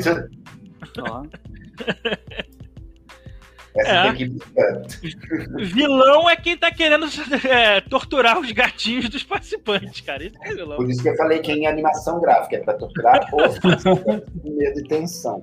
É. 3.81 4.11
Vilão 5.63 6.29
é 6.29 6.35
quem 6.35 6.57
tá 6.57 6.69
querendo 6.73 7.07
é, 7.49 7.81
torturar 7.83 8.41
os 8.41 8.51
gatinhos 8.51 9.09
dos 9.09 9.23
participantes, 9.23 10.01
cara. 10.01 10.25
Isso 10.25 10.37
é 10.43 10.53
vilão. 10.53 10.77
Por 10.77 10.91
isso 10.91 11.01
que 11.01 11.09
eu 11.09 11.17
falei 11.17 11.39
que 11.39 11.53
é 11.53 11.55
em 11.55 11.67
animação 11.69 12.21
gráfica, 12.21 12.57
é 12.57 12.59
pra 12.59 12.75
torturar 12.75 13.21
os 13.33 13.59
com 13.63 14.51
medo 14.51 14.81
e 14.81 14.89
tensão. 14.89 15.41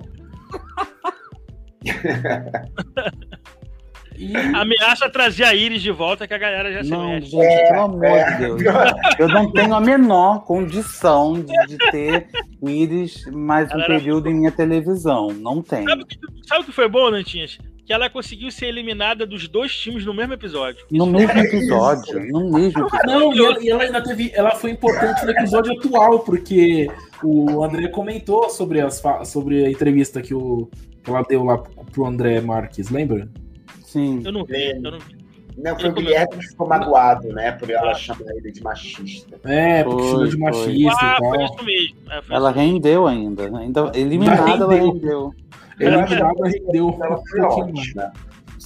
E... 4.16 4.34
Ameaça 4.54 5.10
trazer 5.10 5.44
a 5.44 5.54
Iris 5.54 5.82
de 5.82 5.90
volta 5.90 6.26
que 6.26 6.34
a 6.34 6.38
galera 6.38 6.72
já 6.72 6.84
se 6.84 6.90
não, 6.90 7.10
mexe. 7.10 7.30
Gente, 7.30 7.44
é, 7.44 7.68
pelo 7.68 7.82
amor 7.82 8.04
é. 8.04 8.32
de 8.32 8.38
Deus. 8.38 8.62
Eu 9.18 9.28
não 9.28 9.52
tenho 9.52 9.74
a 9.74 9.80
menor 9.80 10.44
condição 10.44 11.34
de, 11.34 11.66
de 11.66 11.76
ter 11.90 12.28
Iris 12.62 13.24
mais 13.26 13.70
um 13.72 13.84
período 13.86 14.28
em 14.28 14.34
minha 14.34 14.52
televisão. 14.52 15.28
Não 15.28 15.62
tenho. 15.62 15.88
Sabe 15.88 16.02
o 16.02 16.06
que, 16.06 16.18
sabe 16.46 16.64
que 16.64 16.72
foi 16.72 16.88
bom, 16.88 17.10
Nantinhas? 17.10 17.58
Que 17.86 17.92
ela 17.92 18.10
conseguiu 18.10 18.50
ser 18.50 18.66
eliminada 18.66 19.24
dos 19.24 19.46
dois 19.46 19.72
times 19.72 20.04
no 20.04 20.12
mesmo 20.12 20.34
episódio. 20.34 20.84
No 20.90 21.06
mesmo 21.06 21.38
episódio. 21.38 22.20
no 22.32 22.50
mesmo 22.50 22.86
episódio. 22.86 23.06
Não, 23.06 23.32
e 23.32 23.38
ela, 23.38 23.62
e 23.62 23.70
ela 23.70 23.82
ainda 23.84 24.02
teve. 24.02 24.32
Ela 24.34 24.50
foi 24.50 24.72
importante 24.72 25.24
no 25.24 25.30
episódio 25.30 25.72
atual, 25.72 26.18
porque 26.18 26.90
o 27.22 27.62
André 27.62 27.88
comentou 27.88 28.50
sobre, 28.50 28.80
as, 28.80 29.00
sobre 29.24 29.64
a 29.64 29.70
entrevista 29.70 30.20
que, 30.20 30.34
o, 30.34 30.68
que 31.02 31.10
ela 31.10 31.22
deu 31.22 31.44
lá 31.44 31.58
pro 31.58 32.04
André 32.04 32.40
Marques, 32.40 32.90
lembra? 32.90 33.28
Sim. 33.84 34.20
Eu 34.24 34.32
não 34.32 34.44
vi, 34.44 34.70
eu 34.70 34.90
não 34.90 34.98
vi. 34.98 35.16
Não, 35.56 35.78
foi 35.78 35.88
o 35.88 35.92
Guilherme 35.94 36.36
que 36.36 36.48
ficou 36.48 36.68
magoado, 36.68 37.28
né? 37.28 37.52
Por 37.52 37.70
ela 37.70 37.94
chamar 37.94 38.30
ele 38.36 38.52
de 38.52 38.62
machista. 38.62 39.40
É, 39.44 39.82
porque 39.82 40.02
chamou 40.02 40.26
de 40.26 40.36
machista. 40.36 40.98
Ah, 41.00 41.16
foi 41.18 41.44
isso 41.44 41.64
mesmo. 41.64 41.96
É, 42.10 42.22
foi 42.22 42.36
ela 42.36 42.50
isso 42.50 42.58
rendeu 42.58 43.06
ainda. 43.06 43.58
Ainda 43.58 43.92
eliminada, 43.94 44.64
ela 44.64 44.74
rendeu. 44.74 45.34
Eliminada, 45.78 46.48
rendeu. 46.48 46.98
Ela 47.02 47.20
foi 47.30 47.40
ótima 47.40 48.12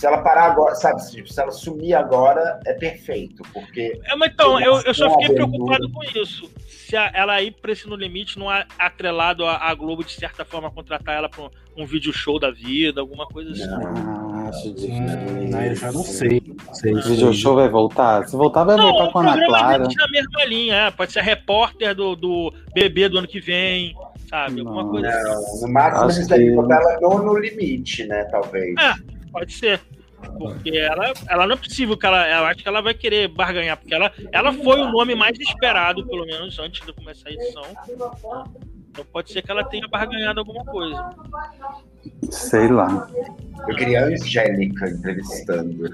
se 0.01 0.07
ela 0.07 0.23
parar 0.23 0.45
agora, 0.45 0.75
sabe, 0.75 1.03
se 1.03 1.23
ela 1.39 1.51
sumir 1.51 1.95
agora, 1.95 2.59
é 2.65 2.73
perfeito, 2.73 3.43
porque... 3.53 4.01
É, 4.07 4.17
mas 4.17 4.33
então, 4.33 4.59
eu, 4.59 4.81
eu 4.81 4.95
só 4.95 5.11
fiquei 5.11 5.35
preocupado 5.35 5.91
com 5.91 6.03
isso. 6.19 6.51
Se 6.67 6.97
a, 6.97 7.11
ela 7.13 7.43
ir 7.43 7.53
pra 7.53 7.73
esse 7.73 7.87
No 7.87 7.97
Limite 7.97 8.39
não 8.39 8.51
é 8.51 8.67
atrelado 8.79 9.45
a, 9.45 9.59
a, 9.59 9.75
Globo, 9.75 10.03
de 10.03 10.13
certa 10.13 10.43
forma, 10.43 10.71
contratar 10.71 11.17
ela 11.17 11.29
pra 11.29 11.43
um, 11.43 11.51
um 11.77 11.85
vídeo 11.85 12.15
show 12.15 12.39
da 12.39 12.51
vida, 12.51 13.03
alguma 13.03 13.27
coisa 13.27 13.51
assim. 13.51 13.67
Não, 13.67 14.30
acho 14.51 14.75
difícil. 14.75 14.93
Hum, 14.93 15.63
eu 15.63 15.75
já 15.75 15.93
não 15.93 16.03
sei. 16.03 16.43
Não 16.67 16.75
sei 16.75 16.95
o 16.95 17.03
vídeo 17.03 17.33
show 17.33 17.55
vai 17.55 17.69
voltar? 17.69 18.29
Se 18.29 18.37
voltar, 18.37 18.65
vai 18.65 18.77
não, 18.77 18.91
voltar 18.91 19.13
com 19.13 19.19
a 19.19 19.33
Ana 19.33 19.47
Clara. 19.47 19.89
na 19.89 20.09
mesma 20.09 20.45
linha, 20.45 20.75
é. 20.75 20.91
pode 20.91 21.13
ser 21.13 21.23
repórter 21.23 21.95
do, 21.95 22.15
do 22.15 22.53
bebê 22.75 23.09
do 23.09 23.19
ano 23.19 23.27
que 23.27 23.41
vem, 23.41 23.95
sabe? 24.29 24.61
Alguma 24.61 24.83
não, 24.83 24.91
coisa 24.91 25.09
assim. 25.09 25.67
No 25.67 25.73
máximo, 25.73 26.11
eles 26.11 26.29
devem 26.29 26.55
botar 26.55 26.81
ela 26.81 27.01
no, 27.01 27.23
no 27.23 27.39
limite, 27.39 28.05
né, 28.07 28.25
talvez. 28.25 28.75
É. 28.79 28.95
Pode 29.33 29.53
ser. 29.53 29.81
Porque 30.39 30.77
ela, 30.77 31.13
ela 31.29 31.47
não 31.47 31.55
é 31.55 31.59
possível 31.59 31.97
que 31.97 32.07
ela. 32.07 32.29
Eu 32.29 32.45
acho 32.45 32.63
que 32.63 32.69
ela 32.69 32.83
vai 32.83 32.95
querer 32.95 33.29
barganhar, 33.29 33.77
porque 33.77 33.95
ela, 33.95 34.13
ela 34.33 34.53
foi 34.53 34.81
o 34.81 34.91
nome 34.91 35.15
mais 35.15 35.39
esperado, 35.39 36.07
pelo 36.07 36.27
menos 36.27 36.59
antes 36.59 36.85
de 36.85 36.93
começar 36.93 37.31
a 37.31 37.33
edição. 37.33 37.63
Então 38.91 39.05
pode 39.13 39.33
ser 39.33 39.43
que 39.43 39.51
ela 39.51 39.65
tenha 39.65 39.89
barganhado 39.89 40.41
alguma 40.41 40.65
coisa. 40.65 41.15
Sei 42.31 42.69
lá. 42.69 43.09
Eu 43.69 43.77
queria 43.77 44.05
a 44.05 44.07
Angélica 44.07 44.89
entrevistando. 44.89 45.87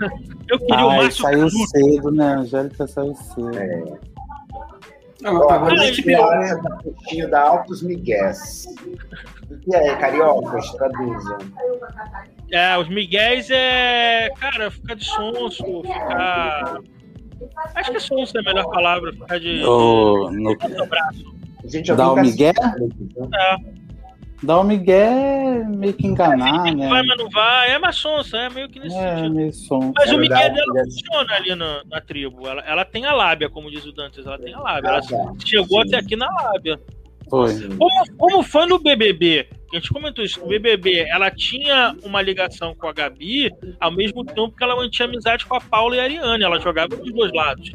Eu 0.49 0.59
queria 0.59 0.77
Ai, 0.77 0.85
o 0.85 0.97
Márcio 0.97 1.23
saiu 1.23 1.51
cedo, 1.51 2.11
né? 2.11 2.35
A 2.35 2.39
Angélica 2.39 2.87
saiu 2.87 3.15
cedo. 3.15 3.59
É. 3.59 4.17
Ó, 5.25 5.51
agora 5.51 5.75
a 5.75 5.87
gente 5.87 6.15
hora 6.15 6.57
da 6.57 7.27
da 7.29 7.43
Altos 7.43 7.83
Miguéis. 7.83 8.67
E 9.67 9.75
aí, 9.75 9.97
cariocas, 9.97 10.71
traduzam. 10.73 11.39
É, 12.53 12.79
os 12.79 12.89
miguéis 12.89 13.49
é. 13.51 14.31
Cara, 14.39 14.71
ficar 14.71 14.95
de 14.95 15.05
sonso, 15.05 15.83
ficar. 15.83 16.81
Acho 17.75 17.91
que 17.91 17.97
é 17.97 18.01
sonso 18.01 18.37
é 18.37 18.41
a 18.41 18.45
melhor 18.45 18.71
palavra, 18.71 19.13
ficar 19.13 19.41
de. 19.41 19.65
Oh, 19.65 20.31
no... 20.31 20.57
Gente, 21.65 21.93
Dá 21.95 22.13
o 22.13 22.17
migué? 22.17 22.53
É. 23.35 23.76
Dá 24.43 24.61
o 24.61 24.65
migué 24.65 25.65
meio 25.69 25.95
que 25.95 26.07
enganar, 26.07 26.65
né? 26.65 26.89
Vai, 26.89 27.03
mas 27.03 27.19
não 27.19 27.29
vai. 27.31 27.71
É 27.71 27.79
mais 27.79 27.97
sonsa, 27.97 28.37
é 28.37 28.51
meio 28.51 28.69
que 28.69 28.79
nesse 28.79 28.97
é, 28.97 29.17
sentido. 29.17 29.35
Meio 29.35 29.53
sonso. 29.53 29.93
Mas 29.97 30.11
é 30.11 30.15
o 30.15 30.19
migué 30.19 30.51
dela 30.51 30.85
funciona 30.85 31.35
ali 31.35 31.55
na, 31.55 31.83
na 31.85 32.01
tribo. 32.01 32.47
Ela, 32.47 32.63
ela 32.63 32.85
tem 32.85 33.07
a 33.07 33.13
lábia, 33.13 33.49
como 33.49 33.71
diz 33.71 33.85
o 33.87 33.93
Dantes, 33.93 34.27
ela 34.27 34.39
tem 34.39 34.53
a 34.53 34.61
lábia. 34.61 34.89
Ela 34.89 34.99
ah, 34.99 35.33
chegou 35.45 35.83
Sim. 35.83 35.89
até 35.89 35.97
aqui 35.99 36.17
na 36.17 36.27
lábia. 36.27 36.79
Foi. 37.29 37.53
Como, 37.77 38.17
como 38.17 38.43
fã 38.43 38.67
do 38.67 38.79
BBB, 38.79 39.49
a 39.73 39.77
gente 39.77 39.91
comentou 39.91 40.25
isso, 40.25 40.43
o 40.43 40.47
BBB, 40.47 41.07
ela 41.09 41.31
tinha 41.31 41.97
uma 42.05 42.23
ligação 42.23 42.75
com 42.75 42.87
a 42.87 42.93
Gabi, 42.93 43.51
ao 43.81 43.91
mesmo 43.91 44.25
tempo 44.25 44.53
que 44.57 44.63
ela 44.63 44.77
mantinha 44.77 45.09
amizade 45.09 45.45
com 45.45 45.57
a 45.57 45.61
Paula 45.61 45.97
e 45.97 46.01
a 46.01 46.05
Ariane, 46.05 46.45
ela 46.45 46.61
jogava 46.61 46.97
dos 46.97 47.13
dois 47.13 47.33
lados. 47.33 47.73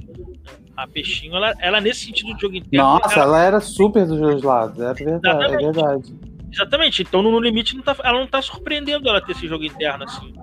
A 0.77 0.87
Peixinho, 0.87 1.35
ela, 1.35 1.53
ela 1.59 1.81
nesse 1.81 2.05
sentido 2.05 2.33
de 2.33 2.41
jogo 2.41 2.55
inteiro. 2.55 2.83
Nossa, 2.83 3.19
ela, 3.19 3.23
ela 3.23 3.43
era 3.43 3.59
super 3.59 4.05
dos 4.05 4.19
dois 4.19 4.41
lados, 4.41 4.79
é 4.79 4.93
verdade, 4.93 5.53
é 5.53 5.57
verdade. 5.57 6.15
Exatamente, 6.51 7.01
então 7.01 7.21
no 7.21 7.39
limite 7.39 7.75
não 7.75 7.83
tá, 7.83 7.95
ela 8.03 8.19
não 8.19 8.27
tá 8.27 8.41
surpreendendo 8.41 9.07
ela 9.07 9.21
ter 9.21 9.31
esse 9.31 9.47
jogo 9.47 9.63
interno 9.63 10.03
assim. 10.03 10.33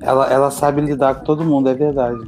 Ela, 0.00 0.32
ela 0.32 0.50
sabe 0.50 0.80
lidar 0.80 1.16
com 1.16 1.24
todo 1.24 1.44
mundo, 1.44 1.68
é 1.68 1.74
verdade. 1.74 2.26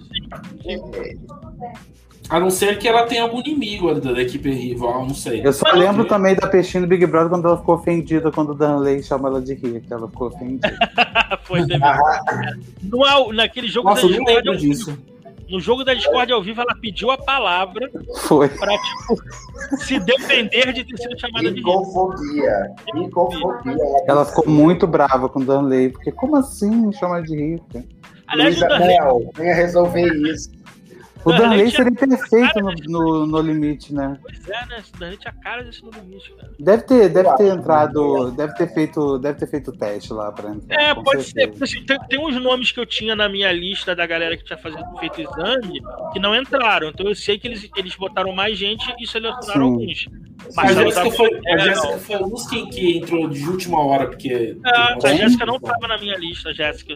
A 2.29 2.41
não 2.41 2.51
ser 2.51 2.79
que 2.79 2.89
ela 2.89 3.05
tenha 3.05 3.23
algum 3.23 3.41
inimigo 3.41 3.95
da, 3.95 4.13
da 4.13 4.23
equipe 4.23 4.51
rival, 4.51 5.07
não 5.07 5.15
sei. 5.15 5.45
Eu 5.45 5.53
só 5.53 5.67
Mas, 5.71 5.79
lembro 5.79 6.05
também 6.05 6.35
da 6.35 6.47
peixinho 6.47 6.85
do 6.85 6.89
Big 6.89 7.05
Brother 7.07 7.31
quando 7.31 7.47
ela 7.47 7.59
ficou 7.59 7.75
ofendida 7.75 8.31
quando 8.31 8.51
o 8.51 8.55
Danley 8.55 9.03
chamou 9.03 9.29
ela 9.29 9.41
de 9.43 9.55
rica. 9.55 9.95
Ela 9.95 10.09
ficou 10.09 10.29
ofendida. 10.29 10.75
Foi 11.45 11.61
também. 11.67 11.81
no, 12.83 13.33
naquele 13.33 13.69
jogo 13.69 13.89
Nossa, 13.89 14.03
da 14.03 14.09
Discord 14.09 14.49
ao 14.49 14.59
vivo. 14.59 14.99
No 15.53 15.61
jogo 15.61 15.85
da 15.85 15.93
Discord 15.93 16.33
ao 16.33 16.43
vivo, 16.43 16.63
ela 16.63 16.75
pediu 16.81 17.11
a 17.11 17.19
palavra 17.19 17.91
Foi. 18.23 18.49
pra 18.49 18.73
tipo, 18.73 19.77
se 19.77 20.01
defender 20.01 20.73
de 20.73 20.83
ter 20.83 20.97
sido 20.97 21.21
chamada 21.21 21.53
de 21.53 21.61
rica. 21.61 21.71
Ela 24.09 24.25
ficou 24.25 24.49
muito 24.49 24.87
brava 24.87 25.29
com 25.29 25.41
o 25.41 25.45
Danley, 25.45 25.91
porque 25.91 26.11
como 26.11 26.37
assim 26.37 26.71
me 26.71 26.95
chama 26.95 27.23
de 27.23 27.37
rica? 27.37 27.85
Aliás, 28.29 28.59
Luísa 28.59 28.79
Mel, 28.79 29.31
venha 29.37 29.55
resolver 29.55 30.15
isso. 30.27 30.51
O 31.25 31.33
Danley 31.33 31.71
seria 31.71 31.93
perfeito 31.93 32.61
no, 32.61 32.73
no, 32.89 33.27
no, 33.27 33.41
limite, 33.41 33.95
né? 33.95 34.19
Pois 34.23 34.49
é, 34.49 34.67
né? 34.67 34.83
O 34.95 34.99
Danley 34.99 35.17
tinha 35.17 35.33
cara 35.33 35.63
desse 35.63 35.85
no 35.85 35.91
limite, 35.91 36.33
cara. 36.33 36.53
Deve 36.59 36.83
ter, 36.83 37.09
deve 37.09 37.37
ter 37.37 37.47
entrado, 37.47 38.31
deve 38.33 38.55
ter 38.55 38.73
feito, 38.73 39.19
deve 39.19 39.39
ter 39.39 39.47
feito 39.47 39.73
teste 39.73 40.13
lá 40.13 40.33
pra 40.33 40.51
entrar. 40.51 40.81
É, 40.81 40.95
pode 40.95 41.23
certeza. 41.23 41.67
ser. 41.67 41.85
Tem, 41.85 41.99
tem 42.09 42.19
uns 42.19 42.41
nomes 42.43 42.73
que 42.73 42.81
eu 42.81 42.87
tinha 42.87 43.15
na 43.15 43.29
minha 43.29 43.53
lista 43.53 43.95
da 43.95 44.07
galera 44.07 44.37
que 44.37 44.45
tinha 44.45 44.59
fazendo, 44.59 44.85
feito 44.99 45.21
exame 45.21 45.81
que 46.13 46.19
não 46.19 46.35
entraram. 46.35 46.89
Então 46.89 47.07
eu 47.07 47.15
sei 47.15 47.39
que 47.39 47.47
eles, 47.47 47.69
eles 47.77 47.95
botaram 47.95 48.33
mais 48.33 48.59
gente 48.59 48.85
e 49.01 49.07
selecionaram 49.07 49.67
Sim. 49.67 49.73
alguns. 49.73 50.09
Mas 50.57 50.77
a 50.77 50.83
Jéssica 50.83 51.11
foi, 51.13 51.41
a 51.47 51.59
Jéssica 51.59 51.99
foi 51.99 52.17
um 52.17 52.29
dos 52.29 52.47
que, 52.49 52.67
que 52.67 52.99
entrou 52.99 53.29
de 53.29 53.49
última 53.49 53.85
hora, 53.85 54.09
porque. 54.09 54.57
É, 54.65 55.09
a 55.09 55.15
Jéssica 55.15 55.47
não 55.47 55.57
estava 55.57 55.87
na 55.87 55.99
minha 55.99 56.17
lista, 56.17 56.51
a 56.51 56.53
Jéssica. 56.53 56.95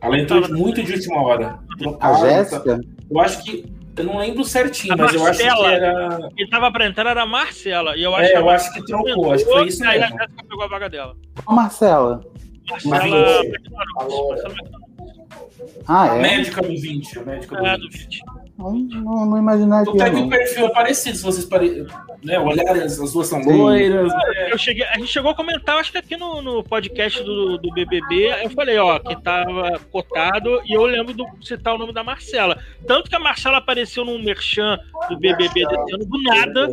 Ela 0.00 0.18
entrou 0.18 0.40
de 0.40 0.52
muito 0.52 0.82
de 0.82 0.92
última 0.92 1.22
hora. 1.22 1.58
A 2.00 2.12
Jéssica? 2.14 2.80
Eu 3.10 3.20
acho 3.20 3.42
que. 3.44 3.78
Eu 3.96 4.04
não 4.04 4.18
lembro 4.18 4.44
certinho, 4.44 4.94
a 4.94 4.96
mas 4.96 5.12
Marcela, 5.16 5.48
eu 5.48 5.50
acho 5.50 5.58
que 5.58 5.74
era. 5.74 6.30
Quem 6.36 6.48
tava 6.48 6.70
pra 6.70 6.86
entrar 6.86 7.10
era 7.10 7.22
a 7.22 7.26
Marcela. 7.26 7.96
E 7.96 8.04
eu 8.04 8.14
acho 8.14 8.28
é, 8.28 8.32
que 8.32 8.38
eu 8.38 8.50
acho 8.50 8.72
que 8.72 8.84
trocou, 8.86 9.32
acho 9.32 9.44
que 9.44 9.50
foi 9.50 9.66
isso 9.66 9.80
mesmo. 9.80 9.92
Aí 9.92 10.02
a 10.02 10.06
Jéssica 10.06 10.44
pegou 10.48 10.64
a 10.64 10.68
vaga 10.68 10.88
dela. 10.88 11.16
A 11.44 11.52
Marcela. 11.52 12.24
Marcela. 12.84 13.42
Ah, 15.86 16.16
é? 16.16 16.20
Médica 16.20 16.62
do 16.62 16.68
20. 16.68 17.18
A 17.18 17.22
médica 17.22 17.56
do, 17.56 17.66
é, 17.66 17.76
20. 17.76 17.80
do 17.80 17.98
20. 17.98 18.22
Não, 18.58 18.72
não, 18.72 19.26
não 19.26 19.38
imaginaria. 19.38 19.92
Até 19.92 20.10
que 20.10 20.16
o 20.16 20.28
perfil 20.28 20.66
é 20.66 20.70
parecido, 20.70 21.16
se 21.16 21.22
vocês 21.22 21.46
pare... 21.46 21.86
né, 22.24 22.40
olharem, 22.40 22.82
as, 22.82 22.98
as 22.98 23.12
duas 23.12 23.28
são 23.28 23.40
loiras. 23.40 24.12
É. 24.34 24.52
Eu 24.52 24.58
cheguei, 24.58 24.84
a 24.84 24.98
gente 24.98 25.06
chegou 25.06 25.30
a 25.30 25.34
comentar, 25.34 25.78
acho 25.78 25.92
que 25.92 25.98
aqui 25.98 26.16
no, 26.16 26.42
no 26.42 26.64
podcast 26.64 27.22
do, 27.22 27.56
do 27.56 27.70
BBB, 27.72 28.34
eu 28.42 28.50
falei, 28.50 28.76
ó, 28.78 28.98
que 28.98 29.14
tava 29.22 29.78
cotado, 29.92 30.60
e 30.66 30.72
eu 30.72 30.84
lembro 30.84 31.14
de 31.14 31.24
citar 31.46 31.76
o 31.76 31.78
nome 31.78 31.92
da 31.92 32.02
Marcela. 32.02 32.58
Tanto 32.84 33.08
que 33.08 33.14
a 33.14 33.20
Marcela 33.20 33.58
apareceu 33.58 34.04
num 34.04 34.20
merchan 34.20 34.76
do 35.08 35.16
BBB 35.16 35.64
desse 35.64 35.94
ano, 35.94 36.04
do 36.04 36.22
nada. 36.22 36.68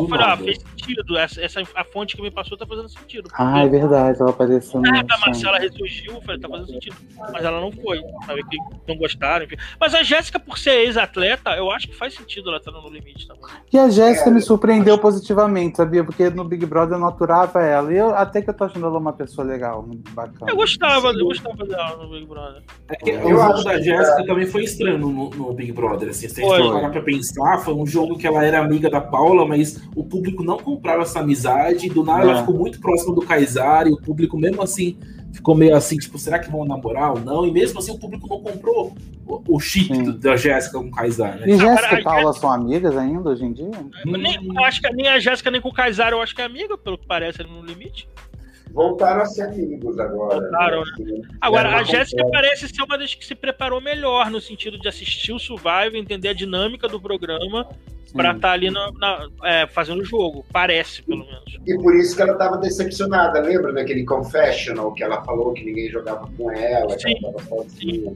Eu 0.00 0.08
falei, 0.08 0.26
ah, 0.26 0.36
fez 0.36 0.58
sentido. 0.58 1.16
Essa, 1.16 1.42
essa, 1.42 1.62
a 1.74 1.84
fonte 1.84 2.16
que 2.16 2.22
me 2.22 2.30
passou 2.30 2.56
tá 2.56 2.66
fazendo 2.66 2.88
sentido. 2.88 3.30
Ah, 3.34 3.64
é 3.64 3.68
verdade, 3.68 4.20
ela 4.20 4.30
apareceu 4.30 4.80
no. 4.80 4.88
a 4.88 5.18
Marcela 5.18 5.58
ressurgiu, 5.58 6.14
eu 6.14 6.22
falei, 6.22 6.40
tá 6.40 6.48
fazendo 6.48 6.68
sentido. 6.68 6.96
Mas 7.32 7.44
ela 7.44 7.60
não 7.60 7.72
foi. 7.72 8.02
Sabe 8.26 8.44
que 8.44 8.56
não 8.86 8.96
gostaram, 8.96 9.44
enfim. 9.44 9.56
Mas 9.80 9.94
a 9.94 10.02
Jéssica, 10.02 10.38
por 10.38 10.58
ser 10.58 10.84
ex-atleta, 10.84 11.50
eu 11.50 11.70
acho 11.70 11.88
que 11.88 11.96
faz 11.96 12.14
sentido 12.14 12.48
ela 12.48 12.58
estar 12.58 12.70
no 12.70 12.88
limite 12.88 13.26
também. 13.26 13.44
E 13.72 13.78
a 13.78 13.88
Jéssica 13.88 14.30
é, 14.30 14.32
me 14.32 14.40
surpreendeu 14.40 14.98
positivamente, 14.98 15.76
sabia? 15.76 16.04
Porque 16.04 16.30
no 16.30 16.44
Big 16.44 16.64
Brother 16.66 16.96
eu 16.96 17.00
não 17.00 17.08
aturava 17.08 17.62
ela. 17.62 17.92
E 17.92 17.96
eu, 17.96 18.14
até 18.14 18.42
que 18.42 18.50
eu 18.50 18.54
tô 18.54 18.64
achando 18.64 18.86
ela 18.86 18.98
uma 18.98 19.12
pessoa 19.12 19.46
legal, 19.46 19.84
bacana. 20.10 20.50
Eu 20.50 20.56
gostava, 20.56 21.12
Sim. 21.12 21.20
eu 21.20 21.26
gostava 21.26 21.64
dela 21.64 21.96
no 21.96 22.10
Big 22.10 22.26
Brother. 22.26 22.62
É 22.88 22.96
que 22.96 23.12
o 23.12 23.28
jogo 23.28 23.64
da 23.64 23.80
Jéssica 23.80 24.24
também 24.26 24.46
foi 24.46 24.64
estranho 24.64 24.98
no, 24.98 25.30
no 25.30 25.52
Big 25.52 25.72
Brother. 25.72 26.10
Assim, 26.10 26.28
se 26.28 26.42
a 26.42 26.58
gente 26.58 26.72
parar 26.72 26.90
pra 26.90 27.02
pensar, 27.02 27.58
foi 27.58 27.74
um 27.74 27.86
jogo 27.86 28.16
que 28.18 28.26
ela 28.26 28.44
era 28.44 28.60
amiga 28.60 28.90
da 28.90 29.00
Paula, 29.00 29.46
mas 29.46 29.80
o 29.94 30.04
público 30.04 30.42
não 30.42 30.58
comprava 30.58 31.02
essa 31.02 31.20
amizade. 31.20 31.88
Do 31.88 32.04
nada 32.04 32.24
é. 32.24 32.28
ela 32.30 32.40
ficou 32.40 32.54
muito 32.56 32.80
próxima 32.80 33.14
do 33.14 33.22
Kaysar 33.22 33.86
e 33.86 33.92
o 33.92 33.96
público, 33.96 34.38
mesmo 34.38 34.62
assim, 34.62 34.96
ficou 35.32 35.54
meio 35.54 35.76
assim, 35.76 35.96
tipo, 35.98 36.18
será 36.18 36.38
que 36.38 36.50
vão 36.50 36.64
namorar 36.64 37.12
ou 37.12 37.20
não? 37.20 37.46
E 37.46 37.52
mesmo 37.52 37.78
assim 37.78 37.92
o 37.92 37.98
público 37.98 38.26
não 38.28 38.40
comprou 38.40 38.94
o, 39.26 39.56
o 39.56 39.60
chip 39.60 39.94
Sim. 39.94 40.18
da 40.18 40.36
Jéssica 40.36 40.78
com 40.78 40.86
o 40.86 40.90
Kaysar, 40.90 41.38
né? 41.38 41.48
E 41.48 41.58
Jéssica 41.58 42.00
e 42.00 42.02
Paula 42.02 42.32
são 42.32 42.50
amigas 42.50 42.96
ainda 42.96 43.30
hoje 43.30 43.44
em 43.44 43.52
dia? 43.52 43.70
Nem, 44.04 44.38
eu 44.46 44.64
acho 44.64 44.80
que 44.80 44.90
nem 44.92 45.08
a 45.08 45.18
Jéssica 45.18 45.50
nem 45.50 45.60
com 45.60 45.68
o 45.68 45.74
Kaysar 45.74 46.12
eu 46.12 46.22
acho 46.22 46.34
que 46.34 46.40
é 46.40 46.44
amiga, 46.44 46.78
pelo 46.78 46.96
que 46.96 47.06
parece 47.06 47.42
no 47.42 47.62
limite. 47.62 48.08
Voltaram 48.76 49.22
a 49.22 49.24
ser 49.24 49.44
amigos 49.44 49.98
agora. 49.98 50.38
Voltaram, 50.38 50.82
né? 50.84 50.92
Assim, 50.92 51.22
agora, 51.40 51.76
a 51.76 51.82
Jéssica 51.82 52.22
parece 52.30 52.68
ser 52.68 52.82
uma 52.82 52.98
das 52.98 53.14
que 53.14 53.24
se 53.24 53.34
preparou 53.34 53.80
melhor 53.80 54.30
no 54.30 54.38
sentido 54.38 54.78
de 54.78 54.86
assistir 54.86 55.32
o 55.32 55.38
Survival, 55.38 55.94
entender 55.94 56.28
a 56.28 56.34
dinâmica 56.34 56.86
do 56.86 57.00
programa 57.00 57.66
para 58.12 58.32
estar 58.32 58.48
tá 58.48 58.52
ali 58.52 58.70
na, 58.70 58.92
na, 58.92 59.28
é, 59.44 59.66
fazendo 59.66 60.02
o 60.02 60.04
jogo. 60.04 60.44
Parece, 60.52 61.02
pelo 61.02 61.24
menos. 61.24 61.58
E 61.66 61.74
por 61.78 61.96
isso 61.96 62.14
que 62.14 62.20
ela 62.20 62.32
estava 62.32 62.58
decepcionada. 62.58 63.40
Lembra 63.40 63.72
daquele 63.72 64.04
confessional 64.04 64.92
que 64.92 65.02
ela 65.02 65.24
falou 65.24 65.54
que 65.54 65.64
ninguém 65.64 65.88
jogava 65.88 66.28
com 66.36 66.50
ela, 66.50 66.98
Sim. 66.98 67.14
que 67.14 67.24
ela 67.24 67.36
estava 67.38 67.48
sozinha, 67.48 68.12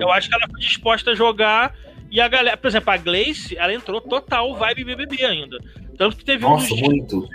Eu 0.00 0.12
acho 0.12 0.28
que 0.28 0.34
ela 0.36 0.46
foi 0.48 0.60
disposta 0.60 1.10
a 1.10 1.14
jogar. 1.16 1.74
E 2.12 2.20
a 2.20 2.28
galera, 2.28 2.56
por 2.56 2.68
exemplo, 2.68 2.92
a 2.92 2.96
Gleice, 2.96 3.56
ela 3.58 3.74
entrou 3.74 4.00
total 4.00 4.54
vibe 4.54 4.84
BBB 4.84 5.24
ainda. 5.24 5.58
Tanto 5.98 6.16
que 6.16 6.24
teve 6.24 6.44
Nossa, 6.44 6.72
um 6.72 6.76
dos, 6.76 6.80
muito. 6.80 7.28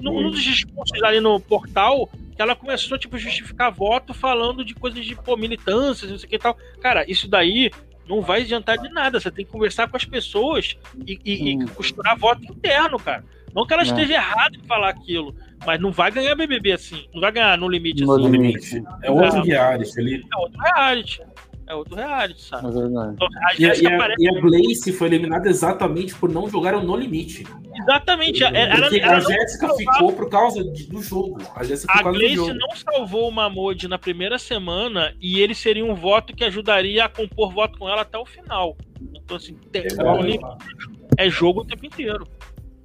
Num, 0.00 0.30
dos 0.30 0.42
discursos 0.42 1.02
ali 1.02 1.20
no 1.20 1.38
portal, 1.40 2.08
que 2.34 2.40
ela 2.40 2.56
começou 2.56 2.98
tipo, 2.98 3.16
a 3.16 3.18
justificar 3.18 3.70
voto 3.70 4.14
falando 4.14 4.64
de 4.64 4.74
coisas 4.74 5.04
de 5.04 5.14
pô, 5.14 5.36
militâncias, 5.36 6.10
não 6.10 6.18
sei 6.18 6.26
o 6.26 6.30
que 6.30 6.36
e 6.36 6.38
tal. 6.38 6.56
Cara, 6.80 7.04
isso 7.10 7.28
daí 7.28 7.70
não 8.08 8.20
vai 8.20 8.42
adiantar 8.42 8.78
de 8.78 8.88
nada. 8.88 9.20
Você 9.20 9.30
tem 9.30 9.44
que 9.44 9.52
conversar 9.52 9.88
com 9.88 9.96
as 9.96 10.04
pessoas 10.04 10.76
e, 11.06 11.18
e, 11.24 11.52
e 11.52 11.66
costurar 11.68 12.18
voto 12.18 12.42
interno, 12.44 12.98
cara. 12.98 13.24
Não 13.54 13.66
que 13.66 13.72
ela 13.72 13.82
é. 13.82 13.86
esteja 13.86 14.14
errada 14.14 14.56
em 14.56 14.66
falar 14.66 14.90
aquilo, 14.90 15.34
mas 15.66 15.80
não 15.80 15.90
vai 15.90 16.10
ganhar 16.10 16.34
BBB 16.34 16.72
assim. 16.72 17.06
Não 17.12 17.20
vai 17.20 17.32
ganhar 17.32 17.58
no 17.58 17.68
limite 17.68 18.04
no 18.04 18.12
assim. 18.12 18.30
limite. 18.30 18.82
É 19.02 19.10
outro 19.10 19.42
reality 19.42 20.00
ali. 20.00 20.24
É 20.32 20.36
outro 20.36 20.60
reality. 20.60 21.22
É 21.70 21.74
outro 21.74 21.94
reality, 21.94 22.42
sabe? 22.42 22.66
É 22.66 22.70
verdade. 22.72 23.12
Então, 23.14 23.28
a 23.28 23.54
e, 23.54 23.62
e, 23.62 23.86
a, 23.86 23.96
parece... 23.96 24.22
e 24.24 24.28
a 24.28 24.40
Blaze 24.40 24.92
foi 24.92 25.06
eliminada 25.06 25.48
exatamente 25.48 26.12
por 26.16 26.28
não 26.28 26.48
jogar 26.48 26.74
o 26.74 26.82
No 26.82 26.96
Limite. 26.96 27.46
Exatamente. 27.72 28.42
Ela, 28.42 28.58
ela, 28.58 28.96
ela 28.96 29.16
a 29.16 29.20
Jéssica 29.20 29.72
ficou 29.76 30.12
por 30.12 30.28
causa 30.28 30.64
de, 30.64 30.88
do 30.88 31.00
jogo. 31.00 31.38
A 31.54 31.62
Jéssica 31.62 31.92
a 31.96 32.02
não 32.02 32.74
salvou 32.74 33.28
o 33.28 33.30
Mamode 33.30 33.86
na 33.86 33.98
primeira 33.98 34.36
semana 34.36 35.14
e 35.20 35.38
ele 35.38 35.54
seria 35.54 35.84
um 35.84 35.94
voto 35.94 36.34
que 36.34 36.42
ajudaria 36.42 37.04
a 37.04 37.08
compor 37.08 37.52
voto 37.52 37.78
com 37.78 37.88
ela 37.88 38.02
até 38.02 38.18
o 38.18 38.26
final. 38.26 38.76
Então, 39.14 39.36
assim, 39.36 39.54
tem, 39.70 39.82
é, 39.82 41.24
é 41.24 41.30
jogo 41.30 41.60
o 41.60 41.64
tempo 41.64 41.86
inteiro. 41.86 42.26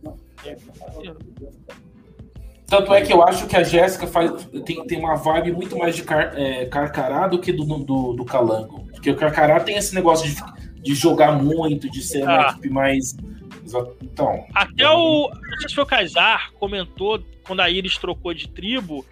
É 0.05 0.09
o 0.09 0.13
tempo 0.43 0.61
inteiro. 0.95 1.17
Tanto 2.67 2.93
é 2.93 3.01
que 3.01 3.13
eu 3.13 3.21
acho 3.23 3.45
que 3.45 3.55
a 3.55 3.63
Jéssica 3.63 4.07
tem, 4.65 4.83
tem 4.87 4.99
uma 4.99 5.15
vibe 5.15 5.51
muito 5.51 5.77
mais 5.77 5.95
de 5.95 6.03
car, 6.03 6.33
é, 6.35 6.65
Carcará 6.65 7.27
do 7.27 7.39
que 7.39 7.51
do, 7.51 7.63
do, 7.63 8.13
do, 8.13 8.25
Calango. 8.25 8.87
Porque 8.91 9.11
o 9.11 9.15
Carcará 9.15 9.59
tem 9.59 9.77
esse 9.77 9.93
negócio 9.93 10.27
de, 10.27 10.81
de 10.81 10.95
jogar 10.95 11.33
muito, 11.33 11.89
de 11.89 12.01
ser 12.01 12.23
uma 12.23 12.47
ah. 12.47 12.49
equipe 12.51 12.69
mais. 12.69 13.15
Então. 14.01 14.45
Até 14.53 14.89
o. 14.89 15.29
Não 15.29 15.59
sei 15.59 15.69
se 15.69 15.75
foi 15.75 15.83
o 15.83 15.87
Kaysar 15.87 16.51
comentou 16.53 17.23
quando 17.45 17.59
a 17.59 17.69
Iris 17.69 17.97
trocou 17.97 18.33
de 18.33 18.47
tribo. 18.47 19.05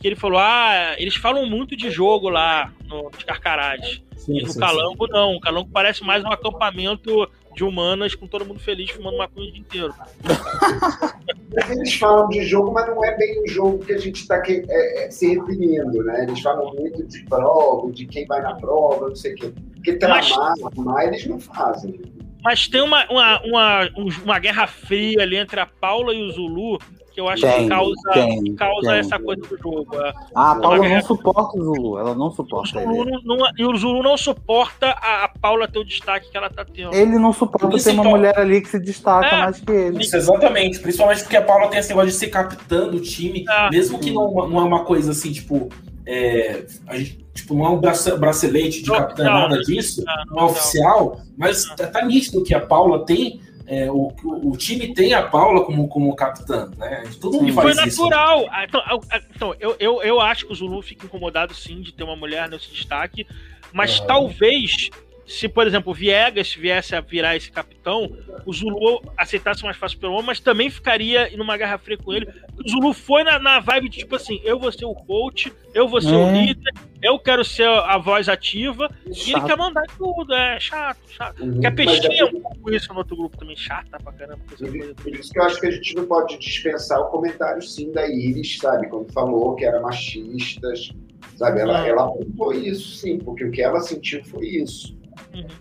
Que 0.00 0.08
ele 0.08 0.16
falou: 0.16 0.38
Ah, 0.40 0.94
eles 0.98 1.14
falam 1.14 1.48
muito 1.48 1.76
de 1.76 1.90
jogo 1.90 2.28
lá 2.28 2.72
no, 2.86 3.04
nos 3.04 3.22
Carcarás. 3.22 4.02
Sim, 4.16 4.38
e 4.38 4.42
no 4.42 4.48
sim, 4.48 4.58
Calango, 4.58 5.06
sim. 5.06 5.12
não. 5.12 5.36
O 5.36 5.40
Calango 5.40 5.70
parece 5.72 6.02
mais 6.02 6.24
um 6.24 6.30
acampamento 6.30 7.28
de 7.56 7.64
humanas 7.64 8.14
com 8.14 8.26
todo 8.26 8.44
mundo 8.44 8.60
feliz 8.60 8.90
fumando 8.90 9.16
maconha 9.16 9.48
o 9.48 9.52
dia 9.52 9.60
inteiro. 9.60 9.94
Eles 11.70 11.94
falam 11.94 12.28
de 12.28 12.44
jogo, 12.44 12.70
mas 12.70 12.86
não 12.86 13.02
é 13.02 13.16
bem 13.16 13.42
o 13.42 13.48
jogo 13.48 13.78
que 13.78 13.94
a 13.94 13.98
gente 13.98 14.20
está 14.20 14.42
é, 14.46 15.06
é, 15.06 15.10
se 15.10 15.34
referindo, 15.34 16.04
né? 16.04 16.24
Eles 16.24 16.38
falam 16.40 16.74
muito 16.74 17.02
de 17.04 17.24
prova, 17.24 17.90
de 17.90 18.04
quem 18.06 18.26
vai 18.26 18.42
na 18.42 18.54
prova, 18.56 19.08
não 19.08 19.16
sei 19.16 19.32
o 19.32 19.36
quê. 19.36 19.52
Porque 19.74 19.94
tramar, 19.94 20.54
mas, 20.76 21.08
eles 21.08 21.26
não 21.26 21.40
fazem. 21.40 21.98
Mas 22.44 22.68
tem 22.68 22.82
uma, 22.82 23.10
uma, 23.10 23.42
uma, 23.42 23.90
uma 24.22 24.38
guerra 24.38 24.66
fria 24.66 25.22
ali 25.22 25.36
entre 25.36 25.58
a 25.58 25.64
Paula 25.64 26.12
e 26.12 26.22
o 26.22 26.30
Zulu 26.32 26.78
que 27.16 27.20
eu 27.22 27.28
acho 27.30 27.40
tem, 27.40 27.62
que 27.62 27.68
causa, 27.70 28.10
tem, 28.12 28.54
causa 28.56 28.90
tem. 28.90 28.98
essa 28.98 29.18
coisa 29.18 29.40
do 29.40 29.56
jogo. 29.56 29.88
Ah, 30.34 30.52
a 30.52 30.54
Paula 30.56 30.86
não 30.86 31.00
suporta 31.00 31.58
o 31.58 31.64
Zulu, 31.64 31.98
ela 31.98 32.14
não 32.14 32.30
suporta 32.30 32.78
o 32.78 32.82
Zulu 32.82 33.22
não, 33.24 33.38
E 33.56 33.64
o 33.64 33.74
Zulu 33.74 34.02
não 34.02 34.18
suporta 34.18 34.88
a, 34.88 35.24
a, 35.24 35.28
Paula 35.28 35.66
ter 35.66 35.78
o 35.78 35.84
destaque 35.84 36.30
que 36.30 36.36
ela 36.36 36.50
tá 36.50 36.62
tendo. 36.62 36.94
Ele 36.94 37.18
não 37.18 37.32
suporta 37.32 37.82
ter 37.82 37.92
uma 37.92 38.04
mulher 38.04 38.38
ali 38.38 38.60
que 38.60 38.68
se 38.68 38.78
destaca 38.78 39.34
é, 39.34 39.38
mais 39.38 39.58
que 39.58 39.72
ele. 39.72 40.02
Isso, 40.02 40.14
exatamente, 40.14 40.78
principalmente 40.78 41.22
porque 41.22 41.38
a 41.38 41.42
Paula 41.42 41.68
tem 41.68 41.80
esse 41.80 41.88
negócio 41.88 42.10
de 42.10 42.16
ser 42.16 42.28
capitã 42.28 42.86
do 42.86 43.00
time, 43.00 43.46
é. 43.48 43.70
mesmo 43.70 43.98
que 43.98 44.10
não, 44.10 44.30
não 44.46 44.60
é 44.60 44.64
uma 44.64 44.84
coisa 44.84 45.12
assim, 45.12 45.32
tipo, 45.32 45.70
é, 46.04 46.66
a 46.86 46.98
gente, 46.98 47.24
tipo, 47.32 47.54
não 47.54 47.64
é 47.64 47.68
um 47.70 47.80
bracelete 47.80 48.82
de 48.82 48.90
capitã, 48.90 49.24
nada 49.24 49.58
disso, 49.62 50.04
não, 50.04 50.36
não 50.36 50.42
é 50.42 50.44
oficial, 50.50 51.20
mas 51.34 51.64
tá 51.64 52.04
nítido 52.04 52.44
que 52.44 52.54
a 52.54 52.60
Paula 52.60 53.06
tem 53.06 53.40
é, 53.66 53.90
o, 53.90 54.12
o 54.22 54.56
time 54.56 54.94
tem 54.94 55.12
a 55.12 55.22
Paula 55.22 55.64
como, 55.64 55.88
como 55.88 56.14
capitã, 56.14 56.70
né? 56.76 57.02
Todo 57.20 57.40
mundo 57.40 57.52
faz 57.52 57.74
Foi 57.74 57.84
natural. 57.86 58.40
Isso. 58.40 58.50
Ah, 58.52 58.64
então, 58.64 58.82
ah, 58.84 59.20
então 59.34 59.54
eu, 59.58 59.76
eu, 59.78 60.02
eu 60.02 60.20
acho 60.20 60.46
que 60.46 60.52
o 60.52 60.54
Zulu 60.54 60.80
fica 60.82 61.06
incomodado 61.06 61.52
sim 61.52 61.80
de 61.80 61.92
ter 61.92 62.04
uma 62.04 62.16
mulher 62.16 62.48
nesse 62.48 62.70
destaque, 62.70 63.26
mas 63.72 63.98
talvez 64.00 64.90
se, 65.26 65.48
por 65.48 65.66
exemplo, 65.66 65.90
o 65.90 65.94
Viegas 65.94 66.54
viesse 66.54 66.94
a 66.94 67.00
virar 67.00 67.34
esse 67.34 67.50
capitão, 67.50 68.16
o 68.44 68.52
Zulu 68.52 69.02
aceitasse 69.16 69.64
mais 69.64 69.76
fácil 69.76 69.98
pelo 69.98 70.12
homem, 70.12 70.26
mas 70.26 70.38
também 70.38 70.70
ficaria 70.70 71.28
numa 71.36 71.56
guerra 71.56 71.76
fria 71.78 71.98
com 71.98 72.12
ele. 72.12 72.28
O 72.56 72.68
Zulu 72.68 72.92
foi 72.92 73.24
na, 73.24 73.36
na 73.38 73.58
vibe 73.58 73.88
de 73.88 73.98
tipo 73.98 74.14
assim: 74.14 74.40
eu 74.44 74.58
vou 74.58 74.70
ser 74.70 74.84
o 74.84 74.94
coach, 74.94 75.52
eu 75.74 75.88
vou 75.88 76.00
ser 76.00 76.14
é. 76.14 76.16
o 76.16 76.32
líder, 76.32 76.72
eu 77.02 77.18
quero 77.18 77.44
ser 77.44 77.66
a 77.66 77.98
voz 77.98 78.28
ativa, 78.28 78.88
chato. 79.12 79.26
e 79.26 79.32
ele 79.32 79.40
quer 79.40 79.56
mandar 79.56 79.82
tudo. 79.98 80.32
É 80.32 80.60
chato, 80.60 81.00
chato. 81.08 81.42
Uhum. 81.42 81.52
Porque 81.54 81.66
a 81.66 81.72
Peixinha 81.72 82.20
é 82.20 82.24
um 82.24 82.40
pouco 82.40 82.72
isso 82.72 82.92
no 82.92 82.98
outro 82.98 83.16
grupo 83.16 83.36
também, 83.36 83.56
chata 83.56 83.98
pra 83.98 84.12
caramba. 84.12 84.40
Por, 84.48 84.94
por 84.94 85.12
isso 85.12 85.32
que 85.32 85.40
eu 85.40 85.42
acho 85.42 85.60
que 85.60 85.66
a 85.66 85.70
gente 85.72 85.96
não 85.96 86.06
pode 86.06 86.38
dispensar 86.38 87.00
o 87.00 87.06
comentário, 87.06 87.60
sim, 87.62 87.90
da 87.90 88.06
Iris, 88.06 88.58
sabe? 88.58 88.88
Quando 88.88 89.12
falou 89.12 89.56
que 89.56 89.64
era 89.64 89.80
machistas, 89.80 90.92
sabe? 91.34 91.60
Ela, 91.60 91.84
ela 91.84 92.04
apontou 92.04 92.52
isso, 92.52 92.96
sim, 92.96 93.18
porque 93.18 93.44
o 93.44 93.50
que 93.50 93.60
ela 93.60 93.80
sentiu 93.80 94.24
foi 94.24 94.46
isso 94.46 94.94
Uhum. 94.94 95.05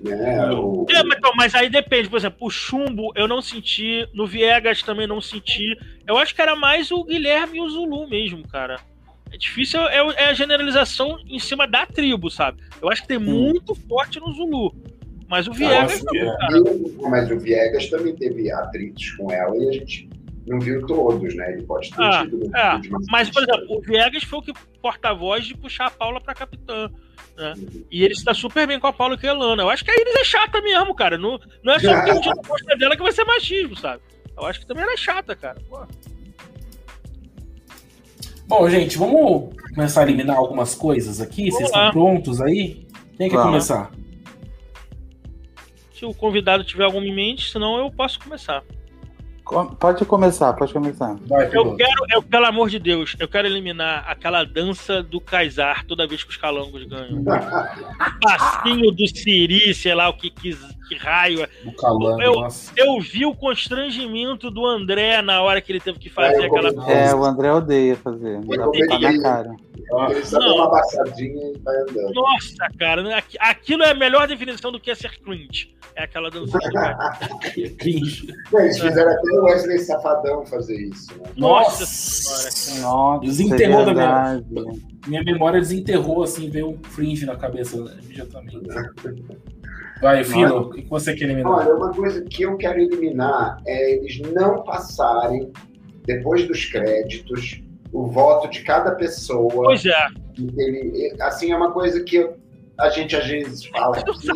Né? 0.01 0.51
O... 0.51 0.86
É, 0.89 1.03
mas, 1.03 1.20
mas, 1.36 1.56
aí 1.56 1.70
depende, 1.70 2.10
por 2.10 2.18
exemplo, 2.18 2.38
o 2.41 2.49
Chumbo 2.49 3.12
eu 3.16 3.28
não 3.28 3.41
senti, 3.41 4.08
no 4.14 4.26
Viegas 4.26 4.82
também 4.82 5.08
não 5.08 5.22
senti. 5.22 5.78
Eu 6.08 6.18
acho 6.18 6.34
que 6.34 6.41
era 6.41 6.56
mais 6.56 6.91
o 6.91 7.03
Guilherme 7.03 7.58
e 7.58 7.62
o 7.62 7.70
Zulu 7.70 8.08
mesmo, 8.08 8.47
cara. 8.47 8.80
É 9.32 9.38
difícil, 9.38 9.82
é, 9.88 9.97
é 10.16 10.26
a 10.28 10.34
generalização 10.34 11.18
em 11.28 11.39
cima 11.39 11.68
da 11.68 11.86
tribo, 11.86 12.30
sabe? 12.30 12.62
Eu 12.82 12.89
acho 12.89 13.01
que 13.01 13.08
tem 13.08 13.20
muito 13.20 13.76
forte 13.76 14.20
no 14.20 14.32
Zulu. 14.32 14.74
Mas 15.28 15.47
o 15.47 15.53
Viegas 15.53 16.03
Nossa, 16.03 16.49
não, 16.51 17.10
Mas 17.10 17.32
o 17.32 17.39
Viegas 17.39 17.89
também 17.89 18.16
teve 18.16 18.51
atritos 18.51 19.12
com 19.12 19.32
ela 19.32 19.58
e 19.58 19.70
a 19.70 19.72
gente 19.72 20.08
não 20.46 20.60
viu 20.60 20.86
todos, 20.86 21.36
né? 21.36 21.54
Ele 21.54 21.64
pode 21.64 21.89
ter 21.89 22.04
ah, 22.04 22.24
tido. 22.24 22.56
É. 22.56 22.82
Mas, 23.10 23.30
por 23.30 23.43
exemplo, 23.43 23.78
o 23.78 23.82
Viegas 23.82 24.24
foi 24.24 24.39
o 24.39 24.41
que 24.41 24.54
porta-voz 24.82 25.46
de 25.46 25.58
puxar 25.58 25.88
a 25.88 25.91
Paula 25.91 26.22
pra 26.22 26.36
capitã. 26.36 26.89
Né? 27.36 27.54
E 27.91 28.04
ele 28.04 28.14
está 28.14 28.34
super 28.34 28.68
bem 28.68 28.80
com 28.80 28.88
a 28.88 28.93
Paula 28.93 29.18
e 29.22 29.28
a 29.28 29.32
Elana. 29.32 29.64
Eu 29.64 29.70
acho 29.70 29.84
que 29.84 29.91
a 29.91 29.96
Iris 29.96 30.16
é 30.16 30.24
chata 30.24 30.62
mesmo, 30.62 30.93
cara. 30.93 31.18
Não, 31.18 31.39
não 31.64 31.74
é 31.74 31.80
só 31.80 31.93
porque 31.93 32.12
um 32.12 32.22
dia 32.22 32.34
gosta 32.48 32.78
dela 32.78 32.96
que 32.96 33.04
vai 33.04 33.12
ser 33.12 33.26
machismo, 33.26 33.76
sabe? 33.76 34.02
Eu 34.38 34.46
acho 34.46 34.60
que 34.60 34.68
também 34.68 34.84
ela 34.84 34.93
é 34.93 34.98
chata, 34.98 35.36
cara. 35.36 35.60
Pô. 35.68 35.80
Bom, 38.48 38.70
gente, 38.70 38.98
vamos 38.98 39.56
começar 39.74 40.02
a 40.02 40.04
eliminar 40.04 40.38
algumas 40.38 40.76
coisas 40.76 41.20
aqui. 41.20 41.50
Vamos 41.50 41.58
Vocês 41.58 41.72
lá. 41.72 41.88
estão 41.88 41.91
prontos 41.91 42.41
aí? 42.41 42.86
Quem 43.18 43.30
quer 43.30 43.41
começar? 43.41 43.91
Se 45.93 46.06
o 46.06 46.14
convidado 46.14 46.64
tiver 46.64 46.84
alguma 46.84 47.06
em 47.06 47.16
mente, 47.16 47.50
senão 47.50 47.78
eu 47.80 47.89
posso 47.89 48.20
começar. 48.20 48.64
Pode 49.80 50.04
começar, 50.06 50.54
pode 50.54 50.74
começar. 50.74 51.16
Vai, 51.28 51.46
eu 51.54 51.76
quero, 51.76 52.06
eu, 52.12 52.24
pelo 52.24 52.46
amor 52.46 52.68
de 52.68 52.80
Deus, 52.80 53.16
eu 53.20 53.28
quero 53.28 53.48
eliminar 53.48 54.04
aquela 54.08 54.43
dança 54.43 55.04
do 55.04 55.22
Kaysar 55.22 55.86
toda 55.86 56.08
vez 56.08 56.24
que 56.24 56.32
os 56.32 56.38
calangos 56.38 56.84
ganham. 56.86 57.24
Passinho 58.20 58.91
do 58.91 59.08
Siri, 59.08 59.72
sei 59.76 59.93
lá 59.93 60.10
o 60.10 60.18
que, 60.18 60.32
que, 60.32 60.58
que 60.88 60.96
raio 60.96 61.43
é. 61.43 61.50
Calango, 61.80 62.22
eu, 62.24 62.48
eu 62.76 63.00
vi 63.00 63.24
o 63.24 63.36
constrangimento 63.36 64.50
do 64.50 64.66
André 64.66 65.22
na 65.22 65.41
hora 65.43 65.62
que 65.62 65.72
ele 65.72 65.80
teve 65.80 66.00
que 66.00 66.10
fazer 66.10 66.41
é, 66.41 66.46
aquela. 66.48 66.91
É, 66.91 67.14
o 67.14 67.24
André 67.24 67.54
odeia 67.54 67.96
fazer. 67.96 68.41
Tá 68.88 69.00
na 69.00 69.22
cara. 69.22 69.56
Ele 70.09 70.25
só 70.25 70.39
uma 70.39 70.69
baixadinha 70.69 71.51
e 71.51 71.59
vai 71.59 71.75
andando. 71.81 72.13
Nossa, 72.13 72.67
cara, 72.77 73.23
aquilo 73.39 73.83
é 73.83 73.91
a 73.91 73.95
melhor 73.95 74.27
definição 74.27 74.71
do 74.71 74.79
que 74.79 74.89
é 74.89 74.95
ser 74.95 75.19
cringe. 75.19 75.75
É 75.95 76.03
aquela 76.03 76.29
do 76.29 76.45
cringe. 77.77 78.33
Eles 78.53 78.79
fizeram 78.79 79.11
até 79.11 79.31
o 79.31 79.43
Wesley 79.43 79.79
Safadão 79.79 80.45
fazer 80.45 80.75
isso. 80.75 81.13
Né? 81.17 81.29
Nossa, 81.38 81.86
senhora. 81.86 82.86
Nossa, 82.86 83.25
desenterrou 83.25 83.86
da 83.86 83.93
minha, 83.93 84.43
minha 85.07 85.23
memória, 85.23 85.59
desenterrou 85.59 86.23
assim, 86.23 86.49
veio 86.49 86.71
um 86.71 86.77
cringe 86.77 87.25
na 87.25 87.36
cabeça 87.36 87.81
né, 87.81 87.97
imediatamente. 88.03 88.59
Vai, 90.01 90.23
Filo, 90.23 90.61
o 90.61 90.69
que 90.71 90.81
você 90.89 91.15
quer 91.15 91.25
eliminar? 91.25 91.53
Olha, 91.53 91.73
uma 91.73 91.93
coisa 91.93 92.21
que 92.23 92.43
eu 92.43 92.57
quero 92.57 92.79
eliminar 92.79 93.61
é 93.65 93.95
eles 93.95 94.19
não 94.33 94.63
passarem, 94.63 95.51
depois 96.03 96.45
dos 96.47 96.65
créditos, 96.65 97.61
o 97.96 98.08
voto 98.08 98.50
de 98.50 98.62
cada 98.62 98.91
pessoa. 98.91 99.50
Pois 99.50 99.86
é. 99.86 100.08
Ele, 100.38 101.16
assim, 101.22 101.54
é 101.54 101.56
uma 101.56 101.72
coisa 101.72 102.04
que 102.04 102.30
a 102.78 102.89
gente 102.89 103.16
às 103.16 103.26
vezes 103.26 103.66
fala 103.68 103.98
aqui, 103.98 104.30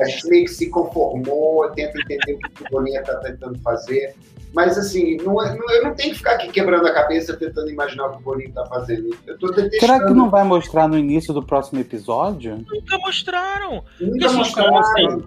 a 0.00 0.04
gente 0.06 0.28
meio 0.28 0.44
que 0.44 0.50
se 0.50 0.70
conformou, 0.70 1.68
tenta 1.72 1.92
entender 2.00 2.32
o 2.32 2.38
que 2.38 2.62
o 2.62 2.70
Boninha 2.70 3.00
está 3.00 3.16
tentando 3.16 3.58
fazer. 3.58 4.14
Mas 4.54 4.78
assim, 4.78 5.18
não, 5.18 5.42
é, 5.42 5.54
não, 5.54 5.70
eu 5.70 5.84
não 5.84 5.94
tenho 5.94 6.12
que 6.12 6.18
ficar 6.18 6.32
aqui 6.32 6.48
quebrando 6.48 6.86
a 6.86 6.92
cabeça 6.92 7.36
tentando 7.36 7.70
imaginar 7.70 8.06
o 8.06 8.10
que 8.12 8.18
o 8.18 8.20
Boninho 8.22 8.48
está 8.48 8.64
fazendo. 8.64 9.14
Eu 9.26 9.38
tô 9.38 9.48
detestando. 9.48 9.80
Será 9.80 10.06
que 10.06 10.14
não 10.14 10.30
vai 10.30 10.44
mostrar 10.44 10.88
no 10.88 10.98
início 10.98 11.34
do 11.34 11.42
próximo 11.42 11.80
episódio? 11.80 12.64
Nunca 12.66 12.98
mostraram. 12.98 13.84
Nunca 14.00 14.26
assim, 14.26 14.36
mostraram. 14.36 14.78
Assim, 14.78 15.22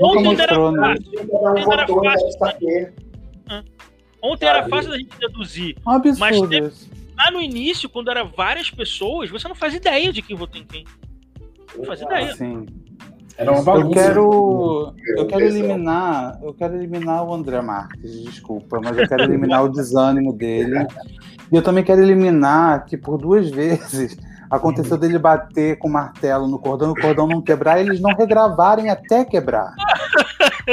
Nunca 0.00 0.20
mostrou, 0.20 0.72
né? 0.72 0.94
Ontem 1.30 1.72
era 1.72 1.86
fácil. 1.86 2.92
Ontem 4.22 4.46
era 4.46 4.68
fácil 4.68 4.90
da 4.90 4.98
gente 4.98 5.18
deduzir. 5.18 5.76
Um 5.86 5.90
absurdo 5.90 6.20
mas 6.20 6.40
teve, 6.48 6.97
lá 7.18 7.30
no 7.30 7.40
início, 7.40 7.88
quando 7.88 8.10
era 8.10 8.24
várias 8.24 8.70
pessoas, 8.70 9.28
você 9.28 9.48
não 9.48 9.54
faz 9.54 9.74
ideia 9.74 10.12
de 10.12 10.22
quem 10.22 10.36
votou 10.36 10.60
em 10.60 10.64
quem. 10.64 10.84
Não 11.76 11.84
faz 11.84 12.00
ideia. 12.00 12.34
Sim. 12.34 12.66
Era 13.36 13.52
uma 13.52 13.62
bagunça. 13.62 13.86
Eu 13.86 13.90
quero, 13.90 14.94
eu 15.16 15.26
quero 15.26 15.44
eliminar, 15.44 16.38
eu 16.42 16.54
quero 16.54 16.74
eliminar 16.74 17.24
o 17.24 17.32
André 17.32 17.60
Marques, 17.60 18.24
desculpa, 18.24 18.80
mas 18.82 18.98
eu 18.98 19.06
quero 19.06 19.22
eliminar 19.24 19.64
o 19.64 19.68
desânimo 19.68 20.32
dele. 20.32 20.86
E 21.50 21.56
eu 21.56 21.62
também 21.62 21.84
quero 21.84 22.02
eliminar 22.02 22.84
que 22.84 22.96
por 22.96 23.16
duas 23.16 23.48
vezes 23.48 24.16
aconteceu 24.50 24.96
dele 24.96 25.18
bater 25.18 25.78
com 25.78 25.88
o 25.88 25.92
martelo 25.92 26.48
no 26.48 26.58
cordão, 26.58 26.88
e 26.88 26.92
o 26.92 27.00
cordão 27.00 27.28
não 27.28 27.40
quebrar, 27.40 27.78
e 27.78 27.86
eles 27.86 28.00
não 28.00 28.10
regravarem 28.10 28.90
até 28.90 29.24
quebrar. 29.24 29.72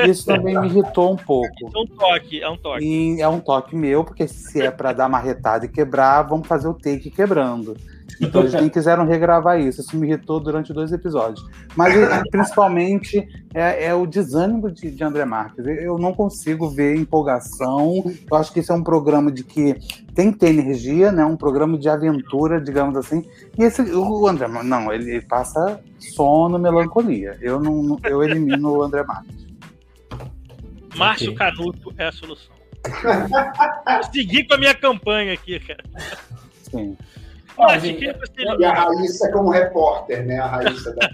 Isso 0.03 0.25
também 0.25 0.59
me 0.59 0.67
irritou 0.67 1.13
um 1.13 1.15
pouco. 1.15 1.71
É 1.73 1.79
um 1.79 1.85
toque, 1.85 2.41
é 2.41 2.49
um 2.49 2.57
toque. 2.57 2.85
E 2.85 3.21
é 3.21 3.27
um 3.27 3.39
toque 3.39 3.75
meu, 3.75 4.03
porque 4.03 4.27
se 4.27 4.61
é 4.61 4.71
para 4.71 4.93
dar 4.93 5.09
marretada 5.09 5.65
e 5.65 5.69
quebrar, 5.69 6.23
vamos 6.23 6.47
fazer 6.47 6.67
o 6.67 6.73
take 6.73 7.09
quebrando. 7.09 7.75
Então 8.21 8.41
eles 8.41 8.53
nem 8.53 8.69
quiseram 8.69 9.05
regravar 9.05 9.59
isso. 9.59 9.81
Isso 9.81 9.97
me 9.97 10.07
irritou 10.07 10.39
durante 10.39 10.73
dois 10.73 10.91
episódios. 10.91 11.45
Mas 11.75 11.93
principalmente 12.29 13.27
é, 13.53 13.87
é 13.87 13.93
o 13.93 14.05
desânimo 14.05 14.71
de, 14.71 14.91
de, 14.91 15.03
André 15.03 15.25
Marques. 15.25 15.65
Eu 15.65 15.97
não 15.97 16.13
consigo 16.13 16.69
ver 16.69 16.95
empolgação. 16.95 18.03
Eu 18.29 18.37
acho 18.37 18.53
que 18.53 18.59
isso 18.59 18.71
é 18.71 18.75
um 18.75 18.83
programa 18.83 19.31
de 19.31 19.43
que 19.43 19.75
tem 20.13 20.31
que 20.31 20.39
ter 20.39 20.49
energia, 20.49 21.11
né? 21.11 21.25
Um 21.25 21.35
programa 21.35 21.77
de 21.77 21.89
aventura, 21.89 22.61
digamos 22.61 22.95
assim. 22.95 23.23
E 23.57 23.63
esse, 23.63 23.81
o 23.81 24.27
André, 24.27 24.47
não, 24.47 24.93
ele 24.93 25.21
passa 25.21 25.79
sono, 26.15 26.57
melancolia. 26.57 27.37
Eu 27.41 27.59
não, 27.59 27.99
eu 28.03 28.23
elimino 28.23 28.77
o 28.77 28.83
André 28.83 29.03
Marques. 29.03 29.44
Márcio 30.95 31.33
okay. 31.33 31.37
Canuto 31.37 31.93
é 31.97 32.05
a 32.05 32.11
solução. 32.11 32.55
Seguir 34.11 34.45
com 34.45 34.53
a 34.53 34.57
minha 34.57 34.75
campanha 34.75 35.33
aqui, 35.33 35.59
cara. 35.59 35.83
Sim. 36.69 36.97
Ah, 37.57 37.77
gente, 37.77 38.03
e 38.03 38.65
a 38.65 38.73
Raíssa 38.73 39.31
como 39.31 39.49
repórter, 39.49 40.25
né? 40.25 40.39
A 40.39 40.47
Raíssa 40.47 40.93
da 40.95 41.09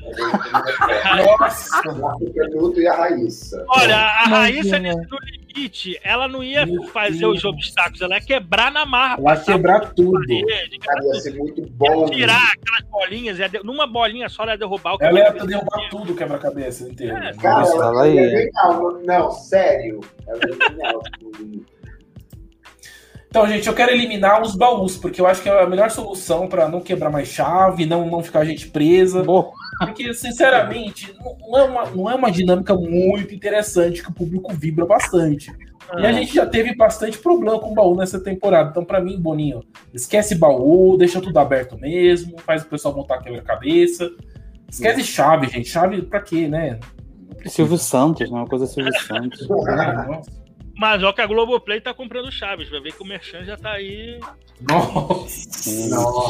Nossa! 1.16 1.82
O 1.90 2.34
Canuto 2.34 2.82
e 2.82 2.88
a 2.88 2.96
Raíssa. 2.96 3.64
Olha, 3.70 3.98
a 3.98 4.28
Raíssa 4.28 4.80
no 4.80 5.18
limite, 5.54 6.00
ela 6.04 6.28
não 6.28 6.44
ia 6.44 6.66
Meu 6.66 6.84
fazer 6.88 7.20
Deus. 7.20 7.40
os 7.40 7.46
obstáculos, 7.46 8.02
ela 8.02 8.16
ia 8.16 8.22
quebrar 8.22 8.72
na 8.72 8.86
marra. 8.86 9.18
Ela 9.20 9.36
ia 9.36 9.42
quebrar 9.42 9.94
tudo. 9.94 10.12
Parede, 10.12 10.80
Cara, 10.80 11.06
ia 11.06 11.14
ser 11.16 11.36
muito 11.36 11.62
bom. 11.72 12.06
Ia 12.08 12.16
tirar 12.16 12.54
aquelas 12.54 12.90
bolinhas, 12.90 13.40
ia 13.40 13.50
de... 13.50 13.64
numa 13.64 13.86
bolinha 13.86 14.30
só 14.30 14.44
ela 14.44 14.54
ia 14.54 14.58
derrubar 14.58 14.96
o 14.96 14.98
Ela 15.02 15.20
ia 15.20 15.32
derrubar 15.32 15.90
tudo 15.90 16.16
quebra-cabeça 16.16 16.84
inteiro. 16.84 17.18
É, 17.18 17.34
cara, 17.34 17.68
ela, 17.68 17.86
ela 17.86 18.08
ia. 18.08 18.50
Não, 18.54 19.02
não, 19.04 19.32
sério. 19.32 20.00
Ela 20.28 20.40
ia 20.40 20.92
então, 23.32 23.48
gente, 23.48 23.66
eu 23.66 23.74
quero 23.74 23.94
eliminar 23.94 24.42
os 24.42 24.58
baús, 24.58 24.98
porque 24.98 25.22
eu 25.22 25.26
acho 25.26 25.42
que 25.42 25.48
é 25.48 25.64
a 25.64 25.66
melhor 25.66 25.90
solução 25.90 26.50
para 26.50 26.68
não 26.68 26.82
quebrar 26.82 27.10
mais 27.10 27.30
chave, 27.30 27.86
não, 27.86 28.06
não 28.06 28.22
ficar 28.22 28.42
a 28.42 28.46
gente 28.46 28.70
presa. 28.70 29.24
Boa. 29.24 29.50
Porque, 29.80 30.14
sinceramente, 30.14 31.16
não 31.40 31.58
é, 31.58 31.64
uma, 31.64 31.86
não 31.92 32.12
é 32.12 32.16
uma 32.16 32.30
dinâmica 32.30 32.76
muito 32.76 33.34
interessante 33.34 34.04
que 34.04 34.10
o 34.10 34.14
público 34.14 34.54
vibra 34.54 34.86
bastante. 34.86 35.50
Ah. 35.90 36.02
E 36.02 36.06
a 36.06 36.10
ah. 36.10 36.12
gente 36.12 36.36
já 36.36 36.46
teve 36.46 36.76
bastante 36.76 37.18
problema 37.20 37.58
com 37.58 37.72
o 37.72 37.74
baú 37.74 37.96
nessa 37.96 38.20
temporada. 38.20 38.72
Então, 38.72 38.84
para 38.84 39.00
mim, 39.00 39.18
Boninho, 39.18 39.64
esquece 39.94 40.36
baú, 40.36 40.98
deixa 40.98 41.22
tudo 41.22 41.40
aberto 41.40 41.80
mesmo, 41.80 42.38
faz 42.40 42.64
o 42.64 42.68
pessoal 42.68 42.94
montar 42.94 43.20
quebra-cabeça. 43.20 44.12
Esquece 44.70 45.04
chave, 45.04 45.48
gente. 45.48 45.70
Chave 45.70 46.02
pra 46.02 46.20
quê, 46.20 46.50
né? 46.50 46.82
Silvio 47.46 47.78
Santos, 47.78 48.30
né? 48.30 48.40
Uma 48.40 48.48
coisa 48.48 48.68
Silvio 48.68 48.92
Santos. 49.00 49.48
nossa. 49.48 50.41
Mas 50.82 51.04
ó 51.04 51.14
que 51.14 51.22
a 51.22 51.28
Globoplay 51.28 51.80
tá 51.80 51.94
comprando 51.94 52.32
Chaves, 52.32 52.68
vai 52.68 52.82
ver 52.82 52.92
que 52.94 53.04
o 53.04 53.06
Merchan 53.06 53.46
já 53.46 53.56
tá 53.56 53.74
aí. 53.74 54.20
Nossa! 54.68 55.70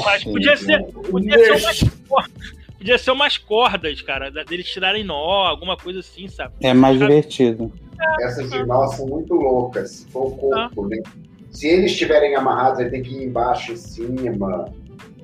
Mas 0.03 0.25
podia 0.25 0.57
ser, 0.57 0.83
podia 0.91 1.39
ser 1.39 1.51
umas 1.53 1.79
cordas, 2.05 2.51
podia 2.77 2.97
ser 2.97 3.11
umas 3.11 3.37
cordas, 3.37 4.01
cara, 4.01 4.29
deles 4.29 4.69
tirarem 4.69 5.05
nó, 5.05 5.45
alguma 5.47 5.77
coisa 5.77 6.01
assim, 6.01 6.27
sabe? 6.27 6.53
É 6.59 6.73
mais 6.73 6.99
divertido. 6.99 7.71
Essas 8.19 8.51
de 8.51 8.61
nó 8.65 8.87
são 8.87 9.07
muito 9.07 9.33
loucas, 9.35 9.89
se 9.91 10.11
for 10.11 10.27
o 10.27 10.31
corpo, 10.35 10.85
né? 10.85 10.97
Se 11.49 11.69
eles 11.69 11.93
estiverem 11.93 12.35
amarrados, 12.35 12.81
aí 12.81 12.89
tem 12.89 13.01
que 13.01 13.09
ir 13.09 13.23
embaixo, 13.23 13.71
em 13.71 13.77
cima. 13.77 14.65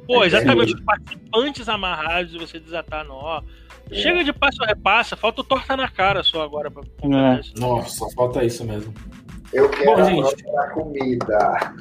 Pô, 0.07 0.23
exatamente, 0.23 0.73
os 0.73 0.80
participantes 0.80 1.67
amarrados 1.67 2.34
e 2.34 2.38
você 2.38 2.61
desatar 2.61 3.03
nó. 3.03 3.41
É. 3.91 3.95
Chega 3.95 4.23
de 4.23 4.32
passo 4.32 4.63
a 4.63 4.67
repassa, 4.67 5.15
falta 5.15 5.41
o 5.41 5.43
torta 5.43 5.75
na 5.75 5.89
cara 5.89 6.23
só 6.23 6.41
agora 6.43 6.69
pra 6.71 6.84
é. 6.84 7.59
Nossa, 7.59 8.05
falta 8.15 8.43
isso 8.43 8.63
mesmo. 8.63 8.93
Eu 9.54 9.70
quero 9.70 9.95
Bom, 9.95 10.04
gente. 10.06 10.50
a 10.58 10.68
comida. 10.70 11.74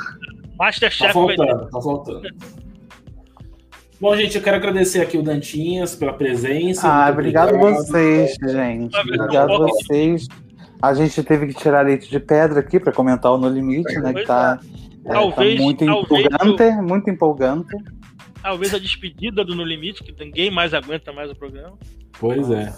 Masterchef 0.59 1.09
tá 1.09 1.12
faltando, 1.12 1.71
tá 1.71 1.81
faltando. 1.81 2.29
Bom, 4.01 4.14
gente, 4.14 4.37
eu 4.37 4.43
quero 4.43 4.57
agradecer 4.57 5.01
aqui 5.01 5.17
o 5.17 5.23
Dantinhas 5.23 5.95
pela 5.95 6.12
presença. 6.12 6.87
Ah, 6.87 7.11
obrigado, 7.11 7.55
obrigado 7.55 7.77
vocês, 7.77 8.37
gente. 8.43 8.97
Obrigado 8.97 9.53
a 9.53 9.59
vocês. 9.59 10.29
A 10.81 10.93
gente 10.93 11.23
teve 11.23 11.47
que 11.47 11.55
tirar 11.55 11.87
leite 11.87 12.11
de 12.11 12.21
pedra 12.21 12.61
aqui 12.61 12.79
para 12.79 12.93
comentar 12.93 13.33
o 13.33 13.39
No 13.39 13.49
Limite, 13.49 13.99
né? 13.99 14.12
Que 14.12 14.25
tá, 14.25 14.61
é, 15.05 15.12
talvez, 15.12 15.59
tá 15.59 15.64
muito 15.64 15.85
empolgante, 15.85 16.62
eu... 16.62 16.83
muito 16.83 17.11
empolgante. 17.11 17.75
Talvez 18.43 18.75
a 18.75 18.79
despedida 18.79 19.43
do 19.45 19.55
No 19.55 19.64
Limite, 19.64 20.05
que 20.05 20.14
ninguém 20.23 20.51
mais 20.51 20.75
aguenta 20.75 21.12
mais 21.12 21.31
o 21.31 21.35
programa. 21.35 21.79
Pois 22.21 22.51
é. 22.51 22.73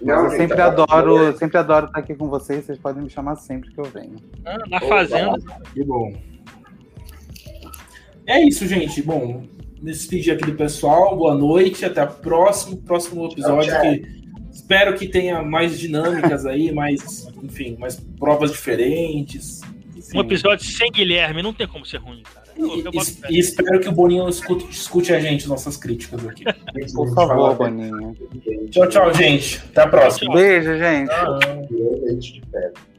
Não, 0.00 0.24
eu 0.24 0.30
sempre 0.30 0.56
tá 0.56 0.66
adoro, 0.66 1.36
sempre 1.36 1.58
adoro 1.58 1.86
estar 1.86 1.98
aqui 1.98 2.14
com 2.14 2.28
vocês. 2.28 2.64
Vocês 2.64 2.78
podem 2.78 3.02
me 3.02 3.10
chamar 3.10 3.36
sempre 3.36 3.70
que 3.70 3.78
eu 3.78 3.84
venho. 3.84 4.16
Ah, 4.44 4.58
na 4.68 4.80
fazenda. 4.80 5.38
Que 5.72 5.84
bom. 5.84 6.12
É 8.26 8.40
isso, 8.42 8.66
gente. 8.66 9.02
Bom, 9.02 9.44
me 9.80 9.90
despedir 9.90 10.34
aqui 10.34 10.46
do 10.46 10.54
pessoal. 10.54 11.16
Boa 11.16 11.34
noite. 11.34 11.84
Até 11.84 12.04
o 12.04 12.10
próximo, 12.10 12.76
próximo 12.78 13.26
episódio. 13.26 13.70
Tchau, 13.70 13.82
tchau. 13.82 13.92
Que 13.92 14.20
espero 14.50 14.96
que 14.96 15.08
tenha 15.08 15.42
mais 15.42 15.78
dinâmicas 15.78 16.46
aí, 16.46 16.70
mais, 16.72 17.28
enfim, 17.42 17.76
mais 17.78 17.98
provas 18.18 18.52
diferentes. 18.52 19.60
Enfim. 19.96 20.18
Um 20.18 20.20
episódio 20.20 20.64
sem 20.64 20.90
Guilherme, 20.90 21.42
não 21.42 21.52
tem 21.52 21.66
como 21.66 21.84
ser 21.84 21.98
ruim, 21.98 22.22
cara. 22.22 22.49
E, 22.60 23.36
e, 23.36 23.38
espero 23.38 23.80
que 23.80 23.88
o 23.88 23.92
Boninho 23.92 24.28
escute, 24.28 24.66
escute, 24.70 25.12
a 25.12 25.20
gente, 25.20 25.48
nossas 25.48 25.76
críticas 25.76 26.26
aqui. 26.26 26.44
Por 26.94 27.12
favor, 27.14 27.56
Boninho. 27.56 28.16
Tchau, 28.70 28.88
tchau, 28.88 29.14
gente. 29.14 29.62
Até 29.70 29.82
a 29.82 29.86
próxima. 29.88 30.34
Beijo, 30.34 30.76
gente. 30.76 31.08
Tchau. 31.08 32.89